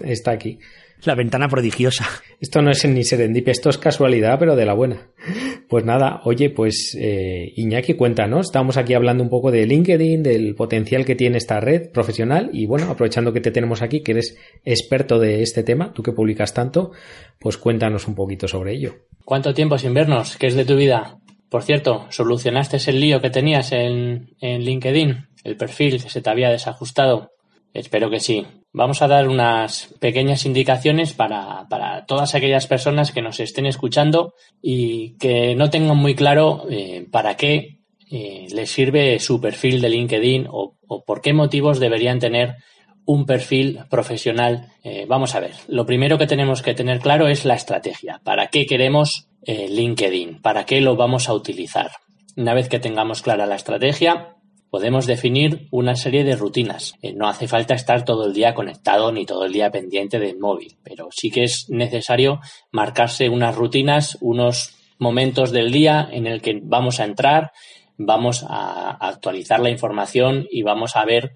Está 0.00 0.32
aquí. 0.32 0.58
La 1.04 1.14
ventana 1.14 1.48
prodigiosa. 1.48 2.06
Esto 2.40 2.62
no 2.62 2.70
es 2.70 2.84
ni 2.84 3.04
serendipia, 3.04 3.52
esto 3.52 3.70
es 3.70 3.78
casualidad, 3.78 4.38
pero 4.38 4.56
de 4.56 4.66
la 4.66 4.74
buena. 4.74 5.10
Pues 5.68 5.84
nada, 5.84 6.20
oye, 6.24 6.50
pues 6.50 6.96
eh, 6.98 7.52
Iñaki, 7.56 7.94
cuéntanos. 7.94 8.46
Estamos 8.46 8.76
aquí 8.76 8.94
hablando 8.94 9.22
un 9.22 9.30
poco 9.30 9.50
de 9.50 9.66
LinkedIn, 9.66 10.22
del 10.22 10.54
potencial 10.54 11.04
que 11.04 11.14
tiene 11.14 11.38
esta 11.38 11.60
red 11.60 11.90
profesional 11.90 12.50
y 12.52 12.66
bueno, 12.66 12.90
aprovechando 12.90 13.32
que 13.32 13.40
te 13.40 13.50
tenemos 13.50 13.82
aquí, 13.82 14.02
que 14.02 14.12
eres 14.12 14.36
experto 14.64 15.18
de 15.18 15.42
este 15.42 15.62
tema, 15.62 15.92
tú 15.92 16.02
que 16.02 16.12
publicas 16.12 16.54
tanto, 16.54 16.92
pues 17.38 17.56
cuéntanos 17.56 18.06
un 18.06 18.14
poquito 18.14 18.48
sobre 18.48 18.74
ello. 18.74 18.94
¿Cuánto 19.24 19.54
tiempo 19.54 19.78
sin 19.78 19.94
vernos? 19.94 20.36
¿Qué 20.36 20.46
es 20.46 20.54
de 20.54 20.64
tu 20.64 20.76
vida? 20.76 21.18
Por 21.48 21.62
cierto, 21.62 22.06
¿solucionaste 22.10 22.78
el 22.90 23.00
lío 23.00 23.20
que 23.20 23.30
tenías 23.30 23.72
en, 23.72 24.30
en 24.40 24.62
LinkedIn? 24.62 25.28
¿El 25.44 25.56
perfil 25.56 26.02
que 26.02 26.10
se 26.10 26.20
te 26.20 26.30
había 26.30 26.50
desajustado? 26.50 27.30
Espero 27.72 28.10
que 28.10 28.20
sí. 28.20 28.46
Vamos 28.76 29.00
a 29.00 29.08
dar 29.08 29.26
unas 29.26 29.88
pequeñas 30.00 30.44
indicaciones 30.44 31.14
para, 31.14 31.66
todas 32.06 32.34
aquellas 32.34 32.66
personas 32.66 33.10
que 33.10 33.22
nos 33.22 33.40
estén 33.40 33.64
escuchando 33.64 34.34
y 34.60 35.16
que 35.16 35.54
no 35.54 35.70
tengan 35.70 35.96
muy 35.96 36.14
claro 36.14 36.66
eh, 36.68 37.08
para 37.10 37.38
qué 37.38 37.78
eh, 38.10 38.46
les 38.50 38.70
sirve 38.70 39.18
su 39.18 39.40
perfil 39.40 39.80
de 39.80 39.88
LinkedIn 39.88 40.48
o, 40.50 40.76
por 41.06 41.22
qué 41.22 41.32
motivos 41.32 41.80
deberían 41.80 42.18
tener 42.18 42.56
un 43.06 43.24
perfil 43.24 43.80
profesional. 43.88 44.68
Eh, 44.84 45.06
vamos 45.08 45.34
a 45.34 45.40
ver, 45.40 45.52
lo 45.68 45.86
primero 45.86 46.18
que 46.18 46.26
tenemos 46.26 46.60
que 46.60 46.74
tener 46.74 47.00
claro 47.00 47.28
es 47.28 47.46
la 47.46 47.54
estrategia. 47.54 48.20
¿Para 48.24 48.48
qué 48.48 48.66
queremos 48.66 49.30
LinkedIn? 49.46 50.42
¿Para 50.42 50.66
qué 50.66 50.82
lo 50.82 50.96
vamos 50.96 51.30
a 51.30 51.32
utilizar? 51.32 51.92
Una 52.36 52.52
vez 52.52 52.68
que 52.68 52.78
tengamos 52.78 53.22
clara 53.22 53.46
la 53.46 53.54
estrategia, 53.54 54.35
podemos 54.70 55.06
definir 55.06 55.68
una 55.70 55.94
serie 55.94 56.24
de 56.24 56.36
rutinas. 56.36 56.94
Eh, 57.02 57.12
no 57.12 57.28
hace 57.28 57.48
falta 57.48 57.74
estar 57.74 58.04
todo 58.04 58.26
el 58.26 58.34
día 58.34 58.54
conectado 58.54 59.12
ni 59.12 59.24
todo 59.24 59.44
el 59.44 59.52
día 59.52 59.70
pendiente 59.70 60.18
del 60.18 60.38
móvil, 60.38 60.76
pero 60.82 61.08
sí 61.10 61.30
que 61.30 61.44
es 61.44 61.68
necesario 61.68 62.40
marcarse 62.72 63.28
unas 63.28 63.54
rutinas, 63.54 64.18
unos 64.20 64.76
momentos 64.98 65.52
del 65.52 65.72
día 65.72 66.08
en 66.10 66.26
el 66.26 66.40
que 66.40 66.60
vamos 66.62 67.00
a 67.00 67.04
entrar, 67.04 67.52
vamos 67.98 68.44
a 68.48 68.90
actualizar 68.90 69.60
la 69.60 69.70
información 69.70 70.46
y 70.50 70.62
vamos 70.62 70.96
a 70.96 71.04
ver 71.04 71.32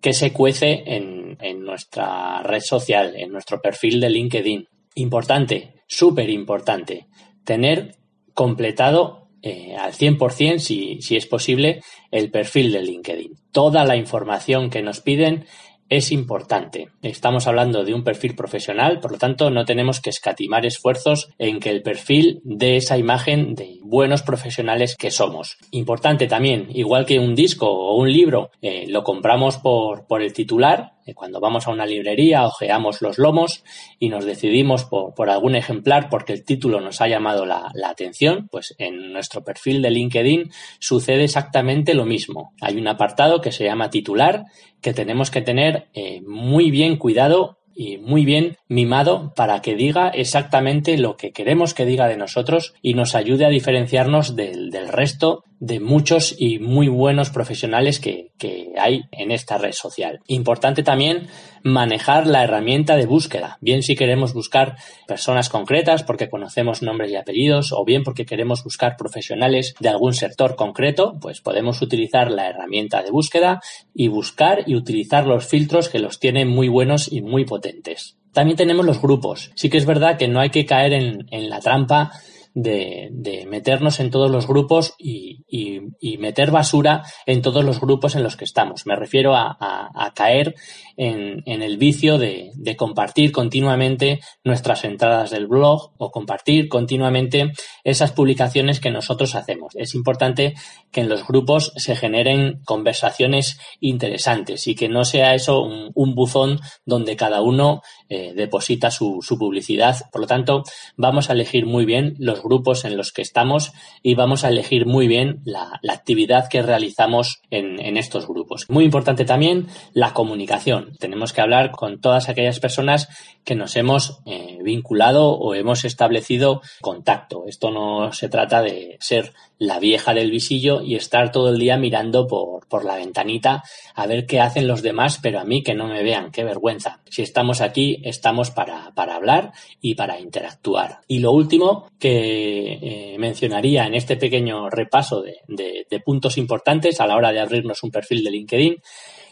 qué 0.00 0.12
se 0.12 0.32
cuece 0.32 0.82
en, 0.86 1.36
en 1.40 1.64
nuestra 1.64 2.42
red 2.42 2.60
social, 2.60 3.14
en 3.16 3.32
nuestro 3.32 3.60
perfil 3.60 4.00
de 4.00 4.10
LinkedIn. 4.10 4.68
Importante, 4.96 5.82
súper 5.86 6.30
importante, 6.30 7.06
tener 7.44 7.96
completado 8.34 9.23
eh, 9.46 9.76
al 9.78 9.92
100%, 9.92 10.58
si, 10.58 11.02
si 11.02 11.16
es 11.16 11.26
posible, 11.26 11.82
el 12.10 12.30
perfil 12.30 12.72
de 12.72 12.82
LinkedIn. 12.82 13.34
Toda 13.52 13.84
la 13.84 13.94
información 13.94 14.70
que 14.70 14.80
nos 14.80 15.00
piden 15.00 15.44
es 15.88 16.12
importante. 16.12 16.88
Estamos 17.02 17.46
hablando 17.46 17.84
de 17.84 17.94
un 17.94 18.04
perfil 18.04 18.34
profesional, 18.34 19.00
por 19.00 19.12
lo 19.12 19.18
tanto 19.18 19.50
no 19.50 19.64
tenemos 19.64 20.00
que 20.00 20.10
escatimar 20.10 20.66
esfuerzos 20.66 21.30
en 21.38 21.60
que 21.60 21.70
el 21.70 21.82
perfil 21.82 22.40
dé 22.44 22.76
esa 22.76 22.98
imagen 22.98 23.54
de 23.54 23.78
buenos 23.82 24.22
profesionales 24.22 24.96
que 24.96 25.10
somos. 25.10 25.58
Importante 25.70 26.26
también, 26.26 26.68
igual 26.70 27.06
que 27.06 27.18
un 27.18 27.34
disco 27.34 27.66
o 27.68 27.96
un 27.96 28.10
libro, 28.10 28.50
eh, 28.62 28.86
lo 28.88 29.04
compramos 29.04 29.58
por, 29.58 30.06
por 30.06 30.22
el 30.22 30.32
titular, 30.32 30.94
cuando 31.12 31.38
vamos 31.38 31.66
a 31.66 31.70
una 31.70 31.84
librería, 31.84 32.46
ojeamos 32.46 33.02
los 33.02 33.18
lomos 33.18 33.62
y 33.98 34.08
nos 34.08 34.24
decidimos 34.24 34.84
por, 34.84 35.28
algún 35.28 35.54
ejemplar 35.54 36.08
porque 36.08 36.32
el 36.32 36.44
título 36.44 36.80
nos 36.80 37.02
ha 37.02 37.08
llamado 37.08 37.44
la, 37.44 37.70
atención, 37.84 38.48
pues 38.50 38.74
en 38.78 39.12
nuestro 39.12 39.44
perfil 39.44 39.82
de 39.82 39.90
LinkedIn 39.90 40.50
sucede 40.78 41.24
exactamente 41.24 41.92
lo 41.92 42.06
mismo. 42.06 42.54
Hay 42.62 42.78
un 42.78 42.88
apartado 42.88 43.42
que 43.42 43.52
se 43.52 43.64
llama 43.64 43.90
titular 43.90 44.44
que 44.80 44.94
tenemos 44.94 45.30
que 45.30 45.42
tener 45.42 45.73
eh, 45.94 46.22
muy 46.26 46.70
bien 46.70 46.96
cuidado 46.96 47.58
y 47.74 47.98
muy 47.98 48.24
bien 48.24 48.56
mimado 48.68 49.32
para 49.34 49.60
que 49.60 49.74
diga 49.74 50.08
exactamente 50.08 50.96
lo 50.96 51.16
que 51.16 51.32
queremos 51.32 51.74
que 51.74 51.86
diga 51.86 52.06
de 52.06 52.16
nosotros 52.16 52.74
y 52.82 52.94
nos 52.94 53.14
ayude 53.14 53.44
a 53.44 53.48
diferenciarnos 53.48 54.36
del, 54.36 54.70
del 54.70 54.88
resto 54.88 55.44
de 55.60 55.80
muchos 55.80 56.34
y 56.38 56.58
muy 56.58 56.88
buenos 56.88 57.30
profesionales 57.30 58.00
que, 58.00 58.32
hay 58.76 59.04
en 59.12 59.30
esta 59.30 59.56
red 59.56 59.72
social. 59.72 60.20
Importante 60.26 60.82
también 60.82 61.28
manejar 61.62 62.26
la 62.26 62.42
herramienta 62.44 62.96
de 62.96 63.06
búsqueda, 63.06 63.56
bien 63.62 63.82
si 63.82 63.96
queremos 63.96 64.34
buscar 64.34 64.76
personas 65.06 65.48
concretas 65.48 66.02
porque 66.02 66.28
conocemos 66.28 66.82
nombres 66.82 67.10
y 67.10 67.16
apellidos 67.16 67.72
o 67.72 67.84
bien 67.86 68.02
porque 68.02 68.26
queremos 68.26 68.62
buscar 68.62 68.96
profesionales 68.98 69.74
de 69.80 69.88
algún 69.88 70.12
sector 70.12 70.56
concreto, 70.56 71.14
pues 71.22 71.40
podemos 71.40 71.80
utilizar 71.80 72.30
la 72.30 72.48
herramienta 72.50 73.02
de 73.02 73.10
búsqueda 73.10 73.62
y 73.94 74.08
buscar 74.08 74.64
y 74.66 74.74
utilizar 74.74 75.26
los 75.26 75.46
filtros 75.46 75.88
que 75.88 76.00
los 76.00 76.18
tienen 76.18 76.48
muy 76.48 76.68
buenos 76.68 77.10
y 77.10 77.22
muy 77.22 77.46
potentes. 77.46 78.18
También 78.34 78.56
tenemos 78.56 78.84
los 78.84 79.00
grupos. 79.00 79.52
Sí 79.54 79.70
que 79.70 79.78
es 79.78 79.86
verdad 79.86 80.18
que 80.18 80.28
no 80.28 80.40
hay 80.40 80.50
que 80.50 80.66
caer 80.66 80.92
en, 80.92 81.26
en 81.30 81.48
la 81.48 81.60
trampa 81.60 82.10
de, 82.54 83.08
de 83.10 83.46
meternos 83.46 83.98
en 83.98 84.10
todos 84.10 84.30
los 84.30 84.46
grupos 84.46 84.94
y, 84.96 85.44
y, 85.48 86.18
meter 86.18 86.52
basura 86.52 87.02
en 87.26 87.42
todos 87.42 87.64
los 87.64 87.80
grupos 87.80 88.14
en 88.14 88.22
los 88.22 88.36
que 88.36 88.44
estamos. 88.44 88.86
Me 88.86 88.96
refiero 88.96 89.34
a, 89.34 89.58
a, 89.60 90.14
caer 90.14 90.54
en, 90.96 91.42
en, 91.44 91.62
el 91.62 91.76
vicio 91.76 92.16
de, 92.16 92.52
de, 92.54 92.76
compartir 92.76 93.32
continuamente 93.32 94.20
nuestras 94.44 94.84
entradas 94.84 95.30
del 95.30 95.48
blog 95.48 95.92
o 95.98 96.10
compartir 96.10 96.68
continuamente 96.68 97.52
esas 97.82 98.12
publicaciones 98.12 98.80
que 98.80 98.90
nosotros 98.90 99.34
hacemos. 99.34 99.74
Es 99.74 99.94
importante 99.94 100.54
que 100.92 101.00
en 101.00 101.08
los 101.08 101.26
grupos 101.26 101.72
se 101.76 101.96
generen 101.96 102.60
conversaciones 102.64 103.58
interesantes 103.80 104.66
y 104.68 104.76
que 104.76 104.88
no 104.88 105.04
sea 105.04 105.34
eso 105.34 105.60
un, 105.60 105.90
un 105.94 106.14
buzón 106.14 106.60
donde 106.86 107.16
cada 107.16 107.42
uno 107.42 107.82
eh, 108.14 108.32
deposita 108.32 108.92
su, 108.92 109.20
publicidad. 109.36 109.96
Por 110.12 110.20
lo 110.20 110.28
tanto, 110.28 110.62
vamos 110.96 111.28
a 111.28 111.32
elegir 111.32 111.66
muy 111.66 111.84
bien 111.84 112.14
los 112.20 112.44
grupos 112.44 112.84
en 112.84 112.96
los 112.96 113.10
que 113.10 113.22
estamos 113.22 113.72
y 114.04 114.14
vamos 114.14 114.44
a 114.44 114.50
elegir 114.50 114.86
muy 114.86 115.08
bien 115.08 115.40
la, 115.44 115.80
actividad 115.88 116.48
que 116.48 116.62
realizamos 116.62 117.42
en, 117.50 117.96
estos 117.96 118.28
grupos. 118.28 118.66
Muy 118.68 118.84
importante 118.84 119.24
también 119.24 119.66
la 119.94 120.12
comunicación. 120.12 120.96
Tenemos 121.00 121.32
que 121.32 121.40
hablar 121.40 121.72
con 121.72 122.00
todas 122.00 122.28
aquellas 122.28 122.60
personas 122.60 123.08
que 123.42 123.56
nos 123.56 123.74
hemos 123.74 124.20
eh, 124.26 124.58
vinculado 124.62 125.32
o 125.32 125.54
hemos 125.54 125.84
establecido 125.84 126.62
contacto. 126.80 127.44
Esto 127.48 127.72
no 127.72 128.12
se 128.12 128.28
trata 128.28 128.62
de 128.62 128.96
ser 129.00 129.32
la 129.58 129.80
vieja 129.80 130.14
del 130.14 130.30
visillo 130.30 130.82
y 130.82 130.94
estar 130.94 131.32
todo 131.32 131.48
el 131.48 131.58
día 131.58 131.76
mirando 131.76 132.28
por 132.28 132.84
la 132.84 132.96
ventanita 132.96 133.62
a 133.94 134.06
ver 134.06 134.26
qué 134.26 134.40
hacen 134.40 134.66
los 134.66 134.82
demás, 134.82 135.18
pero 135.22 135.40
a 135.40 135.44
mí 135.44 135.62
que 135.62 135.74
no 135.74 135.86
me 135.86 136.02
vean, 136.02 136.30
qué 136.30 136.44
vergüenza. 136.44 137.00
Si 137.08 137.22
estamos 137.22 137.60
aquí, 137.60 138.00
estamos 138.08 138.50
para, 138.50 138.92
para 138.94 139.16
hablar 139.16 139.52
y 139.80 139.94
para 139.94 140.20
interactuar. 140.20 141.00
Y 141.08 141.18
lo 141.18 141.32
último 141.32 141.88
que 141.98 142.78
eh, 142.80 143.16
mencionaría 143.18 143.86
en 143.86 143.94
este 143.94 144.16
pequeño 144.16 144.70
repaso 144.70 145.22
de, 145.22 145.36
de 145.48 146.00
puntos 146.00 146.38
importantes 146.38 147.00
a 147.00 147.06
la 147.06 147.16
hora 147.16 147.32
de 147.32 147.40
abrirnos 147.40 147.82
un 147.82 147.90
perfil 147.90 148.24
de 148.24 148.30
LinkedIn 148.30 148.76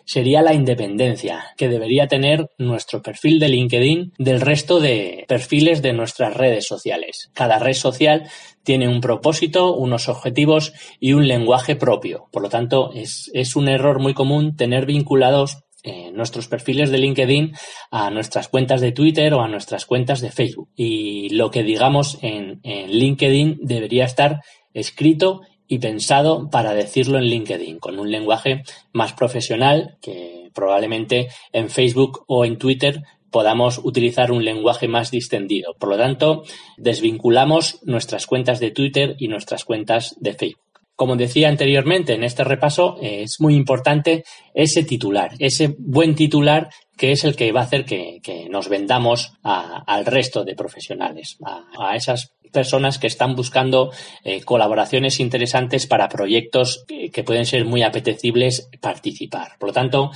sería 0.04 0.42
la 0.42 0.54
independencia 0.54 1.44
que 1.56 1.68
debería 1.68 2.08
tener 2.08 2.50
nuestro 2.58 3.02
perfil 3.02 3.38
de 3.38 3.48
LinkedIn 3.48 4.12
del 4.18 4.40
resto 4.40 4.80
de 4.80 5.24
perfiles 5.28 5.82
de 5.82 5.92
nuestras 5.92 6.34
redes 6.34 6.66
sociales. 6.66 7.30
Cada 7.34 7.58
red 7.58 7.74
social 7.74 8.28
tiene 8.62 8.88
un 8.88 9.00
propósito, 9.00 9.74
unos 9.74 10.08
objetivos 10.08 10.72
y 11.00 11.12
un 11.14 11.26
lenguaje 11.26 11.76
propio. 11.76 12.28
Por 12.30 12.42
lo 12.42 12.48
tanto, 12.48 12.92
es, 12.94 13.56
un 13.56 13.68
error 13.68 14.00
muy 14.00 14.14
común 14.14 14.56
tener 14.56 14.86
vinculados 14.86 15.61
eh, 15.82 16.10
nuestros 16.12 16.48
perfiles 16.48 16.90
de 16.90 16.98
LinkedIn 16.98 17.52
a 17.90 18.10
nuestras 18.10 18.48
cuentas 18.48 18.80
de 18.80 18.92
Twitter 18.92 19.34
o 19.34 19.42
a 19.42 19.48
nuestras 19.48 19.86
cuentas 19.86 20.20
de 20.20 20.30
Facebook. 20.30 20.68
Y 20.76 21.30
lo 21.30 21.50
que 21.50 21.62
digamos 21.62 22.18
en, 22.22 22.60
en 22.62 22.90
LinkedIn 22.90 23.58
debería 23.62 24.04
estar 24.04 24.40
escrito 24.74 25.42
y 25.66 25.78
pensado 25.78 26.50
para 26.50 26.74
decirlo 26.74 27.18
en 27.18 27.24
LinkedIn, 27.24 27.78
con 27.78 27.98
un 27.98 28.10
lenguaje 28.10 28.62
más 28.92 29.14
profesional 29.14 29.96
que 30.02 30.50
probablemente 30.54 31.28
en 31.52 31.70
Facebook 31.70 32.24
o 32.26 32.44
en 32.44 32.58
Twitter 32.58 33.02
podamos 33.30 33.80
utilizar 33.82 34.30
un 34.30 34.44
lenguaje 34.44 34.86
más 34.86 35.10
distendido. 35.10 35.74
Por 35.78 35.88
lo 35.88 35.96
tanto, 35.96 36.44
desvinculamos 36.76 37.80
nuestras 37.84 38.26
cuentas 38.26 38.60
de 38.60 38.70
Twitter 38.70 39.16
y 39.18 39.28
nuestras 39.28 39.64
cuentas 39.64 40.14
de 40.20 40.34
Facebook. 40.34 40.71
Como 41.02 41.16
decía 41.16 41.48
anteriormente 41.48 42.14
en 42.14 42.22
este 42.22 42.44
repaso, 42.44 42.96
es 43.02 43.40
muy 43.40 43.56
importante 43.56 44.22
ese 44.54 44.84
titular, 44.84 45.32
ese 45.40 45.74
buen 45.76 46.14
titular 46.14 46.70
que 46.96 47.10
es 47.10 47.24
el 47.24 47.34
que 47.34 47.50
va 47.50 47.62
a 47.62 47.64
hacer 47.64 47.84
que, 47.84 48.46
nos 48.48 48.68
vendamos 48.68 49.32
al 49.42 50.06
resto 50.06 50.44
de 50.44 50.54
profesionales, 50.54 51.38
a, 51.44 51.96
esas 51.96 52.36
personas 52.52 53.00
que 53.00 53.08
están 53.08 53.34
buscando 53.34 53.90
eh, 54.22 54.42
colaboraciones 54.42 55.18
interesantes 55.18 55.88
para 55.88 56.08
proyectos 56.08 56.84
que, 56.86 57.24
pueden 57.24 57.46
ser 57.46 57.64
muy 57.64 57.82
apetecibles 57.82 58.70
participar. 58.80 59.58
Por 59.58 59.70
lo 59.70 59.72
tanto, 59.72 60.12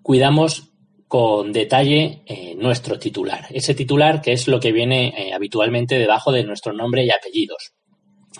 cuidamos 0.00 0.70
con 1.08 1.52
detalle 1.52 2.22
eh, 2.24 2.54
nuestro 2.56 2.98
titular. 2.98 3.48
Ese 3.50 3.74
titular 3.74 4.22
que 4.22 4.32
es 4.32 4.48
lo 4.48 4.60
que 4.60 4.72
viene 4.72 5.08
eh, 5.08 5.34
habitualmente 5.34 5.98
debajo 5.98 6.32
de 6.32 6.44
nuestro 6.44 6.72
nombre 6.72 7.04
y 7.04 7.10
apellidos 7.10 7.74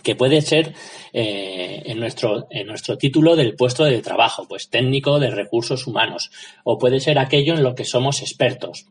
que 0.03 0.17
puede 0.17 0.41
ser 0.41 0.75
eh, 1.13 1.83
en, 1.87 2.01
nuestro, 2.01 2.47
en 2.51 2.67
nuestro 2.67 2.99
título 2.99 3.37
del 3.37 3.55
puesto 3.55 3.85
de 3.85 4.03
trabajo, 4.03 4.47
pues 4.49 4.69
técnico 4.69 5.19
de 5.19 5.31
recursos 5.31 5.87
humanos, 5.87 6.31
o 6.65 6.79
puede 6.79 7.01
ser 7.01 7.19
aquello 7.19 7.55
en 7.55 7.63
lo 7.63 7.75
que 7.75 7.85
somos 7.85 8.23
expertos, 8.23 8.87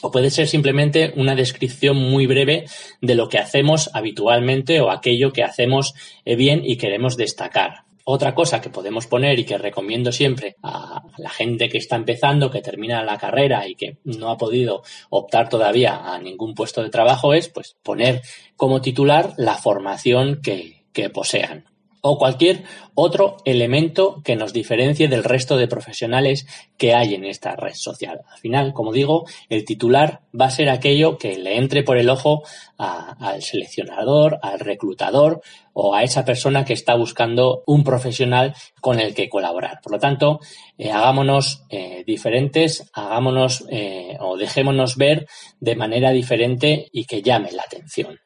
o 0.00 0.10
puede 0.10 0.30
ser 0.30 0.46
simplemente 0.46 1.12
una 1.16 1.34
descripción 1.34 1.96
muy 1.96 2.26
breve 2.26 2.66
de 3.00 3.14
lo 3.14 3.28
que 3.28 3.38
hacemos 3.38 3.90
habitualmente 3.94 4.80
o 4.80 4.90
aquello 4.90 5.32
que 5.32 5.42
hacemos 5.42 5.94
bien 6.24 6.62
y 6.64 6.76
queremos 6.76 7.16
destacar. 7.16 7.87
Otra 8.10 8.34
cosa 8.34 8.62
que 8.62 8.70
podemos 8.70 9.06
poner 9.06 9.38
y 9.38 9.44
que 9.44 9.58
recomiendo 9.58 10.12
siempre 10.12 10.56
a 10.62 11.02
la 11.18 11.28
gente 11.28 11.68
que 11.68 11.76
está 11.76 11.96
empezando, 11.96 12.50
que 12.50 12.62
termina 12.62 13.04
la 13.04 13.18
carrera 13.18 13.68
y 13.68 13.74
que 13.74 13.98
no 14.04 14.30
ha 14.30 14.38
podido 14.38 14.82
optar 15.10 15.50
todavía 15.50 16.14
a 16.14 16.18
ningún 16.18 16.54
puesto 16.54 16.82
de 16.82 16.88
trabajo 16.88 17.34
es 17.34 17.50
pues 17.50 17.76
poner 17.82 18.22
como 18.56 18.80
titular 18.80 19.34
la 19.36 19.56
formación 19.56 20.40
que, 20.42 20.86
que 20.94 21.10
posean. 21.10 21.66
O 22.00 22.18
cualquier 22.18 22.64
otro 22.94 23.36
elemento 23.44 24.22
que 24.24 24.36
nos 24.36 24.52
diferencie 24.52 25.08
del 25.08 25.24
resto 25.24 25.56
de 25.56 25.68
profesionales 25.68 26.46
que 26.76 26.94
hay 26.94 27.14
en 27.14 27.24
esta 27.24 27.54
red 27.56 27.74
social. 27.74 28.22
Al 28.30 28.38
final, 28.38 28.72
como 28.72 28.92
digo, 28.92 29.24
el 29.48 29.64
titular 29.64 30.20
va 30.38 30.46
a 30.46 30.50
ser 30.50 30.68
aquello 30.68 31.18
que 31.18 31.36
le 31.36 31.56
entre 31.56 31.82
por 31.82 31.96
el 31.96 32.10
ojo 32.10 32.42
al 32.76 33.42
seleccionador, 33.42 34.38
al 34.42 34.60
reclutador 34.60 35.42
o 35.72 35.94
a 35.94 36.02
esa 36.02 36.24
persona 36.24 36.64
que 36.64 36.72
está 36.72 36.94
buscando 36.94 37.62
un 37.66 37.84
profesional 37.84 38.54
con 38.80 38.98
el 38.98 39.14
que 39.14 39.28
colaborar. 39.28 39.80
Por 39.82 39.92
lo 39.92 39.98
tanto, 39.98 40.40
eh, 40.76 40.90
hagámonos 40.90 41.64
eh, 41.70 42.04
diferentes, 42.06 42.90
hagámonos 42.92 43.64
eh, 43.70 44.16
o 44.20 44.36
dejémonos 44.36 44.96
ver 44.96 45.26
de 45.60 45.76
manera 45.76 46.10
diferente 46.10 46.88
y 46.92 47.04
que 47.04 47.22
llame 47.22 47.52
la 47.52 47.62
atención. 47.62 48.18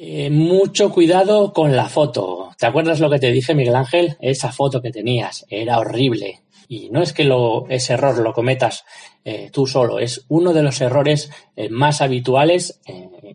Eh, 0.00 0.30
mucho 0.30 0.92
cuidado 0.92 1.52
con 1.52 1.74
la 1.74 1.88
foto. 1.88 2.50
¿Te 2.56 2.66
acuerdas 2.66 3.00
lo 3.00 3.10
que 3.10 3.18
te 3.18 3.32
dije, 3.32 3.52
Miguel 3.52 3.74
Ángel? 3.74 4.16
Esa 4.20 4.52
foto 4.52 4.80
que 4.80 4.92
tenías 4.92 5.44
era 5.50 5.80
horrible. 5.80 6.42
Y 6.68 6.88
no 6.90 7.02
es 7.02 7.12
que 7.12 7.24
lo, 7.24 7.66
ese 7.68 7.94
error 7.94 8.16
lo 8.18 8.32
cometas 8.32 8.84
eh, 9.24 9.50
tú 9.52 9.66
solo, 9.66 9.98
es 9.98 10.24
uno 10.28 10.52
de 10.52 10.62
los 10.62 10.80
errores 10.80 11.32
eh, 11.56 11.68
más 11.68 12.00
habituales 12.00 12.80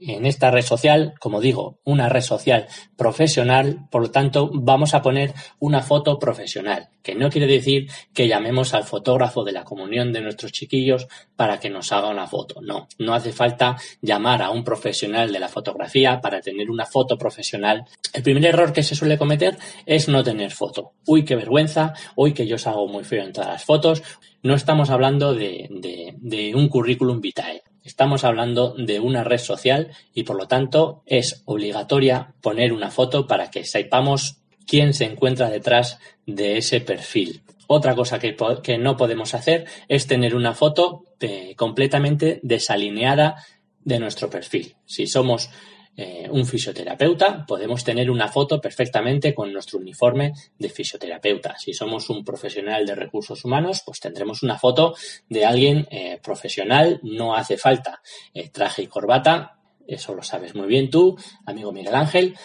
en 0.08 0.26
esta 0.26 0.52
red 0.52 0.64
social, 0.64 1.14
como 1.20 1.42
digo, 1.42 1.80
una 1.84 2.10
red 2.10 2.22
social 2.22 2.68
profesional, 2.96 3.88
por 3.90 4.02
lo 4.02 4.12
tanto 4.12 4.50
vamos 4.54 4.94
a 4.94 5.02
poner 5.02 5.34
una 5.60 5.82
foto 5.82 6.20
profesional, 6.20 6.90
que 7.02 7.16
no 7.16 7.30
quiere 7.30 7.48
decir 7.48 7.88
que 8.14 8.28
llamemos 8.28 8.74
al 8.74 8.84
fotógrafo 8.84 9.44
de 9.44 9.52
la 9.52 9.64
comunión 9.64 10.14
de 10.14 10.22
nuestros 10.22 10.52
chiquillos 10.52 11.08
para 11.36 11.60
que 11.60 11.70
nos 11.70 11.92
haga 11.92 12.10
una 12.10 12.28
foto, 12.28 12.62
no, 12.62 12.88
no 13.00 13.14
hace 13.14 13.32
falta 13.32 13.78
llamar 14.02 14.42
a 14.42 14.50
un 14.50 14.64
profesional 14.64 15.32
de 15.32 15.40
la 15.40 15.50
fotografía 15.50 16.22
para 16.22 16.42
tener 16.42 16.70
una 16.70 16.86
foto 16.86 17.18
profesional. 17.18 17.86
El 18.14 18.24
primer 18.24 18.46
error 18.46 18.74
que 18.74 18.84
se 18.84 18.96
suele 18.96 19.18
cometer 19.18 19.58
es 19.86 20.08
no 20.08 20.24
tener 20.24 20.52
foto. 20.52 20.94
Uy, 21.06 21.26
qué 21.26 21.36
vergüenza, 21.36 21.94
uy, 22.16 22.34
que 22.34 22.48
yo 22.48 22.58
salgo 22.58 22.88
muy 22.88 23.04
feo 23.04 23.24
en 23.24 23.34
todas 23.34 23.50
las 23.50 23.64
fotos. 23.64 24.04
No 24.42 24.56
estamos 24.56 24.90
hablando 24.90 25.34
de, 25.34 25.68
de, 25.70 26.16
de 26.18 26.56
un 26.56 26.68
currículum 26.68 27.22
vitae. 27.22 27.62
Estamos 27.84 28.24
hablando 28.24 28.74
de 28.78 29.00
una 29.00 29.24
red 29.24 29.40
social 29.40 29.92
y 30.14 30.24
por 30.24 30.38
lo 30.38 30.48
tanto 30.48 31.04
es 31.06 31.44
obligatoria 31.46 32.34
poner 32.42 32.72
una 32.72 32.92
foto 32.92 33.28
para 33.28 33.52
que 33.52 33.66
sepamos 33.66 34.38
quién 34.66 34.94
se 34.94 35.06
encuentra 35.06 35.50
detrás 35.50 36.00
de 36.26 36.58
ese 36.58 36.80
perfil. 36.80 37.44
Otra 37.68 37.96
cosa 37.96 38.20
que, 38.20 38.36
que 38.64 38.78
no 38.78 38.98
podemos 38.98 39.34
hacer 39.34 39.66
es 39.88 40.08
tener 40.08 40.36
una 40.36 40.54
foto 40.54 41.06
eh, 41.20 41.56
completamente 41.56 42.40
desalineada 42.44 43.44
de 43.84 44.00
nuestro 44.00 44.30
perfil. 44.30 44.76
Si 44.86 45.08
somos 45.08 45.50
eh, 45.96 46.28
un 46.32 46.48
fisioterapeuta, 46.48 47.46
podemos 47.46 47.84
tener 47.84 48.10
una 48.10 48.28
foto 48.28 48.60
perfectamente 48.60 49.36
con 49.36 49.54
nuestro 49.54 49.78
uniforme 49.78 50.34
de 50.58 50.70
fisioterapeuta. 50.70 51.56
Si 51.60 51.72
somos 51.72 52.10
un 52.10 52.26
profesional 52.26 52.84
de 52.88 52.96
recursos 52.96 53.46
humanos, 53.46 53.84
pues 53.86 54.00
tendremos 54.00 54.42
una 54.42 54.58
foto 54.58 54.96
de 55.30 55.46
alguien 55.46 55.88
eh, 55.92 56.20
profesional. 56.24 57.00
No 57.04 57.36
hace 57.36 57.58
falta 57.58 58.02
eh, 58.34 58.50
traje 58.50 58.82
y 58.82 58.88
corbata, 58.88 59.60
eso 59.86 60.16
lo 60.16 60.24
sabes 60.24 60.56
muy 60.56 60.68
bien 60.68 60.90
tú, 60.90 61.16
amigo 61.46 61.72
Miguel 61.72 61.96
Ángel 61.96 62.36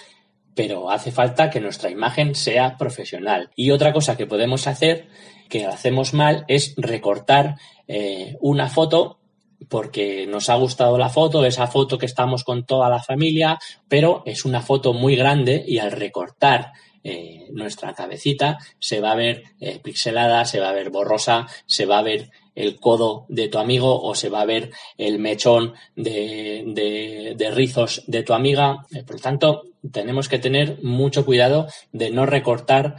pero 0.55 0.91
hace 0.91 1.13
falta 1.13 1.51
que 1.51 1.61
nuestra 1.61 1.89
imagen 1.89 2.35
sea 2.35 2.77
profesional. 2.77 3.49
Y 3.55 3.71
otra 3.71 3.93
cosa 3.93 4.17
que 4.17 4.27
podemos 4.27 4.67
hacer, 4.67 5.07
que 5.49 5.65
hacemos 5.65 6.15
mal, 6.15 6.45
es 6.49 6.75
recortar 6.77 7.55
una 8.41 8.69
foto 8.69 9.21
porque 9.69 10.27
nos 10.27 10.49
ha 10.49 10.55
gustado 10.57 10.97
la 10.99 11.09
foto, 11.09 11.45
esa 11.45 11.67
foto 11.67 11.99
que 11.99 12.07
estamos 12.07 12.45
con 12.45 12.65
toda 12.65 12.89
la 12.89 13.03
familia, 13.03 13.59
pero 13.89 14.23
es 14.25 14.45
una 14.45 14.61
foto 14.61 14.93
muy 14.93 15.17
grande 15.17 15.65
y 15.67 15.79
al 15.79 15.93
recortar 15.93 16.73
eh, 17.05 17.47
nuestra 17.53 17.95
cabecita 17.95 18.59
se 18.79 19.01
va 19.01 19.13
a 19.13 19.17
ver 19.17 19.43
eh, 19.61 19.81
pixelada, 19.83 20.45
se 20.45 20.61
va 20.61 20.71
a 20.71 20.75
ver 20.75 20.91
borrosa, 20.91 21.47
se 21.67 21.87
va 21.87 21.99
a 21.99 22.03
ver 22.03 22.31
el 22.59 22.79
codo 22.81 23.25
de 23.29 23.49
tu 23.49 23.59
amigo 23.59 24.01
o 24.03 24.15
se 24.15 24.29
va 24.29 24.43
a 24.43 24.47
ver 24.47 24.71
el 24.97 25.19
mechón 25.19 25.75
de, 25.97 27.35
de, 27.37 27.51
rizos 27.51 28.03
de 28.07 28.23
tu 28.23 28.35
amiga. 28.35 28.87
Eh, 28.91 29.03
por 29.03 29.17
lo 29.17 29.23
tanto, 29.23 29.63
tenemos 29.93 30.29
que 30.29 30.39
tener 30.39 30.83
mucho 30.83 31.25
cuidado 31.25 31.69
de 31.93 32.11
no 32.11 32.27
recortar 32.27 32.97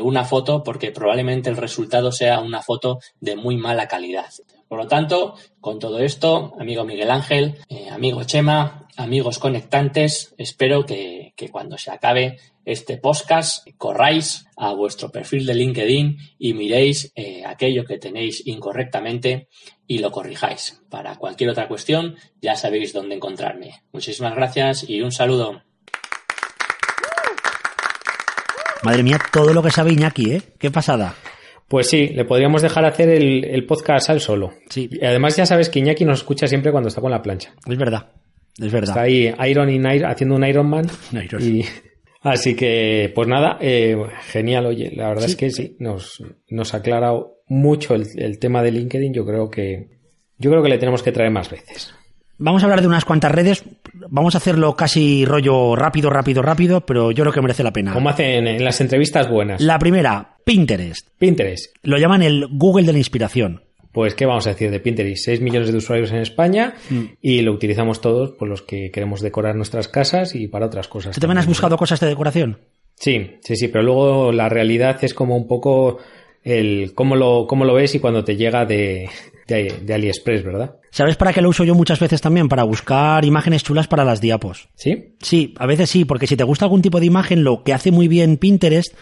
una 0.00 0.24
foto 0.24 0.62
porque 0.62 0.92
probablemente 0.92 1.50
el 1.50 1.56
resultado 1.56 2.12
sea 2.12 2.38
una 2.38 2.62
foto 2.62 3.00
de 3.20 3.34
muy 3.34 3.56
mala 3.56 3.88
calidad. 3.88 4.26
Por 4.72 4.78
lo 4.78 4.88
tanto, 4.88 5.34
con 5.60 5.78
todo 5.78 5.98
esto, 5.98 6.54
amigo 6.58 6.86
Miguel 6.86 7.10
Ángel, 7.10 7.58
eh, 7.68 7.90
amigo 7.90 8.24
Chema, 8.24 8.88
amigos 8.96 9.38
conectantes, 9.38 10.34
espero 10.38 10.86
que, 10.86 11.21
cuando 11.50 11.78
se 11.78 11.90
acabe 11.90 12.38
este 12.64 12.96
podcast 12.96 13.66
corráis 13.76 14.46
a 14.56 14.72
vuestro 14.72 15.10
perfil 15.10 15.46
de 15.46 15.54
LinkedIn 15.54 16.18
y 16.38 16.54
miréis 16.54 17.12
eh, 17.16 17.42
aquello 17.44 17.84
que 17.84 17.98
tenéis 17.98 18.46
incorrectamente 18.46 19.48
y 19.86 19.98
lo 19.98 20.10
corrijáis. 20.10 20.80
Para 20.88 21.16
cualquier 21.16 21.50
otra 21.50 21.68
cuestión, 21.68 22.16
ya 22.40 22.54
sabéis 22.56 22.92
dónde 22.92 23.16
encontrarme. 23.16 23.82
Muchísimas 23.92 24.34
gracias 24.34 24.88
y 24.88 25.02
un 25.02 25.12
saludo. 25.12 25.62
Madre 28.84 29.02
mía, 29.02 29.18
todo 29.32 29.52
lo 29.52 29.62
que 29.62 29.70
sabe 29.70 29.92
Iñaki, 29.92 30.32
¿eh? 30.32 30.42
Qué 30.58 30.70
pasada. 30.70 31.14
Pues 31.68 31.88
sí, 31.88 32.08
le 32.08 32.24
podríamos 32.24 32.62
dejar 32.62 32.84
hacer 32.84 33.08
el, 33.08 33.64
podcast 33.64 34.10
al 34.10 34.20
solo. 34.20 34.54
Sí. 34.68 34.90
Y 34.90 35.04
además 35.04 35.36
ya 35.36 35.46
sabes 35.46 35.70
que 35.70 35.78
Iñaki 35.78 36.04
nos 36.04 36.18
escucha 36.18 36.46
siempre 36.46 36.70
cuando 36.70 36.88
está 36.88 37.00
con 37.00 37.10
la 37.10 37.22
plancha. 37.22 37.54
Es 37.66 37.78
verdad, 37.78 38.10
es 38.58 38.72
verdad. 38.72 38.90
Está 38.90 39.02
ahí 39.02 39.32
Iron 39.48 39.70
y 39.70 39.78
haciendo 40.04 40.36
un 40.36 40.44
Iron 40.44 40.68
Man. 40.68 40.86
Y, 41.40 41.64
así 42.22 42.54
que, 42.54 43.12
pues 43.14 43.28
nada, 43.28 43.58
eh, 43.60 43.96
genial, 44.30 44.66
oye, 44.66 44.92
la 44.94 45.08
verdad 45.08 45.26
es 45.26 45.36
que 45.36 45.50
sí, 45.50 45.76
nos, 45.78 46.22
nos 46.48 46.74
ha 46.74 46.78
aclarado 46.78 47.42
mucho 47.46 47.94
el, 47.94 48.06
el 48.16 48.38
tema 48.38 48.62
de 48.62 48.72
LinkedIn. 48.72 49.12
Yo 49.12 49.24
creo 49.24 49.50
que, 49.50 49.88
yo 50.38 50.50
creo 50.50 50.62
que 50.62 50.68
le 50.68 50.78
tenemos 50.78 51.02
que 51.02 51.12
traer 51.12 51.30
más 51.30 51.50
veces. 51.50 51.94
Vamos 52.44 52.62
a 52.62 52.66
hablar 52.66 52.80
de 52.80 52.88
unas 52.88 53.04
cuantas 53.04 53.30
redes. 53.30 53.64
Vamos 54.10 54.34
a 54.34 54.38
hacerlo 54.38 54.74
casi 54.74 55.24
rollo 55.24 55.76
rápido, 55.76 56.10
rápido, 56.10 56.42
rápido, 56.42 56.80
pero 56.84 57.12
yo 57.12 57.22
creo 57.22 57.32
que 57.32 57.40
merece 57.40 57.62
la 57.62 57.72
pena. 57.72 57.92
Como 57.92 58.08
hacen 58.08 58.48
en 58.48 58.64
las 58.64 58.80
entrevistas 58.80 59.30
buenas. 59.30 59.60
La 59.60 59.78
primera, 59.78 60.38
Pinterest. 60.44 61.08
Pinterest. 61.18 61.66
Lo 61.82 61.98
llaman 61.98 62.22
el 62.22 62.48
Google 62.50 62.84
de 62.84 62.92
la 62.92 62.98
inspiración. 62.98 63.62
Pues, 63.92 64.14
¿qué 64.14 64.24
vamos 64.24 64.46
a 64.46 64.50
decir 64.50 64.70
de 64.70 64.80
Pinterest? 64.80 65.24
6 65.24 65.40
millones 65.42 65.70
de 65.70 65.76
usuarios 65.76 66.10
en 66.10 66.18
España 66.18 66.74
mm. 66.88 67.02
y 67.20 67.42
lo 67.42 67.52
utilizamos 67.52 68.00
todos 68.00 68.30
por 68.30 68.48
los 68.48 68.62
que 68.62 68.90
queremos 68.90 69.20
decorar 69.20 69.54
nuestras 69.54 69.88
casas 69.88 70.34
y 70.34 70.48
para 70.48 70.66
otras 70.66 70.88
cosas. 70.88 71.14
¿Tú 71.14 71.20
también 71.20 71.38
has 71.38 71.46
buscado 71.46 71.76
cosas 71.76 72.00
de 72.00 72.08
decoración? 72.08 72.58
Sí, 72.96 73.36
sí, 73.42 73.56
sí, 73.56 73.68
pero 73.68 73.84
luego 73.84 74.32
la 74.32 74.48
realidad 74.48 75.02
es 75.02 75.12
como 75.12 75.36
un 75.36 75.46
poco 75.46 75.98
el 76.42 76.92
cómo 76.94 77.16
lo, 77.16 77.46
cómo 77.46 77.64
lo 77.64 77.74
ves 77.74 77.94
y 77.94 78.00
cuando 78.00 78.24
te 78.24 78.36
llega 78.36 78.64
de, 78.64 79.08
de, 79.46 79.94
AliExpress, 79.94 80.44
¿verdad? 80.44 80.76
¿Sabes 80.90 81.16
para 81.16 81.32
qué 81.32 81.40
lo 81.40 81.48
uso 81.48 81.64
yo 81.64 81.74
muchas 81.74 82.00
veces 82.00 82.20
también? 82.20 82.48
Para 82.48 82.64
buscar 82.64 83.24
imágenes 83.24 83.62
chulas 83.62 83.88
para 83.88 84.04
las 84.04 84.20
diapos. 84.20 84.68
¿Sí? 84.74 85.14
Sí, 85.20 85.54
a 85.58 85.66
veces 85.66 85.90
sí, 85.90 86.04
porque 86.04 86.26
si 86.26 86.36
te 86.36 86.44
gusta 86.44 86.64
algún 86.64 86.82
tipo 86.82 87.00
de 87.00 87.06
imagen, 87.06 87.44
lo 87.44 87.62
que 87.62 87.72
hace 87.72 87.90
muy 87.90 88.08
bien 88.08 88.36
Pinterest 88.36 88.94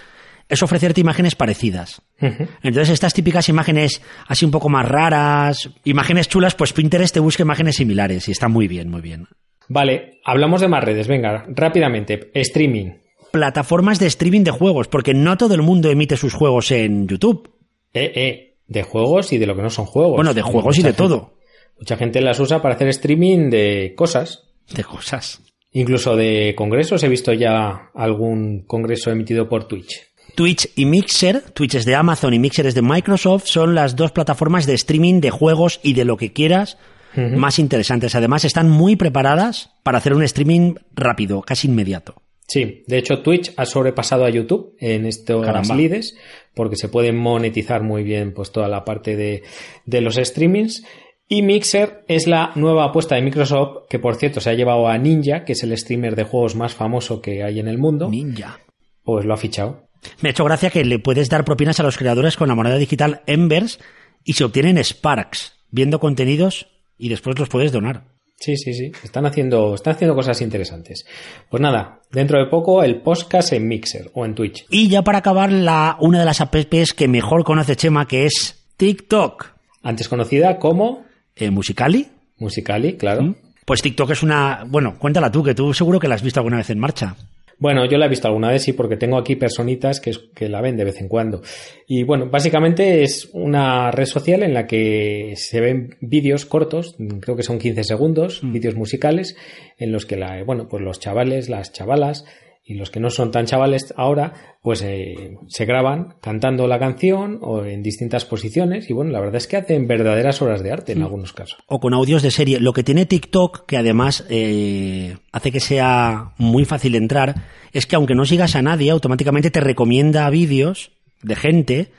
es 0.50 0.62
ofrecerte 0.62 1.00
imágenes 1.00 1.36
parecidas. 1.36 2.02
Entonces, 2.18 2.90
estas 2.90 3.14
típicas 3.14 3.48
imágenes 3.48 4.02
así 4.26 4.44
un 4.44 4.50
poco 4.50 4.68
más 4.68 4.86
raras, 4.86 5.70
imágenes 5.84 6.28
chulas, 6.28 6.54
pues 6.54 6.72
Pinterest 6.72 7.14
te 7.14 7.20
busca 7.20 7.42
imágenes 7.42 7.76
similares 7.76 8.28
y 8.28 8.32
está 8.32 8.48
muy 8.48 8.68
bien, 8.68 8.90
muy 8.90 9.00
bien. 9.00 9.26
Vale, 9.68 10.20
hablamos 10.24 10.60
de 10.60 10.68
más 10.68 10.82
redes. 10.82 11.06
Venga, 11.06 11.46
rápidamente. 11.48 12.30
Streaming. 12.34 12.94
Plataformas 13.30 14.00
de 14.00 14.06
streaming 14.06 14.42
de 14.42 14.50
juegos, 14.50 14.88
porque 14.88 15.14
no 15.14 15.36
todo 15.36 15.54
el 15.54 15.62
mundo 15.62 15.88
emite 15.88 16.16
sus 16.16 16.34
juegos 16.34 16.72
en 16.72 17.06
YouTube. 17.06 17.48
Eh, 17.94 18.12
eh, 18.14 18.56
de 18.66 18.82
juegos 18.82 19.32
y 19.32 19.38
de 19.38 19.46
lo 19.46 19.54
que 19.54 19.62
no 19.62 19.70
son 19.70 19.86
juegos. 19.86 20.16
Bueno, 20.16 20.34
de 20.34 20.42
juegos 20.42 20.78
y 20.78 20.82
de 20.82 20.92
todo. 20.92 21.34
Mucha 21.78 21.96
gente 21.96 22.20
las 22.20 22.40
usa 22.40 22.60
para 22.60 22.74
hacer 22.74 22.88
streaming 22.88 23.48
de 23.48 23.94
cosas. 23.96 24.50
De 24.74 24.82
cosas. 24.82 25.40
Incluso 25.72 26.16
de 26.16 26.54
congresos. 26.56 27.02
He 27.04 27.08
visto 27.08 27.32
ya 27.32 27.90
algún 27.94 28.64
congreso 28.66 29.10
emitido 29.12 29.48
por 29.48 29.68
Twitch. 29.68 30.09
Twitch 30.34 30.70
y 30.76 30.84
Mixer, 30.84 31.42
Twitch 31.52 31.74
es 31.74 31.84
de 31.84 31.94
Amazon 31.94 32.34
y 32.34 32.38
Mixer 32.38 32.66
es 32.66 32.74
de 32.74 32.82
Microsoft, 32.82 33.46
son 33.46 33.74
las 33.74 33.96
dos 33.96 34.12
plataformas 34.12 34.66
de 34.66 34.74
streaming 34.74 35.20
de 35.20 35.30
juegos 35.30 35.80
y 35.82 35.94
de 35.94 36.04
lo 36.04 36.16
que 36.16 36.32
quieras 36.32 36.78
más 37.14 37.58
interesantes. 37.58 38.14
Además, 38.14 38.44
están 38.44 38.68
muy 38.68 38.96
preparadas 38.96 39.70
para 39.82 39.98
hacer 39.98 40.14
un 40.14 40.22
streaming 40.22 40.74
rápido, 40.94 41.42
casi 41.42 41.68
inmediato. 41.68 42.22
Sí, 42.46 42.82
de 42.88 42.98
hecho 42.98 43.22
Twitch 43.22 43.52
ha 43.56 43.64
sobrepasado 43.64 44.24
a 44.24 44.30
YouTube 44.30 44.74
en 44.80 45.06
estos 45.06 45.46
leads 45.70 46.16
porque 46.52 46.74
se 46.74 46.88
puede 46.88 47.12
monetizar 47.12 47.84
muy 47.84 48.02
bien 48.02 48.34
pues 48.34 48.50
toda 48.50 48.66
la 48.66 48.84
parte 48.84 49.14
de, 49.14 49.44
de 49.86 50.00
los 50.00 50.16
streamings. 50.16 50.84
Y 51.28 51.42
Mixer 51.42 52.04
es 52.08 52.26
la 52.26 52.50
nueva 52.56 52.86
apuesta 52.86 53.14
de 53.14 53.22
Microsoft, 53.22 53.86
que 53.88 54.00
por 54.00 54.16
cierto 54.16 54.40
se 54.40 54.50
ha 54.50 54.54
llevado 54.54 54.88
a 54.88 54.98
Ninja, 54.98 55.44
que 55.44 55.52
es 55.52 55.62
el 55.62 55.78
streamer 55.78 56.16
de 56.16 56.24
juegos 56.24 56.56
más 56.56 56.74
famoso 56.74 57.22
que 57.22 57.44
hay 57.44 57.60
en 57.60 57.68
el 57.68 57.78
mundo. 57.78 58.08
Ninja. 58.10 58.58
Pues 59.04 59.24
lo 59.24 59.34
ha 59.34 59.36
fichado. 59.36 59.89
Me 60.20 60.28
ha 60.28 60.32
hecho 60.32 60.44
gracia 60.44 60.70
que 60.70 60.84
le 60.84 60.98
puedes 60.98 61.28
dar 61.28 61.44
propinas 61.44 61.80
a 61.80 61.82
los 61.82 61.96
creadores 61.98 62.36
con 62.36 62.48
la 62.48 62.54
moneda 62.54 62.76
digital 62.76 63.22
Embers 63.26 63.78
y 64.24 64.34
se 64.34 64.44
obtienen 64.44 64.78
Sparks, 64.82 65.54
viendo 65.70 66.00
contenidos 66.00 66.66
y 66.98 67.08
después 67.08 67.38
los 67.38 67.48
puedes 67.48 67.72
donar. 67.72 68.04
Sí, 68.38 68.56
sí, 68.56 68.72
sí. 68.72 68.90
Están 69.04 69.26
haciendo, 69.26 69.74
están 69.74 69.94
haciendo 69.94 70.14
cosas 70.14 70.40
interesantes. 70.40 71.04
Pues 71.50 71.60
nada, 71.60 72.00
dentro 72.10 72.38
de 72.38 72.46
poco 72.46 72.82
el 72.82 73.02
podcast 73.02 73.52
en 73.52 73.68
Mixer 73.68 74.10
o 74.14 74.24
en 74.24 74.34
Twitch. 74.34 74.64
Y 74.70 74.88
ya 74.88 75.02
para 75.02 75.18
acabar, 75.18 75.52
la, 75.52 75.96
una 76.00 76.20
de 76.20 76.24
las 76.24 76.40
apps 76.40 76.94
que 76.94 77.06
mejor 77.06 77.44
conoce 77.44 77.76
Chema, 77.76 78.08
que 78.08 78.24
es 78.24 78.64
TikTok. 78.78 79.46
Antes 79.82 80.08
conocida 80.08 80.58
como 80.58 81.04
Eh, 81.36 81.50
Musicali. 81.50 82.08
Musicali, 82.38 82.96
claro. 82.96 83.34
Pues 83.66 83.82
TikTok 83.82 84.10
es 84.10 84.22
una... 84.22 84.64
Bueno, 84.66 84.98
cuéntala 84.98 85.30
tú, 85.30 85.42
que 85.44 85.54
tú 85.54 85.74
seguro 85.74 86.00
que 86.00 86.08
la 86.08 86.14
has 86.14 86.22
visto 86.22 86.40
alguna 86.40 86.56
vez 86.56 86.70
en 86.70 86.78
marcha. 86.78 87.16
Bueno, 87.60 87.84
yo 87.84 87.98
la 87.98 88.06
he 88.06 88.08
visto 88.08 88.26
alguna 88.26 88.48
vez, 88.50 88.62
sí, 88.62 88.72
porque 88.72 88.96
tengo 88.96 89.16
aquí 89.18 89.36
personitas 89.36 90.00
que, 90.00 90.10
es- 90.10 90.18
que 90.34 90.48
la 90.48 90.60
ven 90.60 90.76
de 90.76 90.84
vez 90.84 91.00
en 91.00 91.08
cuando. 91.08 91.42
Y 91.86 92.02
bueno, 92.02 92.28
básicamente 92.30 93.02
es 93.02 93.28
una 93.32 93.90
red 93.90 94.06
social 94.06 94.42
en 94.42 94.54
la 94.54 94.66
que 94.66 95.34
se 95.36 95.60
ven 95.60 95.96
vídeos 96.00 96.46
cortos, 96.46 96.96
creo 97.20 97.36
que 97.36 97.42
son 97.42 97.58
15 97.58 97.84
segundos, 97.84 98.40
vídeos 98.42 98.74
musicales, 98.76 99.36
en 99.78 99.92
los 99.92 100.06
que 100.06 100.16
la, 100.16 100.42
bueno, 100.42 100.68
pues 100.68 100.82
los 100.82 100.98
chavales, 100.98 101.48
las 101.48 101.70
chavalas 101.72 102.24
y 102.70 102.74
los 102.74 102.90
que 102.90 103.00
no 103.00 103.10
son 103.10 103.32
tan 103.32 103.46
chavales 103.46 103.92
ahora, 103.96 104.32
pues 104.62 104.80
eh, 104.82 105.36
se 105.48 105.64
graban 105.64 106.14
cantando 106.20 106.68
la 106.68 106.78
canción 106.78 107.40
o 107.42 107.64
en 107.64 107.82
distintas 107.82 108.24
posiciones 108.24 108.88
y 108.88 108.92
bueno, 108.92 109.10
la 109.10 109.18
verdad 109.18 109.36
es 109.36 109.48
que 109.48 109.56
hacen 109.56 109.88
verdaderas 109.88 110.40
obras 110.40 110.62
de 110.62 110.70
arte 110.70 110.92
en 110.92 111.02
algunos 111.02 111.32
casos. 111.32 111.58
o 111.66 111.80
con 111.80 111.94
audios 111.94 112.22
de 112.22 112.30
serie. 112.30 112.60
Lo 112.60 112.72
que 112.72 112.84
tiene 112.84 113.06
TikTok, 113.06 113.66
que 113.66 113.76
además 113.76 114.24
eh, 114.30 115.16
hace 115.32 115.50
que 115.50 115.58
sea 115.58 116.32
muy 116.38 116.64
fácil 116.64 116.94
entrar, 116.94 117.34
es 117.72 117.86
que 117.86 117.96
aunque 117.96 118.14
no 118.14 118.24
sigas 118.24 118.54
a 118.54 118.62
nadie, 118.62 118.92
automáticamente 118.92 119.50
te 119.50 119.60
recomienda 119.60 120.30
vídeos 120.30 120.92
de 121.22 121.34
gente 121.34 121.90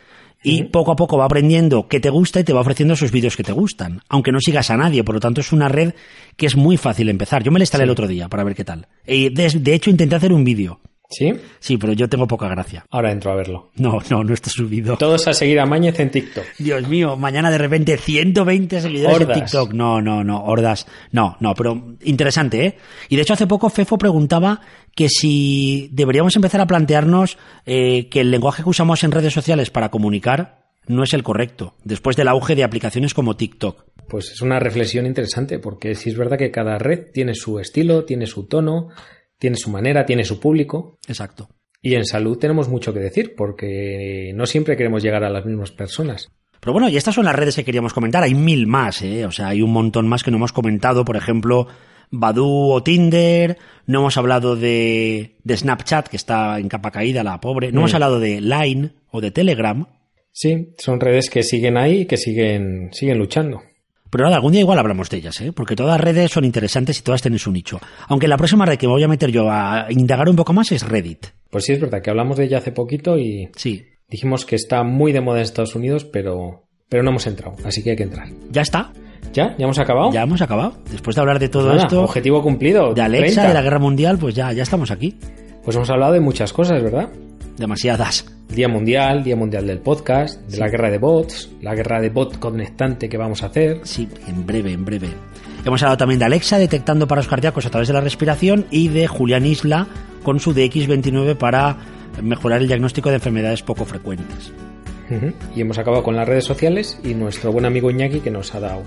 y 0.43 0.63
poco 0.63 0.91
a 0.91 0.95
poco 0.95 1.17
va 1.17 1.25
aprendiendo 1.25 1.87
qué 1.87 1.99
te 1.99 2.09
gusta 2.09 2.39
y 2.39 2.43
te 2.43 2.53
va 2.53 2.61
ofreciendo 2.61 2.93
esos 2.93 3.11
vídeos 3.11 3.35
que 3.35 3.43
te 3.43 3.51
gustan, 3.51 4.01
aunque 4.09 4.31
no 4.31 4.39
sigas 4.39 4.69
a 4.71 4.77
nadie. 4.77 5.03
Por 5.03 5.15
lo 5.15 5.21
tanto, 5.21 5.41
es 5.41 5.51
una 5.51 5.69
red 5.69 5.93
que 6.35 6.45
es 6.45 6.55
muy 6.55 6.77
fácil 6.77 7.09
empezar. 7.09 7.43
Yo 7.43 7.51
me 7.51 7.59
la 7.59 7.63
instalé 7.63 7.83
el 7.83 7.89
otro 7.89 8.07
día 8.07 8.27
para 8.27 8.43
ver 8.43 8.55
qué 8.55 8.65
tal. 8.65 8.87
Y 9.05 9.29
de, 9.29 9.49
de 9.49 9.73
hecho, 9.73 9.89
intenté 9.89 10.15
hacer 10.15 10.33
un 10.33 10.43
vídeo. 10.43 10.79
¿Sí? 11.11 11.33
Sí, 11.59 11.77
pero 11.77 11.93
yo 11.93 12.07
tengo 12.09 12.25
poca 12.25 12.47
gracia. 12.47 12.85
Ahora 12.89 13.11
entro 13.11 13.31
a 13.31 13.35
verlo. 13.35 13.69
No, 13.75 13.99
no, 14.09 14.23
no 14.23 14.33
está 14.33 14.49
subido. 14.49 14.97
Todos 14.97 15.27
a 15.27 15.33
seguir 15.33 15.59
a 15.59 15.65
Mañez 15.65 15.99
en 15.99 16.09
TikTok. 16.09 16.43
Dios 16.57 16.87
mío, 16.87 17.17
mañana 17.17 17.51
de 17.51 17.57
repente 17.57 17.97
120 17.97 18.81
seguidores 18.81 19.15
Hordas. 19.15 19.37
en 19.37 19.43
TikTok. 19.43 19.73
No, 19.73 20.01
no, 20.01 20.23
no, 20.23 20.43
hordas. 20.45 20.87
No, 21.11 21.35
no, 21.39 21.53
pero 21.53 21.95
interesante, 22.03 22.65
¿eh? 22.65 22.77
Y 23.09 23.17
de 23.17 23.21
hecho 23.23 23.33
hace 23.33 23.45
poco 23.47 23.69
Fefo 23.69 23.97
preguntaba 23.97 24.61
que 24.95 25.09
si 25.09 25.89
deberíamos 25.91 26.35
empezar 26.35 26.61
a 26.61 26.67
plantearnos 26.67 27.37
eh, 27.65 28.07
que 28.09 28.21
el 28.21 28.31
lenguaje 28.31 28.63
que 28.63 28.69
usamos 28.69 29.03
en 29.03 29.11
redes 29.11 29.33
sociales 29.33 29.69
para 29.69 29.89
comunicar 29.89 30.61
no 30.87 31.03
es 31.03 31.13
el 31.13 31.23
correcto, 31.23 31.75
después 31.83 32.15
del 32.15 32.27
auge 32.27 32.55
de 32.55 32.63
aplicaciones 32.63 33.13
como 33.13 33.35
TikTok. 33.35 33.85
Pues 34.09 34.31
es 34.31 34.41
una 34.41 34.59
reflexión 34.59 35.05
interesante, 35.05 35.59
porque 35.59 35.95
sí 35.95 36.09
es 36.09 36.17
verdad 36.17 36.37
que 36.37 36.51
cada 36.51 36.77
red 36.77 37.11
tiene 37.13 37.33
su 37.35 37.59
estilo, 37.59 38.03
tiene 38.03 38.25
su 38.25 38.45
tono, 38.47 38.89
tiene 39.41 39.57
su 39.57 39.71
manera, 39.71 40.05
tiene 40.05 40.23
su 40.23 40.39
público. 40.39 40.99
Exacto. 41.07 41.49
Y 41.81 41.95
en 41.95 42.05
salud 42.05 42.37
tenemos 42.37 42.69
mucho 42.69 42.93
que 42.93 42.99
decir, 42.99 43.33
porque 43.35 44.31
no 44.35 44.45
siempre 44.45 44.77
queremos 44.77 45.01
llegar 45.01 45.23
a 45.23 45.31
las 45.31 45.47
mismas 45.47 45.71
personas. 45.71 46.31
Pero 46.59 46.73
bueno, 46.73 46.89
y 46.89 46.95
estas 46.95 47.15
son 47.15 47.25
las 47.25 47.35
redes 47.35 47.55
que 47.55 47.65
queríamos 47.65 47.91
comentar. 47.91 48.21
Hay 48.21 48.35
mil 48.35 48.67
más, 48.67 49.01
¿eh? 49.01 49.25
O 49.25 49.31
sea, 49.31 49.47
hay 49.47 49.63
un 49.63 49.71
montón 49.71 50.07
más 50.07 50.21
que 50.21 50.29
no 50.29 50.37
hemos 50.37 50.53
comentado. 50.53 51.03
Por 51.03 51.17
ejemplo, 51.17 51.65
Badoo 52.11 52.69
o 52.69 52.83
Tinder. 52.83 53.57
No 53.87 54.01
hemos 54.01 54.15
hablado 54.17 54.55
de, 54.55 55.37
de 55.43 55.57
Snapchat, 55.57 56.07
que 56.09 56.17
está 56.17 56.59
en 56.59 56.69
capa 56.69 56.91
caída, 56.91 57.23
la 57.23 57.41
pobre. 57.41 57.71
No 57.71 57.79
hemos 57.79 57.95
hablado 57.95 58.19
de 58.19 58.41
Line 58.41 58.91
o 59.09 59.21
de 59.21 59.31
Telegram. 59.31 59.87
Sí, 60.31 60.75
son 60.77 60.99
redes 60.99 61.31
que 61.31 61.41
siguen 61.41 61.77
ahí 61.77 62.01
y 62.01 62.05
que 62.05 62.17
siguen, 62.17 62.89
siguen 62.91 63.17
luchando. 63.17 63.63
Pero 64.11 64.25
nada, 64.25 64.35
algún 64.35 64.51
día 64.51 64.61
igual 64.61 64.77
hablamos 64.77 65.09
de 65.09 65.17
ellas, 65.17 65.41
¿eh? 65.41 65.51
Porque 65.51 65.75
todas 65.75 65.93
las 65.97 66.01
redes 66.01 66.29
son 66.31 66.45
interesantes 66.45 66.99
y 66.99 67.01
todas 67.01 67.21
tienen 67.21 67.39
su 67.39 67.51
nicho. 67.51 67.79
Aunque 68.07 68.27
la 68.27 68.37
próxima 68.37 68.65
red 68.65 68.77
que 68.77 68.85
me 68.85 68.93
voy 68.93 69.03
a 69.03 69.07
meter 69.07 69.31
yo 69.31 69.49
a 69.49 69.87
indagar 69.89 70.29
un 70.29 70.35
poco 70.35 70.53
más 70.53 70.71
es 70.71 70.87
Reddit. 70.87 71.27
Pues 71.49 71.63
sí 71.65 71.73
es 71.73 71.79
verdad 71.81 72.01
que 72.03 72.09
hablamos 72.11 72.37
de 72.37 72.43
ella 72.45 72.59
hace 72.59 72.71
poquito 72.71 73.17
y 73.17 73.49
Sí. 73.55 73.85
dijimos 74.09 74.45
que 74.45 74.55
está 74.57 74.83
muy 74.83 75.11
de 75.13 75.21
moda 75.21 75.37
en 75.39 75.43
Estados 75.43 75.75
Unidos, 75.75 76.05
pero, 76.05 76.65
pero 76.89 77.01
no 77.03 77.09
hemos 77.11 77.25
entrado, 77.25 77.55
así 77.65 77.81
que 77.83 77.91
hay 77.91 77.95
que 77.95 78.03
entrar. 78.03 78.27
Ya 78.51 78.61
está. 78.61 78.91
¿Ya? 79.33 79.55
¿Ya 79.57 79.63
hemos 79.63 79.79
acabado? 79.79 80.11
Ya 80.11 80.23
hemos 80.23 80.41
acabado. 80.41 80.73
Después 80.91 81.15
de 81.15 81.21
hablar 81.21 81.39
de 81.39 81.47
todo 81.47 81.69
Nada, 81.69 81.83
esto, 81.83 82.03
objetivo 82.03 82.41
cumplido. 82.41 82.93
de 82.93 83.01
Alexa, 83.01 83.25
30. 83.43 83.47
de 83.47 83.53
la 83.53 83.61
guerra 83.61 83.79
mundial, 83.79 84.17
pues 84.17 84.35
ya, 84.35 84.51
ya 84.51 84.63
estamos 84.63 84.91
aquí. 84.91 85.17
Pues 85.63 85.75
hemos 85.77 85.89
hablado 85.89 86.11
de 86.13 86.19
muchas 86.19 86.51
cosas, 86.51 86.83
¿verdad? 86.83 87.07
Demasiadas. 87.57 88.25
Día 88.49 88.67
Mundial, 88.67 89.23
Día 89.23 89.35
Mundial 89.35 89.65
del 89.65 89.79
Podcast, 89.79 90.41
de 90.49 90.57
la 90.57 90.67
guerra 90.67 90.89
de 90.89 90.97
bots, 90.97 91.49
la 91.61 91.73
guerra 91.73 92.01
de 92.01 92.09
bot 92.09 92.37
conectante 92.37 93.07
que 93.07 93.17
vamos 93.17 93.43
a 93.43 93.47
hacer. 93.47 93.79
Sí, 93.83 94.09
en 94.27 94.45
breve, 94.45 94.73
en 94.73 94.83
breve. 94.83 95.09
Hemos 95.63 95.81
hablado 95.83 95.97
también 95.97 96.19
de 96.19 96.25
Alexa 96.25 96.57
detectando 96.57 97.07
paros 97.07 97.27
cardíacos 97.27 97.65
a 97.65 97.69
través 97.69 97.87
de 97.87 97.93
la 97.93 98.01
respiración 98.01 98.65
y 98.71 98.89
de 98.89 99.07
Julián 99.07 99.45
Isla 99.45 99.87
con 100.23 100.39
su 100.39 100.53
DX29 100.53 101.37
para 101.37 101.77
mejorar 102.21 102.61
el 102.61 102.67
diagnóstico 102.67 103.09
de 103.09 103.15
enfermedades 103.15 103.61
poco 103.63 103.85
frecuentes. 103.85 104.51
Y 105.55 105.61
hemos 105.61 105.77
acabado 105.77 106.03
con 106.03 106.15
las 106.15 106.27
redes 106.27 106.45
sociales 106.45 106.99
y 107.03 107.13
nuestro 107.13 107.51
buen 107.51 107.65
amigo 107.65 107.91
Iñaki 107.91 108.21
que 108.21 108.31
nos 108.31 108.55
ha 108.55 108.61
dado 108.61 108.83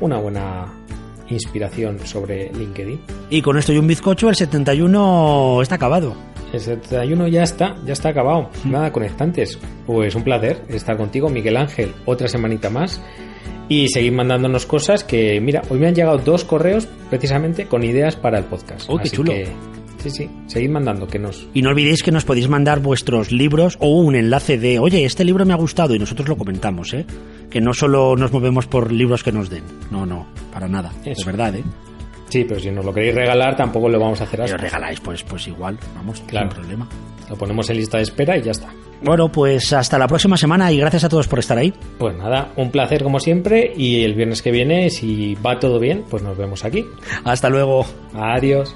una 0.00 0.18
buena 0.18 0.66
inspiración 1.28 1.98
sobre 2.04 2.52
LinkedIn. 2.52 3.00
Y 3.30 3.40
con 3.40 3.56
esto 3.56 3.72
y 3.72 3.78
un 3.78 3.86
bizcocho, 3.86 4.28
el 4.28 4.34
71 4.34 5.62
está 5.62 5.76
acabado. 5.76 6.14
El 6.52 6.60
71 6.60 7.28
ya 7.28 7.42
está, 7.42 7.76
ya 7.86 7.92
está 7.92 8.08
acabado. 8.10 8.50
Nada, 8.64 8.92
conectantes. 8.92 9.58
Pues 9.86 10.14
un 10.14 10.24
placer 10.24 10.62
estar 10.68 10.96
contigo, 10.96 11.28
Miguel 11.28 11.56
Ángel, 11.56 11.92
otra 12.06 12.28
semanita 12.28 12.70
más. 12.70 13.00
Y 13.68 13.86
seguir 13.88 14.12
mandándonos 14.12 14.66
cosas 14.66 15.04
que, 15.04 15.40
mira, 15.40 15.62
hoy 15.70 15.78
me 15.78 15.86
han 15.86 15.94
llegado 15.94 16.18
dos 16.18 16.44
correos 16.44 16.88
precisamente 17.08 17.66
con 17.66 17.84
ideas 17.84 18.16
para 18.16 18.38
el 18.38 18.44
podcast. 18.44 18.86
Oh, 18.88 18.96
qué 18.96 19.02
Así 19.04 19.16
chulo. 19.16 19.32
que, 19.32 19.46
sí, 19.98 20.10
sí, 20.10 20.30
seguid 20.48 20.70
mandando 20.70 21.06
que 21.06 21.20
nos... 21.20 21.46
Y 21.54 21.62
no 21.62 21.70
olvidéis 21.70 22.02
que 22.02 22.10
nos 22.10 22.24
podéis 22.24 22.48
mandar 22.48 22.80
vuestros 22.80 23.30
libros 23.30 23.76
o 23.78 24.00
un 24.00 24.16
enlace 24.16 24.58
de, 24.58 24.80
oye, 24.80 25.04
este 25.04 25.24
libro 25.24 25.46
me 25.46 25.52
ha 25.52 25.56
gustado 25.56 25.94
y 25.94 26.00
nosotros 26.00 26.28
lo 26.28 26.36
comentamos, 26.36 26.92
¿eh? 26.94 27.06
Que 27.48 27.60
no 27.60 27.72
solo 27.72 28.16
nos 28.16 28.32
movemos 28.32 28.66
por 28.66 28.90
libros 28.90 29.22
que 29.22 29.30
nos 29.30 29.50
den. 29.50 29.62
No, 29.92 30.04
no, 30.04 30.26
para 30.52 30.66
nada. 30.66 30.90
Es 31.04 31.24
verdad, 31.24 31.54
¿eh? 31.54 31.62
Sí, 32.30 32.44
pero 32.44 32.58
si 32.60 32.70
nos 32.70 32.84
lo 32.84 32.94
queréis 32.94 33.14
regalar 33.14 33.54
tampoco 33.56 33.88
lo 33.90 33.98
vamos 34.00 34.20
a 34.20 34.24
hacer 34.24 34.38
Si 34.40 34.44
así. 34.44 34.54
os 34.54 34.60
regaláis, 34.60 35.00
pues, 35.00 35.22
pues 35.24 35.46
igual, 35.48 35.76
vamos, 35.94 36.22
Claro. 36.26 36.50
sin 36.50 36.60
problema. 36.60 36.88
Lo 37.28 37.36
ponemos 37.36 37.68
en 37.70 37.76
lista 37.76 37.98
de 37.98 38.04
espera 38.04 38.36
y 38.38 38.42
ya 38.42 38.52
está. 38.52 38.68
Bueno, 39.02 39.30
pues 39.32 39.72
hasta 39.72 39.98
la 39.98 40.06
próxima 40.08 40.36
semana 40.36 40.70
y 40.72 40.78
gracias 40.78 41.04
a 41.04 41.08
todos 41.08 41.26
por 41.28 41.38
estar 41.38 41.56
ahí. 41.58 41.72
Pues 41.98 42.16
nada, 42.16 42.52
un 42.56 42.70
placer 42.70 43.02
como 43.02 43.18
siempre 43.20 43.72
y 43.76 44.04
el 44.04 44.14
viernes 44.14 44.42
que 44.42 44.50
viene, 44.50 44.90
si 44.90 45.34
va 45.36 45.58
todo 45.58 45.78
bien, 45.78 46.04
pues 46.10 46.22
nos 46.22 46.36
vemos 46.36 46.64
aquí. 46.64 46.84
Hasta 47.24 47.48
luego. 47.48 47.86
Adiós. 48.14 48.74